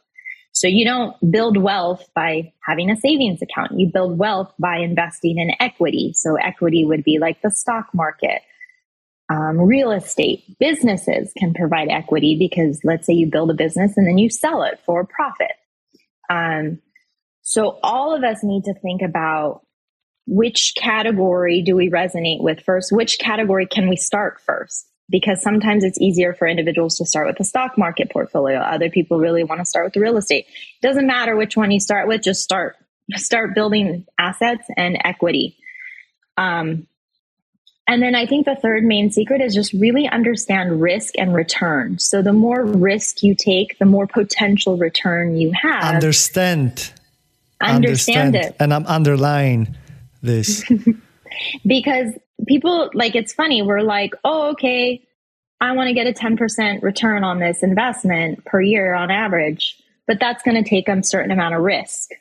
So 0.51 0.67
you 0.67 0.85
don't 0.85 1.15
build 1.31 1.57
wealth 1.57 2.07
by 2.13 2.53
having 2.63 2.91
a 2.91 2.95
savings 2.95 3.41
account. 3.41 3.77
You 3.77 3.87
build 3.91 4.19
wealth 4.19 4.53
by 4.59 4.77
investing 4.77 5.39
in 5.39 5.51
equity. 5.59 6.13
So 6.13 6.35
equity 6.35 6.85
would 6.85 7.03
be 7.03 7.17
like 7.17 7.41
the 7.41 7.49
stock 7.49 7.87
market. 7.91 8.43
Um, 9.29 9.59
real 9.59 9.91
estate 9.91 10.43
businesses 10.59 11.33
can 11.35 11.55
provide 11.55 11.89
equity 11.89 12.37
because 12.37 12.79
let's 12.83 13.07
say 13.07 13.13
you 13.13 13.25
build 13.25 13.49
a 13.49 13.55
business 13.55 13.97
and 13.97 14.07
then 14.07 14.19
you 14.19 14.29
sell 14.29 14.61
it 14.61 14.79
for 14.85 15.01
a 15.01 15.07
profit. 15.07 15.51
Um, 16.29 16.79
so 17.41 17.79
all 17.81 18.15
of 18.15 18.23
us 18.23 18.43
need 18.43 18.65
to 18.65 18.75
think 18.75 19.01
about 19.01 19.64
which 20.27 20.73
category 20.75 21.61
do 21.61 21.75
we 21.75 21.89
resonate 21.89 22.41
with 22.41 22.61
first? 22.61 22.91
Which 22.91 23.19
category 23.19 23.65
can 23.65 23.89
we 23.89 23.95
start 23.95 24.41
first? 24.41 24.87
Because 25.09 25.41
sometimes 25.41 25.83
it's 25.83 26.01
easier 26.01 26.33
for 26.33 26.47
individuals 26.47 26.97
to 26.97 27.05
start 27.05 27.27
with 27.27 27.37
the 27.37 27.43
stock 27.43 27.77
market 27.77 28.09
portfolio. 28.09 28.57
Other 28.59 28.89
people 28.89 29.19
really 29.19 29.43
want 29.43 29.61
to 29.61 29.65
start 29.65 29.85
with 29.85 29.93
the 29.93 29.99
real 29.99 30.17
estate. 30.17 30.47
It 30.81 30.87
doesn't 30.87 31.05
matter 31.05 31.35
which 31.35 31.55
one 31.55 31.69
you 31.69 31.79
start 31.79 32.07
with, 32.07 32.23
just 32.23 32.41
start. 32.41 32.75
Start 33.15 33.53
building 33.53 34.07
assets 34.17 34.65
and 34.75 34.97
equity. 35.03 35.57
Um, 36.37 36.87
and 37.87 38.01
then 38.01 38.15
I 38.15 38.25
think 38.25 38.47
the 38.47 38.55
third 38.55 38.83
main 38.83 39.11
secret 39.11 39.41
is 39.41 39.53
just 39.53 39.71
really 39.73 40.09
understand 40.09 40.81
risk 40.81 41.13
and 41.19 41.35
return. 41.35 41.99
So 41.99 42.23
the 42.23 42.33
more 42.33 42.65
risk 42.65 43.21
you 43.21 43.35
take, 43.35 43.77
the 43.77 43.85
more 43.85 44.07
potential 44.07 44.75
return 44.75 45.37
you 45.37 45.51
have. 45.51 45.83
Understand. 45.83 46.91
Understand, 47.61 48.35
understand. 48.35 48.35
it. 48.35 48.55
And 48.59 48.73
I'm 48.73 48.87
underlying 48.87 49.75
this? 50.21 50.63
because 51.65 52.13
people 52.47 52.89
like 52.93 53.15
it's 53.15 53.33
funny, 53.33 53.61
we're 53.61 53.81
like, 53.81 54.13
oh, 54.23 54.51
okay, 54.51 55.05
I 55.61 55.71
want 55.73 55.87
to 55.87 55.93
get 55.93 56.07
a 56.07 56.13
10% 56.13 56.83
return 56.83 57.23
on 57.23 57.39
this 57.39 57.63
investment 57.63 58.43
per 58.45 58.61
year 58.61 58.93
on 58.93 59.09
average, 59.09 59.81
but 60.07 60.19
that's 60.19 60.43
going 60.43 60.61
to 60.61 60.69
take 60.69 60.87
a 60.89 61.01
certain 61.03 61.31
amount 61.31 61.55
of 61.55 61.61
risk, 61.61 62.11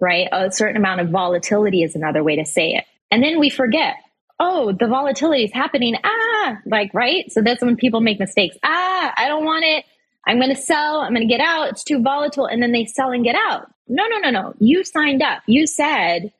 right? 0.00 0.28
A 0.30 0.50
certain 0.50 0.76
amount 0.76 1.00
of 1.00 1.08
volatility 1.08 1.82
is 1.82 1.94
another 1.94 2.22
way 2.22 2.36
to 2.36 2.44
say 2.44 2.74
it. 2.74 2.84
And 3.10 3.22
then 3.22 3.40
we 3.40 3.50
forget, 3.50 3.96
oh, 4.38 4.72
the 4.72 4.88
volatility 4.88 5.44
is 5.44 5.52
happening. 5.52 5.96
Ah, 6.04 6.58
like, 6.66 6.92
right? 6.92 7.30
So 7.32 7.40
that's 7.40 7.62
when 7.62 7.76
people 7.76 8.00
make 8.00 8.18
mistakes. 8.18 8.56
Ah, 8.62 9.12
I 9.16 9.28
don't 9.28 9.44
want 9.44 9.64
it. 9.64 9.84
I'm 10.26 10.38
going 10.38 10.54
to 10.54 10.60
sell. 10.60 11.00
I'm 11.00 11.14
going 11.14 11.26
to 11.26 11.32
get 11.32 11.40
out. 11.40 11.70
It's 11.70 11.84
too 11.84 12.00
volatile. 12.00 12.46
And 12.46 12.62
then 12.62 12.72
they 12.72 12.84
sell 12.84 13.10
and 13.10 13.24
get 13.24 13.36
out. 13.48 13.72
No, 13.88 14.06
no, 14.06 14.18
no, 14.18 14.30
no. 14.30 14.54
You 14.58 14.84
signed 14.84 15.22
up. 15.22 15.42
You 15.46 15.66
said, 15.66 16.32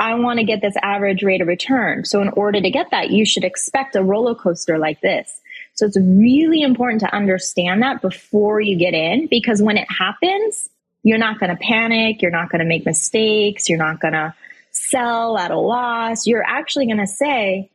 I 0.00 0.14
want 0.14 0.38
to 0.38 0.44
get 0.44 0.62
this 0.62 0.74
average 0.82 1.22
rate 1.22 1.42
of 1.42 1.46
return. 1.46 2.06
So 2.06 2.22
in 2.22 2.30
order 2.30 2.58
to 2.60 2.70
get 2.70 2.90
that, 2.90 3.10
you 3.10 3.26
should 3.26 3.44
expect 3.44 3.94
a 3.94 4.02
roller 4.02 4.34
coaster 4.34 4.78
like 4.78 5.02
this. 5.02 5.40
So 5.74 5.84
it's 5.84 5.98
really 6.00 6.62
important 6.62 7.00
to 7.00 7.14
understand 7.14 7.82
that 7.82 8.00
before 8.00 8.60
you 8.60 8.76
get 8.76 8.94
in 8.94 9.28
because 9.28 9.62
when 9.62 9.76
it 9.76 9.86
happens, 9.90 10.70
you're 11.02 11.18
not 11.18 11.38
going 11.38 11.50
to 11.50 11.62
panic. 11.62 12.22
You're 12.22 12.30
not 12.30 12.50
going 12.50 12.60
to 12.60 12.64
make 12.64 12.86
mistakes. 12.86 13.68
You're 13.68 13.78
not 13.78 14.00
going 14.00 14.14
to 14.14 14.34
sell 14.70 15.36
at 15.36 15.50
a 15.50 15.58
loss. 15.58 16.26
You're 16.26 16.44
actually 16.44 16.86
going 16.86 16.98
to 16.98 17.06
say, 17.06 17.70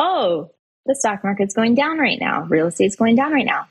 Oh, 0.00 0.50
the 0.86 0.96
stock 0.96 1.22
market's 1.22 1.54
going 1.54 1.76
down 1.76 1.98
right 1.98 2.18
now. 2.18 2.42
Real 2.44 2.66
estate's 2.66 2.96
going 2.96 3.14
down 3.14 3.32
right 3.32 3.46
now. 3.46 3.66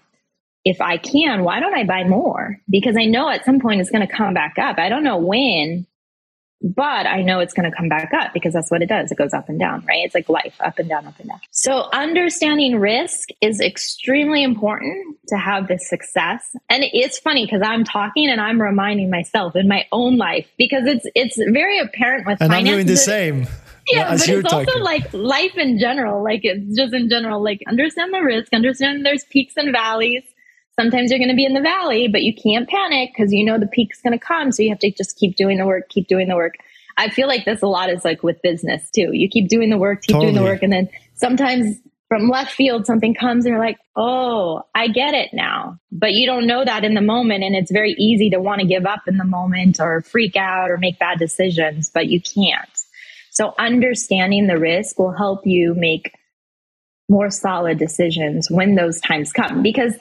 If 0.63 0.81
I 0.81 0.97
can, 0.97 1.43
why 1.43 1.59
don't 1.59 1.75
I 1.75 1.83
buy 1.83 2.03
more? 2.03 2.57
Because 2.69 2.95
I 2.97 3.05
know 3.05 3.29
at 3.29 3.45
some 3.45 3.59
point 3.59 3.81
it's 3.81 3.89
going 3.89 4.05
to 4.05 4.13
come 4.13 4.33
back 4.33 4.57
up. 4.57 4.77
I 4.77 4.89
don't 4.89 5.03
know 5.03 5.17
when, 5.17 5.87
but 6.61 7.05
I 7.05 7.21
know 7.21 7.39
it's 7.39 7.53
going 7.53 7.69
to 7.69 7.75
come 7.75 7.87
back 7.87 8.11
up 8.13 8.33
because 8.33 8.53
that's 8.53 8.71
what 8.71 8.81
it 8.81 8.89
does. 8.89 9.11
It 9.11 9.17
goes 9.17 9.33
up 9.33 9.47
and 9.49 9.59
down, 9.59 9.85
right? 9.87 10.03
It's 10.03 10.15
like 10.15 10.27
life, 10.27 10.55
up 10.59 10.79
and 10.79 10.89
down, 10.89 11.05
up 11.05 11.19
and 11.19 11.29
down. 11.29 11.39
So 11.51 11.89
understanding 11.93 12.79
risk 12.79 13.29
is 13.41 13.61
extremely 13.61 14.43
important 14.43 15.17
to 15.27 15.37
have 15.37 15.67
this 15.67 15.87
success. 15.87 16.55
And 16.69 16.83
it's 16.91 17.19
funny 17.19 17.45
because 17.45 17.61
I'm 17.63 17.83
talking 17.83 18.27
and 18.29 18.41
I'm 18.41 18.61
reminding 18.61 19.09
myself 19.09 19.55
in 19.55 19.67
my 19.67 19.85
own 19.91 20.17
life 20.17 20.47
because 20.57 20.85
it's 20.85 21.05
it's 21.13 21.37
very 21.51 21.79
apparent 21.79 22.25
with 22.25 22.41
and 22.41 22.51
finances. 22.51 22.69
I'm 22.69 22.75
doing 22.75 22.87
the 22.87 22.97
same. 22.97 23.47
Yeah, 23.89 24.09
but 24.09 24.27
it's 24.27 24.49
talking. 24.49 24.67
also 24.67 24.79
like 24.79 25.13
life 25.13 25.55
in 25.57 25.79
general. 25.79 26.23
Like 26.23 26.41
it's 26.43 26.75
just 26.75 26.93
in 26.93 27.09
general, 27.09 27.41
like 27.43 27.61
understand 27.67 28.13
the 28.13 28.21
risk, 28.21 28.53
understand 28.53 29.05
there's 29.05 29.23
peaks 29.25 29.53
and 29.55 29.71
valleys 29.71 30.23
sometimes 30.79 31.11
you're 31.11 31.19
going 31.19 31.29
to 31.29 31.35
be 31.35 31.45
in 31.45 31.53
the 31.53 31.61
valley, 31.61 32.07
but 32.07 32.23
you 32.23 32.33
can't 32.33 32.69
panic 32.69 33.11
because 33.15 33.33
you 33.33 33.43
know 33.43 33.59
the 33.59 33.67
peak's 33.67 34.01
going 34.01 34.17
to 34.17 34.23
come. 34.23 34.51
So 34.51 34.63
you 34.63 34.69
have 34.69 34.79
to 34.79 34.91
just 34.91 35.17
keep 35.17 35.35
doing 35.35 35.57
the 35.57 35.65
work, 35.65 35.89
keep 35.89 36.07
doing 36.07 36.27
the 36.27 36.35
work. 36.35 36.55
I 36.97 37.09
feel 37.09 37.27
like 37.27 37.45
this 37.45 37.61
a 37.61 37.67
lot 37.67 37.89
is 37.89 38.03
like 38.03 38.23
with 38.23 38.41
business 38.41 38.89
too. 38.91 39.09
You 39.13 39.29
keep 39.29 39.49
doing 39.49 39.69
the 39.69 39.77
work, 39.77 40.01
keep 40.01 40.13
totally. 40.13 40.31
doing 40.31 40.43
the 40.43 40.49
work, 40.49 40.63
and 40.63 40.73
then 40.73 40.89
sometimes 41.15 41.77
from 42.07 42.29
left 42.29 42.53
field 42.53 42.85
something 42.85 43.13
comes 43.13 43.45
and 43.45 43.51
you're 43.51 43.63
like, 43.63 43.77
oh, 43.95 44.63
I 44.73 44.87
get 44.87 45.13
it 45.13 45.31
now. 45.33 45.77
But 45.91 46.13
you 46.13 46.25
don't 46.25 46.47
know 46.47 46.63
that 46.63 46.85
in 46.85 46.93
the 46.93 47.01
moment. 47.01 47.43
And 47.43 47.55
it's 47.55 47.71
very 47.71 47.91
easy 47.97 48.29
to 48.29 48.39
want 48.39 48.61
to 48.61 48.67
give 48.67 48.85
up 48.85 49.01
in 49.07 49.17
the 49.17 49.25
moment 49.25 49.79
or 49.79 50.01
freak 50.01 50.35
out 50.35 50.71
or 50.71 50.77
make 50.77 50.99
bad 50.99 51.19
decisions, 51.19 51.89
but 51.93 52.07
you 52.07 52.21
can't. 52.21 52.69
So 53.31 53.53
understanding 53.59 54.47
the 54.47 54.57
risk 54.57 54.97
will 54.97 55.11
help 55.11 55.45
you 55.45 55.75
make 55.75 56.13
more 57.09 57.29
solid 57.29 57.77
decisions 57.77 58.49
when 58.49 58.75
those 58.75 58.99
times 59.01 59.31
come 59.33 59.61
because 59.61 59.93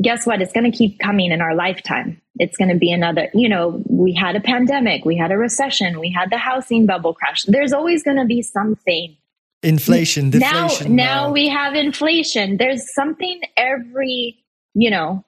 guess 0.00 0.26
what? 0.26 0.42
It's 0.42 0.52
going 0.52 0.70
to 0.70 0.76
keep 0.76 0.98
coming 0.98 1.32
in 1.32 1.40
our 1.40 1.54
lifetime. 1.54 2.20
It's 2.36 2.56
going 2.56 2.70
to 2.70 2.76
be 2.76 2.90
another, 2.90 3.28
you 3.32 3.48
know, 3.48 3.82
we 3.88 4.12
had 4.12 4.34
a 4.36 4.40
pandemic, 4.40 5.04
we 5.04 5.16
had 5.16 5.30
a 5.30 5.38
recession, 5.38 6.00
we 6.00 6.10
had 6.10 6.30
the 6.30 6.38
housing 6.38 6.86
bubble 6.86 7.14
crash. 7.14 7.44
There's 7.44 7.72
always 7.72 8.02
going 8.02 8.16
to 8.16 8.24
be 8.24 8.42
something. 8.42 9.16
Inflation, 9.62 10.30
deflation. 10.30 10.96
Now, 10.96 11.26
now 11.26 11.32
we 11.32 11.48
have 11.48 11.74
inflation. 11.74 12.56
There's 12.56 12.92
something 12.92 13.40
every, 13.56 14.44
you 14.74 14.90
know, 14.90 15.24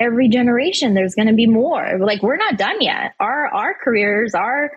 every 0.00 0.28
generation. 0.28 0.94
There's 0.94 1.14
going 1.14 1.28
to 1.28 1.34
be 1.34 1.46
more. 1.46 1.98
Like 1.98 2.22
we're 2.22 2.36
not 2.36 2.56
done 2.56 2.80
yet. 2.80 3.14
Our 3.20 3.48
our 3.48 3.74
careers, 3.74 4.34
our 4.34 4.70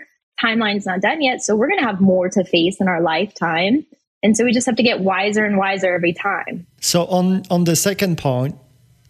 timeline's 0.43 0.85
not 0.85 1.01
done 1.01 1.21
yet. 1.21 1.41
So 1.41 1.55
we're 1.55 1.69
going 1.69 1.79
to 1.79 1.85
have 1.85 2.01
more 2.01 2.27
to 2.29 2.43
face 2.43 2.81
in 2.81 2.89
our 2.89 3.01
lifetime. 3.01 3.85
And 4.21 4.35
so 4.35 4.43
we 4.43 4.51
just 4.51 4.65
have 4.65 4.75
to 4.75 4.83
get 4.83 4.99
wiser 5.01 5.45
and 5.45 5.57
wiser 5.57 5.93
every 5.93 6.13
time. 6.13 6.67
So 6.81 7.05
on 7.05 7.43
on 7.49 7.63
the 7.63 7.75
second 7.75 8.17
point, 8.17 8.57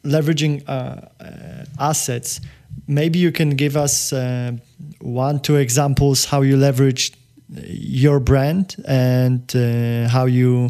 leveraging 0.03 0.63
uh, 0.67 0.71
uh, 1.19 1.65
assets, 1.79 2.41
maybe 2.87 3.19
you 3.19 3.31
can 3.31 3.51
give 3.51 3.77
us 3.77 4.13
uh, 4.13 4.51
one, 4.99 5.39
two 5.39 5.55
examples 5.55 6.25
how 6.25 6.41
you 6.41 6.57
leverage 6.57 7.13
your 7.49 8.19
brand 8.19 8.75
and 8.87 9.55
uh, 9.55 10.07
how 10.09 10.25
you 10.25 10.69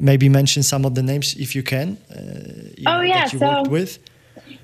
maybe 0.00 0.28
mention 0.28 0.62
some 0.62 0.84
of 0.84 0.94
the 0.94 1.02
names 1.02 1.34
if 1.34 1.54
you 1.54 1.62
can. 1.62 1.96
Uh, 2.10 2.70
you 2.76 2.84
oh 2.86 2.98
know, 2.98 3.00
yeah, 3.00 3.26
so 3.26 3.62
with. 3.68 3.98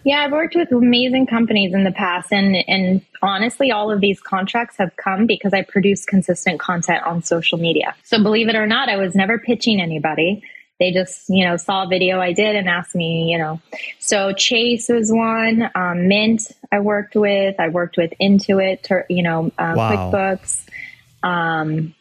Yeah, 0.05 0.21
I've 0.21 0.33
worked 0.33 0.55
with 0.55 0.71
amazing 0.71 1.27
companies 1.27 1.75
in 1.75 1.83
the 1.83 1.91
past, 1.91 2.33
and 2.33 2.57
and 2.69 3.03
honestly, 3.23 3.73
all 3.73 3.91
of 3.91 4.01
these 4.01 4.21
contracts 4.21 4.77
have 4.77 4.95
come 4.97 5.27
because 5.27 5.53
I 5.53 5.63
produce 5.63 6.05
consistent 6.05 6.61
content 6.61 7.05
on 7.05 7.23
social 7.23 7.59
media. 7.59 7.95
So 8.05 8.23
believe 8.23 8.49
it 8.49 8.55
or 8.55 8.67
not, 8.67 8.89
I 8.89 8.97
was 8.97 9.15
never 9.15 9.39
pitching 9.39 9.81
anybody. 9.81 10.43
They 10.79 10.93
just, 10.93 11.25
you 11.29 11.45
know, 11.45 11.57
saw 11.57 11.85
a 11.85 11.89
video 11.89 12.21
I 12.21 12.33
did 12.33 12.55
and 12.55 12.69
asked 12.69 12.95
me, 12.95 13.31
you 13.31 13.39
know. 13.39 13.61
So 13.99 14.33
Chase 14.33 14.89
was 14.89 15.11
one. 15.11 15.71
Um, 15.75 16.09
Mint, 16.09 16.53
I 16.71 16.81
worked 16.81 17.17
with. 17.17 17.59
I 17.59 17.69
worked 17.69 17.97
with 17.97 18.13
Intuit, 18.21 19.05
you 19.09 19.23
know, 19.23 19.47
uh, 19.59 19.75
wow. 19.75 20.11
QuickBooks, 20.13 20.69
um, 21.23 21.95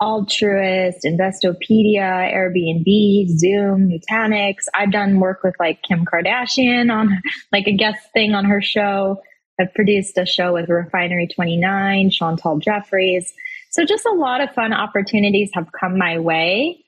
Altruist, 0.00 1.04
Investopedia, 1.04 2.32
Airbnb, 2.34 3.28
Zoom, 3.28 3.88
Nutanix. 3.88 4.64
I've 4.74 4.90
done 4.90 5.20
work 5.20 5.42
with 5.44 5.54
like 5.60 5.82
Kim 5.82 6.04
Kardashian 6.04 6.92
on 6.92 7.22
like 7.52 7.68
a 7.68 7.72
guest 7.72 8.12
thing 8.12 8.34
on 8.34 8.44
her 8.44 8.60
show. 8.60 9.22
I've 9.58 9.72
produced 9.72 10.18
a 10.18 10.26
show 10.26 10.52
with 10.52 10.68
Refinery 10.68 11.28
29, 11.28 12.10
Chantal 12.10 12.58
Jeffries. 12.58 13.32
So 13.70 13.84
just 13.84 14.04
a 14.04 14.12
lot 14.12 14.40
of 14.40 14.52
fun 14.52 14.72
opportunities 14.72 15.50
have 15.54 15.68
come 15.78 15.96
my 15.96 16.18
way 16.18 16.84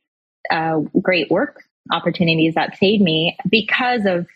uh, 0.51 0.81
great 1.01 1.31
work 1.31 1.65
opportunities 1.91 2.55
that 2.55 2.75
paid 2.79 3.01
me 3.01 3.37
because 3.49 4.05
of 4.05 4.27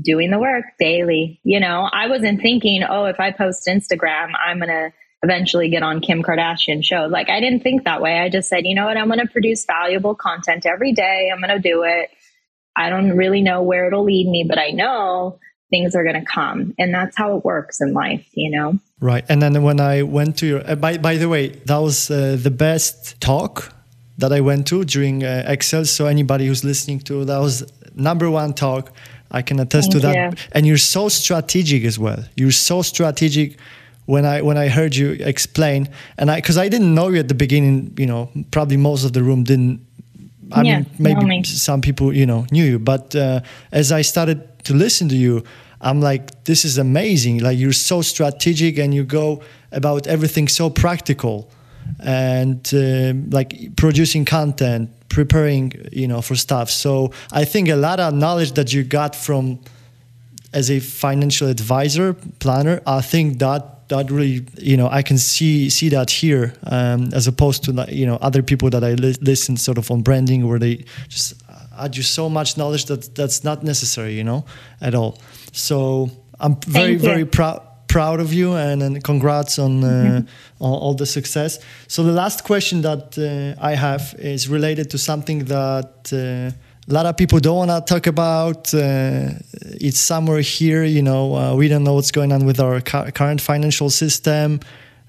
doing 0.00 0.30
the 0.30 0.38
work 0.38 0.64
daily. 0.78 1.40
You 1.42 1.60
know, 1.60 1.88
I 1.92 2.08
wasn't 2.08 2.40
thinking, 2.40 2.82
oh, 2.88 3.06
if 3.06 3.18
I 3.18 3.32
post 3.32 3.66
Instagram, 3.66 4.32
I'm 4.38 4.58
going 4.58 4.68
to 4.68 4.92
eventually 5.22 5.68
get 5.68 5.82
on 5.82 6.00
Kim 6.00 6.22
Kardashian 6.22 6.84
show. 6.84 7.06
Like 7.10 7.28
I 7.28 7.40
didn't 7.40 7.62
think 7.62 7.84
that 7.84 8.00
way. 8.00 8.20
I 8.20 8.28
just 8.28 8.48
said, 8.48 8.66
you 8.66 8.74
know 8.74 8.86
what, 8.86 8.96
I'm 8.96 9.08
going 9.08 9.18
to 9.18 9.26
produce 9.26 9.64
valuable 9.64 10.14
content 10.14 10.64
every 10.64 10.92
day. 10.92 11.30
I'm 11.32 11.40
going 11.40 11.60
to 11.60 11.68
do 11.68 11.82
it. 11.82 12.10
I 12.76 12.90
don't 12.90 13.16
really 13.16 13.42
know 13.42 13.62
where 13.62 13.88
it'll 13.88 14.04
lead 14.04 14.28
me, 14.28 14.44
but 14.48 14.58
I 14.58 14.70
know 14.70 15.40
things 15.70 15.96
are 15.96 16.04
going 16.04 16.20
to 16.20 16.24
come. 16.24 16.74
And 16.78 16.94
that's 16.94 17.16
how 17.16 17.36
it 17.36 17.44
works 17.44 17.80
in 17.80 17.92
life, 17.92 18.26
you 18.32 18.56
know? 18.56 18.78
Right. 19.00 19.24
And 19.28 19.42
then 19.42 19.60
when 19.62 19.80
I 19.80 20.02
went 20.02 20.38
to 20.38 20.46
your, 20.46 20.70
uh, 20.70 20.76
by, 20.76 20.98
by 20.98 21.16
the 21.16 21.28
way, 21.28 21.48
that 21.48 21.76
was 21.78 22.10
uh, 22.10 22.36
the 22.40 22.50
best 22.50 23.20
talk 23.20 23.74
that 24.18 24.32
I 24.32 24.40
went 24.40 24.66
to 24.68 24.84
during 24.84 25.24
uh, 25.24 25.44
Excel. 25.46 25.84
So 25.84 26.06
anybody 26.06 26.46
who's 26.46 26.64
listening 26.64 27.00
to 27.00 27.24
that 27.24 27.38
was 27.38 27.64
number 27.94 28.30
one 28.30 28.52
talk. 28.52 28.92
I 29.30 29.42
can 29.42 29.60
attest 29.60 29.92
Thank 29.92 30.02
to 30.02 30.08
that. 30.08 30.32
You. 30.32 30.38
And 30.52 30.66
you're 30.66 30.78
so 30.78 31.08
strategic 31.08 31.84
as 31.84 31.98
well. 31.98 32.24
You're 32.34 32.50
so 32.50 32.82
strategic 32.82 33.58
when 34.06 34.24
I 34.24 34.40
when 34.40 34.56
I 34.56 34.68
heard 34.68 34.96
you 34.96 35.12
explain, 35.20 35.88
and 36.16 36.30
I 36.30 36.36
because 36.36 36.56
I 36.56 36.68
didn't 36.68 36.94
know 36.94 37.08
you 37.08 37.18
at 37.18 37.28
the 37.28 37.34
beginning. 37.34 37.92
You 37.98 38.06
know, 38.06 38.30
probably 38.50 38.78
most 38.78 39.04
of 39.04 39.12
the 39.12 39.22
room 39.22 39.44
didn't. 39.44 39.80
I 40.50 40.62
yeah, 40.62 40.78
mean, 40.78 40.86
maybe 40.98 41.44
some 41.44 41.82
people 41.82 42.14
you 42.14 42.24
know 42.24 42.46
knew 42.50 42.64
you, 42.64 42.78
but 42.78 43.14
uh, 43.14 43.40
as 43.70 43.92
I 43.92 44.00
started 44.00 44.40
to 44.64 44.72
listen 44.72 45.10
to 45.10 45.14
you, 45.14 45.44
I'm 45.82 46.00
like, 46.00 46.44
this 46.44 46.64
is 46.64 46.78
amazing. 46.78 47.40
Like 47.40 47.58
you're 47.58 47.74
so 47.74 48.00
strategic, 48.00 48.78
and 48.78 48.94
you 48.94 49.04
go 49.04 49.42
about 49.72 50.06
everything 50.06 50.48
so 50.48 50.70
practical 50.70 51.50
and 52.00 52.70
uh, 52.74 53.12
like 53.30 53.76
producing 53.76 54.24
content 54.24 54.90
preparing 55.08 55.72
you 55.92 56.06
know 56.06 56.20
for 56.20 56.36
stuff. 56.36 56.70
So 56.70 57.12
i 57.32 57.44
think 57.44 57.68
a 57.68 57.76
lot 57.76 57.98
of 58.00 58.14
knowledge 58.14 58.52
that 58.52 58.72
you 58.72 58.84
got 58.84 59.16
from 59.16 59.58
as 60.52 60.70
a 60.70 60.80
financial 60.80 61.48
advisor 61.48 62.14
planner 62.38 62.80
i 62.86 63.00
think 63.02 63.38
that 63.38 63.88
that 63.88 64.10
really 64.10 64.46
you 64.58 64.76
know 64.76 64.88
i 64.88 65.02
can 65.02 65.18
see 65.18 65.68
see 65.70 65.88
that 65.90 66.10
here 66.10 66.54
um, 66.64 67.08
as 67.12 67.26
opposed 67.26 67.64
to 67.64 67.86
you 67.90 68.06
know 68.06 68.16
other 68.16 68.42
people 68.42 68.70
that 68.70 68.82
i 68.82 68.92
li- 68.94 69.16
listen 69.20 69.56
sort 69.56 69.78
of 69.78 69.90
on 69.90 70.02
branding 70.02 70.46
where 70.48 70.58
they 70.58 70.84
just 71.08 71.34
add 71.78 71.96
you 71.96 72.02
so 72.02 72.28
much 72.28 72.56
knowledge 72.56 72.86
that 72.86 73.14
that's 73.14 73.44
not 73.44 73.62
necessary 73.62 74.14
you 74.14 74.24
know 74.24 74.44
at 74.80 74.94
all. 74.94 75.18
So 75.52 76.10
i'm 76.40 76.56
very 76.66 76.96
very 76.96 77.24
proud 77.24 77.62
proud 77.88 78.20
of 78.20 78.32
you 78.32 78.54
and, 78.54 78.82
and 78.82 79.02
congrats 79.02 79.58
on, 79.58 79.82
uh, 79.82 79.86
mm-hmm. 79.86 80.64
on, 80.64 80.72
all 80.72 80.94
the 80.94 81.06
success. 81.06 81.58
So 81.88 82.02
the 82.02 82.12
last 82.12 82.44
question 82.44 82.82
that 82.82 83.18
uh, 83.18 83.60
I 83.60 83.74
have 83.74 84.14
is 84.18 84.48
related 84.48 84.90
to 84.90 84.98
something 84.98 85.46
that 85.46 86.12
uh, 86.12 86.54
a 86.90 86.94
lot 86.94 87.06
of 87.06 87.16
people 87.16 87.38
don't 87.40 87.66
want 87.66 87.86
to 87.86 87.94
talk 87.94 88.06
about. 88.06 88.72
Uh, 88.72 89.30
it's 89.80 89.98
somewhere 89.98 90.40
here, 90.40 90.84
you 90.84 91.02
know, 91.02 91.34
uh, 91.34 91.54
we 91.54 91.68
don't 91.68 91.84
know 91.84 91.94
what's 91.94 92.12
going 92.12 92.32
on 92.32 92.46
with 92.46 92.60
our 92.60 92.80
cu- 92.80 93.10
current 93.12 93.40
financial 93.40 93.90
system, 93.90 94.60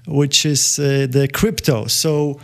which 0.06 0.44
is 0.44 0.78
uh, 0.78 1.06
the 1.08 1.28
crypto. 1.28 1.86
So 1.86 2.40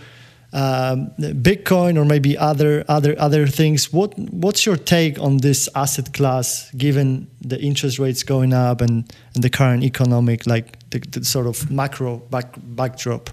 um, 0.53 1.11
Bitcoin 1.19 1.99
or 1.99 2.05
maybe 2.05 2.37
other 2.39 2.85
other 2.89 3.15
other 3.19 3.47
things. 3.47 3.93
What 3.93 4.19
what's 4.19 4.65
your 4.65 4.77
take 4.77 5.19
on 5.19 5.39
this 5.39 5.69
asset 5.75 6.13
class, 6.13 6.71
given 6.73 7.29
the 7.41 7.61
interest 7.61 7.99
rates 7.99 8.23
going 8.23 8.53
up 8.53 8.81
and, 8.81 9.13
and 9.35 9.45
the 9.45 9.51
current 9.51 9.85
economic, 9.85 10.47
like 10.47 10.89
the, 10.91 10.99
the 10.99 11.25
sort 11.25 11.47
of 11.47 11.71
macro 11.71 12.19
back, 12.19 12.55
backdrop? 12.57 13.31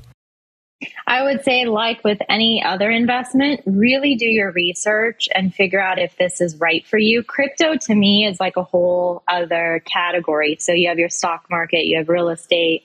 I 1.07 1.23
would 1.23 1.43
say, 1.43 1.65
like 1.65 2.03
with 2.03 2.19
any 2.29 2.63
other 2.63 2.89
investment, 2.89 3.61
really 3.65 4.15
do 4.15 4.25
your 4.25 4.51
research 4.51 5.29
and 5.33 5.53
figure 5.53 5.81
out 5.81 5.99
if 5.99 6.17
this 6.17 6.41
is 6.41 6.57
right 6.57 6.85
for 6.85 6.97
you. 6.97 7.23
Crypto 7.23 7.77
to 7.77 7.95
me 7.95 8.25
is 8.25 8.39
like 8.39 8.57
a 8.57 8.63
whole 8.63 9.23
other 9.27 9.81
category. 9.85 10.57
So 10.59 10.73
you 10.73 10.89
have 10.89 10.99
your 10.99 11.09
stock 11.09 11.45
market, 11.49 11.85
you 11.85 11.97
have 11.97 12.09
real 12.09 12.29
estate, 12.29 12.83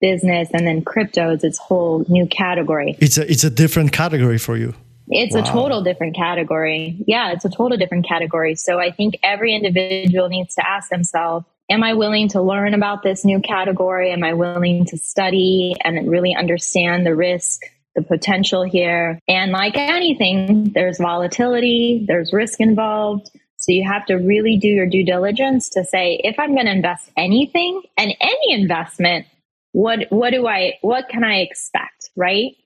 business 0.00 0.48
and 0.52 0.66
then 0.66 0.82
crypto 0.82 1.32
is 1.32 1.44
its 1.44 1.58
whole 1.58 2.04
new 2.08 2.26
category. 2.26 2.96
It's 3.00 3.18
a 3.18 3.30
it's 3.30 3.44
a 3.44 3.50
different 3.50 3.92
category 3.92 4.38
for 4.38 4.56
you. 4.56 4.74
It's 5.08 5.34
wow. 5.34 5.42
a 5.42 5.44
total 5.44 5.82
different 5.82 6.14
category. 6.14 7.02
Yeah, 7.06 7.32
it's 7.32 7.44
a 7.44 7.50
total 7.50 7.76
different 7.76 8.06
category. 8.06 8.54
So 8.54 8.78
I 8.78 8.92
think 8.92 9.18
every 9.22 9.54
individual 9.54 10.28
needs 10.28 10.54
to 10.54 10.68
ask 10.68 10.88
themselves, 10.88 11.46
am 11.68 11.82
I 11.82 11.94
willing 11.94 12.28
to 12.28 12.40
learn 12.42 12.74
about 12.74 13.02
this 13.02 13.24
new 13.24 13.40
category? 13.40 14.12
Am 14.12 14.22
I 14.22 14.34
willing 14.34 14.84
to 14.86 14.98
study 14.98 15.74
and 15.82 16.08
really 16.08 16.34
understand 16.34 17.04
the 17.04 17.14
risk, 17.14 17.62
the 17.96 18.02
potential 18.02 18.62
here? 18.62 19.18
And 19.26 19.50
like 19.50 19.76
anything, 19.76 20.72
there's 20.72 20.98
volatility, 20.98 22.04
there's 22.06 22.32
risk 22.32 22.60
involved. 22.60 23.30
So 23.56 23.72
you 23.72 23.84
have 23.86 24.06
to 24.06 24.14
really 24.14 24.56
do 24.56 24.68
your 24.68 24.86
due 24.86 25.04
diligence 25.04 25.70
to 25.70 25.84
say, 25.84 26.20
if 26.22 26.38
I'm 26.38 26.54
going 26.54 26.66
to 26.66 26.72
invest 26.72 27.10
anything 27.16 27.82
and 27.98 28.14
any 28.20 28.52
investment, 28.52 29.26
what 29.72 30.06
what 30.10 30.30
do 30.30 30.46
i 30.46 30.74
what 30.82 31.08
can 31.08 31.24
i 31.24 31.40
expect 31.40 32.10
right? 32.16 32.56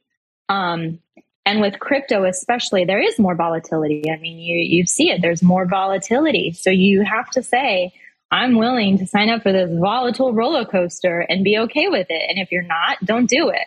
Um 0.48 1.00
and 1.46 1.60
with 1.60 1.78
crypto 1.80 2.24
especially 2.24 2.84
there 2.84 3.00
is 3.00 3.18
more 3.18 3.34
volatility. 3.34 4.04
I 4.10 4.18
mean 4.18 4.38
you 4.38 4.58
you 4.58 4.86
see 4.86 5.10
it. 5.10 5.22
There's 5.22 5.42
more 5.42 5.66
volatility. 5.66 6.52
So 6.52 6.70
you 6.70 7.04
have 7.04 7.30
to 7.30 7.42
say 7.42 7.92
i'm 8.32 8.56
willing 8.56 8.98
to 8.98 9.06
sign 9.06 9.28
up 9.28 9.42
for 9.42 9.52
this 9.52 9.70
volatile 9.78 10.32
roller 10.34 10.64
coaster 10.64 11.20
and 11.20 11.44
be 11.44 11.58
okay 11.58 11.88
with 11.88 12.06
it. 12.10 12.22
And 12.30 12.38
if 12.38 12.50
you're 12.52 12.62
not 12.62 12.98
don't 13.04 13.28
do 13.28 13.50
it. 13.50 13.66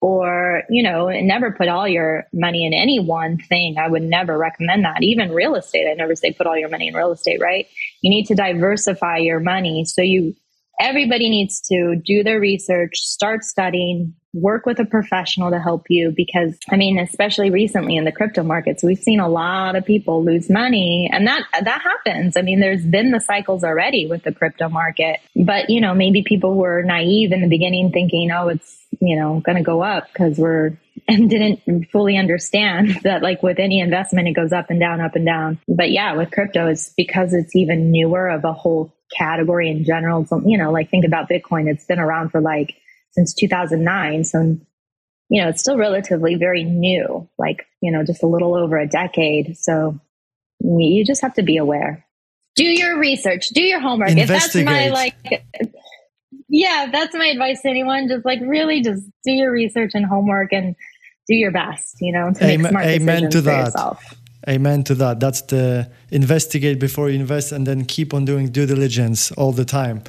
Or 0.00 0.64
you 0.68 0.82
know 0.82 1.08
never 1.10 1.52
put 1.52 1.68
all 1.68 1.88
your 1.88 2.24
money 2.32 2.66
in 2.66 2.74
any 2.74 2.98
one 3.00 3.38
thing. 3.38 3.78
I 3.78 3.88
would 3.88 4.02
never 4.02 4.36
recommend 4.38 4.84
that. 4.84 5.02
Even 5.02 5.32
real 5.32 5.54
estate 5.54 5.88
i 5.90 5.94
never 5.94 6.16
say 6.16 6.32
put 6.32 6.46
all 6.48 6.58
your 6.58 6.70
money 6.70 6.88
in 6.88 6.94
real 6.94 7.12
estate 7.12 7.40
right? 7.40 7.66
You 8.02 8.10
need 8.10 8.26
to 8.26 8.34
diversify 8.34 9.18
your 9.18 9.40
money 9.40 9.84
so 9.84 10.02
you 10.02 10.34
everybody 10.80 11.30
needs 11.30 11.60
to 11.68 11.96
do 11.96 12.22
their 12.22 12.40
research, 12.40 12.96
start 12.98 13.44
studying, 13.44 14.14
work 14.34 14.64
with 14.64 14.78
a 14.78 14.84
professional 14.84 15.50
to 15.50 15.60
help 15.60 15.84
you 15.88 16.12
because 16.16 16.56
I 16.70 16.76
mean, 16.76 16.98
especially 16.98 17.50
recently 17.50 17.96
in 17.96 18.04
the 18.04 18.12
crypto 18.12 18.42
markets, 18.42 18.82
we've 18.82 18.98
seen 18.98 19.20
a 19.20 19.28
lot 19.28 19.76
of 19.76 19.84
people 19.84 20.24
lose 20.24 20.48
money 20.48 21.10
and 21.12 21.26
that 21.26 21.42
that 21.52 21.82
happens. 21.82 22.36
I 22.36 22.42
mean, 22.42 22.60
there's 22.60 22.84
been 22.84 23.10
the 23.10 23.20
cycles 23.20 23.62
already 23.62 24.06
with 24.06 24.22
the 24.22 24.32
crypto 24.32 24.68
market, 24.68 25.20
but 25.36 25.68
you 25.68 25.80
know, 25.80 25.94
maybe 25.94 26.22
people 26.22 26.54
were 26.54 26.82
naive 26.82 27.32
in 27.32 27.42
the 27.42 27.48
beginning 27.48 27.92
thinking, 27.92 28.30
"Oh, 28.32 28.48
it's, 28.48 28.78
you 29.00 29.16
know, 29.16 29.40
going 29.40 29.58
to 29.58 29.62
go 29.62 29.82
up 29.82 30.08
because 30.12 30.38
we're 30.38 30.78
and 31.08 31.28
didn't 31.28 31.90
fully 31.90 32.16
understand 32.16 33.00
that 33.02 33.22
like 33.22 33.42
with 33.42 33.58
any 33.58 33.80
investment 33.80 34.28
it 34.28 34.32
goes 34.32 34.52
up 34.52 34.70
and 34.70 34.78
down 34.78 35.00
up 35.00 35.16
and 35.16 35.26
down 35.26 35.58
but 35.66 35.90
yeah 35.90 36.14
with 36.14 36.30
crypto 36.30 36.68
it's 36.68 36.90
because 36.96 37.32
it's 37.34 37.56
even 37.56 37.90
newer 37.90 38.28
of 38.28 38.44
a 38.44 38.52
whole 38.52 38.92
category 39.16 39.70
in 39.70 39.84
general. 39.84 40.26
So, 40.26 40.42
you 40.44 40.58
know, 40.58 40.70
like 40.72 40.90
think 40.90 41.04
about 41.04 41.28
Bitcoin. 41.28 41.68
It's 41.68 41.84
been 41.84 41.98
around 41.98 42.30
for 42.30 42.40
like 42.40 42.74
since 43.12 43.34
2009. 43.34 44.24
So, 44.24 44.58
you 45.28 45.42
know, 45.42 45.48
it's 45.48 45.60
still 45.60 45.76
relatively 45.76 46.34
very 46.34 46.64
new, 46.64 47.28
like, 47.38 47.66
you 47.80 47.90
know, 47.90 48.04
just 48.04 48.22
a 48.22 48.26
little 48.26 48.54
over 48.54 48.78
a 48.78 48.86
decade. 48.86 49.56
So 49.56 49.98
you 50.60 51.04
just 51.04 51.22
have 51.22 51.34
to 51.34 51.42
be 51.42 51.56
aware. 51.56 52.06
Do 52.54 52.64
your 52.64 52.98
research, 52.98 53.48
do 53.48 53.62
your 53.62 53.80
homework. 53.80 54.10
If 54.10 54.28
that's 54.28 54.54
my 54.54 54.88
like, 54.88 55.14
yeah, 56.48 56.88
that's 56.92 57.14
my 57.14 57.26
advice 57.26 57.62
to 57.62 57.70
anyone. 57.70 58.08
Just 58.08 58.26
like 58.26 58.40
really 58.42 58.82
just 58.82 59.04
do 59.24 59.32
your 59.32 59.50
research 59.50 59.92
and 59.94 60.04
homework 60.04 60.52
and 60.52 60.76
do 61.26 61.34
your 61.34 61.50
best, 61.50 61.96
you 62.00 62.12
know, 62.12 62.32
to 62.32 62.40
make 62.44 62.58
amen, 62.58 62.70
smart 62.70 62.84
decisions 62.84 63.08
amen 63.08 63.30
to 63.30 63.38
for 63.38 63.42
that. 63.42 63.64
yourself. 63.66 64.14
Amen 64.48 64.82
to 64.84 64.94
that. 64.96 65.20
That's 65.20 65.42
the 65.42 65.90
investigate 66.10 66.80
before 66.80 67.08
you 67.10 67.18
invest 67.18 67.52
and 67.52 67.66
then 67.66 67.84
keep 67.84 68.12
on 68.12 68.24
doing 68.24 68.50
due 68.50 68.66
diligence 68.66 69.30
all 69.32 69.52
the 69.52 69.64
time. 69.64 70.02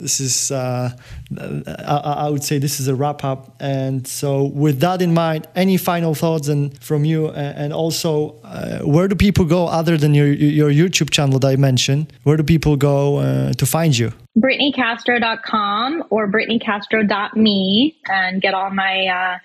this 0.00 0.18
is 0.18 0.50
uh, 0.50 0.90
I, 1.38 1.96
I, 2.24 2.28
would 2.28 2.42
say 2.42 2.58
this 2.58 2.80
is 2.80 2.88
a 2.88 2.94
wrap 2.94 3.22
up 3.22 3.54
and 3.60 4.06
so 4.06 4.44
with 4.44 4.80
that 4.80 5.02
in 5.02 5.14
mind 5.14 5.46
any 5.54 5.76
final 5.76 6.14
thoughts 6.14 6.48
and 6.48 6.76
from 6.82 7.04
you 7.04 7.28
and 7.30 7.72
also 7.72 8.34
uh, 8.42 8.80
where 8.80 9.06
do 9.08 9.14
people 9.14 9.44
go 9.44 9.66
other 9.66 9.96
than 9.96 10.14
your 10.14 10.32
your 10.32 10.70
youtube 10.70 11.10
channel 11.10 11.38
that 11.38 11.48
i 11.48 11.56
mentioned 11.56 12.12
where 12.24 12.36
do 12.36 12.42
people 12.42 12.76
go 12.76 13.18
uh, 13.18 13.52
to 13.52 13.66
find 13.66 13.96
you 13.96 14.12
brittneycastro.com 14.38 16.04
or 16.10 16.26
brittneycastro.me 16.26 17.96
and 18.08 18.40
get 18.40 18.54
all 18.54 18.70
my 18.70 19.38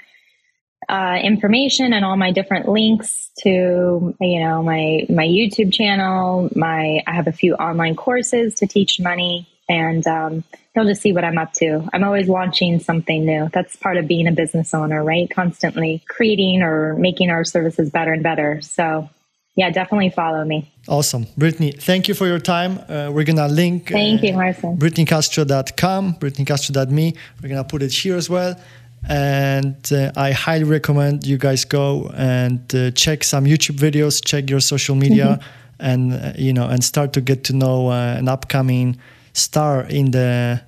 uh, 0.89 1.19
information 1.21 1.93
and 1.93 2.05
all 2.05 2.17
my 2.17 2.31
different 2.31 2.67
links 2.67 3.31
to 3.39 4.15
you 4.21 4.39
know 4.39 4.63
my 4.63 5.05
my 5.09 5.27
youtube 5.27 5.73
channel 5.73 6.49
my 6.55 7.01
i 7.05 7.11
have 7.13 7.27
a 7.27 7.31
few 7.31 7.53
online 7.55 7.95
courses 7.95 8.55
to 8.55 8.67
teach 8.67 8.99
money 8.99 9.47
and 9.67 10.05
um, 10.07 10.43
they'll 10.73 10.85
just 10.85 11.01
see 11.01 11.13
what 11.13 11.23
I'm 11.23 11.37
up 11.37 11.53
to. 11.53 11.87
I'm 11.93 12.03
always 12.03 12.27
launching 12.27 12.79
something 12.79 13.25
new. 13.25 13.49
That's 13.51 13.75
part 13.75 13.97
of 13.97 14.07
being 14.07 14.27
a 14.27 14.31
business 14.31 14.73
owner, 14.73 15.03
right? 15.03 15.29
Constantly 15.29 16.03
creating 16.07 16.61
or 16.61 16.95
making 16.95 17.29
our 17.29 17.43
services 17.43 17.89
better 17.89 18.13
and 18.13 18.21
better. 18.21 18.61
So, 18.61 19.09
yeah, 19.55 19.69
definitely 19.69 20.09
follow 20.09 20.43
me. 20.43 20.71
Awesome. 20.87 21.25
Brittney, 21.37 21.81
thank 21.81 22.07
you 22.07 22.13
for 22.13 22.27
your 22.27 22.39
time. 22.39 22.77
Uh, 22.89 23.09
we're 23.11 23.23
going 23.23 23.37
to 23.37 23.47
link 23.47 23.89
thank 23.89 24.21
uh, 24.21 24.27
you, 24.27 24.33
Marcin. 24.33 24.77
BrittneyCastro.com, 24.77 26.15
BrittneyCastro.me. 26.15 27.15
We're 27.41 27.49
going 27.49 27.63
to 27.63 27.67
put 27.67 27.81
it 27.81 27.93
here 27.93 28.17
as 28.17 28.29
well. 28.29 28.59
And 29.07 29.77
uh, 29.91 30.11
I 30.15 30.31
highly 30.31 30.63
recommend 30.63 31.25
you 31.25 31.37
guys 31.37 31.65
go 31.65 32.11
and 32.15 32.59
uh, 32.73 32.91
check 32.91 33.23
some 33.23 33.45
YouTube 33.45 33.77
videos, 33.77 34.23
check 34.23 34.49
your 34.49 34.59
social 34.59 34.95
media, 34.95 35.39
mm-hmm. 35.39 35.85
and 35.85 36.13
uh, 36.13 36.33
you 36.37 36.53
know, 36.53 36.67
and 36.67 36.83
start 36.83 37.13
to 37.13 37.21
get 37.21 37.43
to 37.45 37.53
know 37.53 37.87
uh, 37.87 38.15
an 38.17 38.27
upcoming 38.27 38.97
star 39.33 39.81
in 39.83 40.11
the 40.11 40.61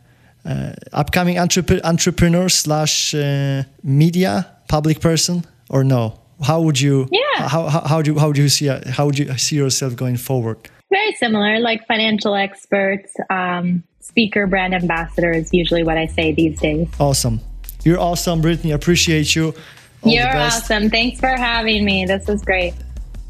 uh, 0.45 0.73
upcoming 0.93 1.37
entrep- 1.37 1.83
entrepreneur 1.83 2.49
slash 2.49 3.13
uh, 3.13 3.63
media 3.83 4.47
public 4.67 4.99
person 4.99 5.43
or 5.69 5.83
no? 5.83 6.19
How 6.43 6.61
would 6.61 6.79
you? 6.79 7.07
Yeah. 7.11 7.47
How, 7.47 7.67
how, 7.67 7.81
how 7.81 8.01
do 8.01 8.13
you, 8.13 8.19
how 8.19 8.31
do 8.31 8.41
you 8.41 8.49
see 8.49 8.67
how 8.67 9.07
would 9.07 9.17
you 9.17 9.35
see 9.37 9.55
yourself 9.55 9.95
going 9.95 10.17
forward? 10.17 10.57
Very 10.89 11.13
similar, 11.13 11.59
like 11.59 11.85
financial 11.87 12.35
experts, 12.35 13.11
um, 13.29 13.83
speaker, 13.99 14.47
brand 14.47 14.73
ambassador 14.73 15.31
is 15.31 15.49
usually 15.51 15.83
what 15.83 15.97
I 15.97 16.05
say 16.05 16.33
these 16.33 16.59
days. 16.59 16.87
Awesome. 16.99 17.41
You're 17.87 18.01
awesome, 18.01 18.41
Brittany. 18.41 18.73
Appreciate 18.73 19.33
you. 19.33 19.53
All 20.01 20.11
You're 20.11 20.37
awesome. 20.37 20.89
Thanks 20.89 21.21
for 21.21 21.29
having 21.29 21.85
me. 21.85 22.05
This 22.05 22.27
was 22.27 22.43
great. 22.43 22.73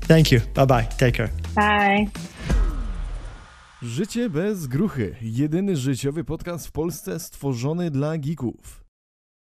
Thank 0.07 0.31
you. 0.31 0.41
Bye 0.55 0.65
bye. 0.65 0.87
Take 0.97 1.11
care. 1.11 1.29
Bye. 1.55 2.07
Życie 3.81 4.29
bez 4.29 4.67
gruchy. 4.67 5.15
Jedyny 5.21 5.75
życiowy 5.75 6.23
podcast 6.23 6.67
w 6.67 6.71
Polsce 6.71 7.19
stworzony 7.19 7.91
dla 7.91 8.17
geeków. 8.17 8.86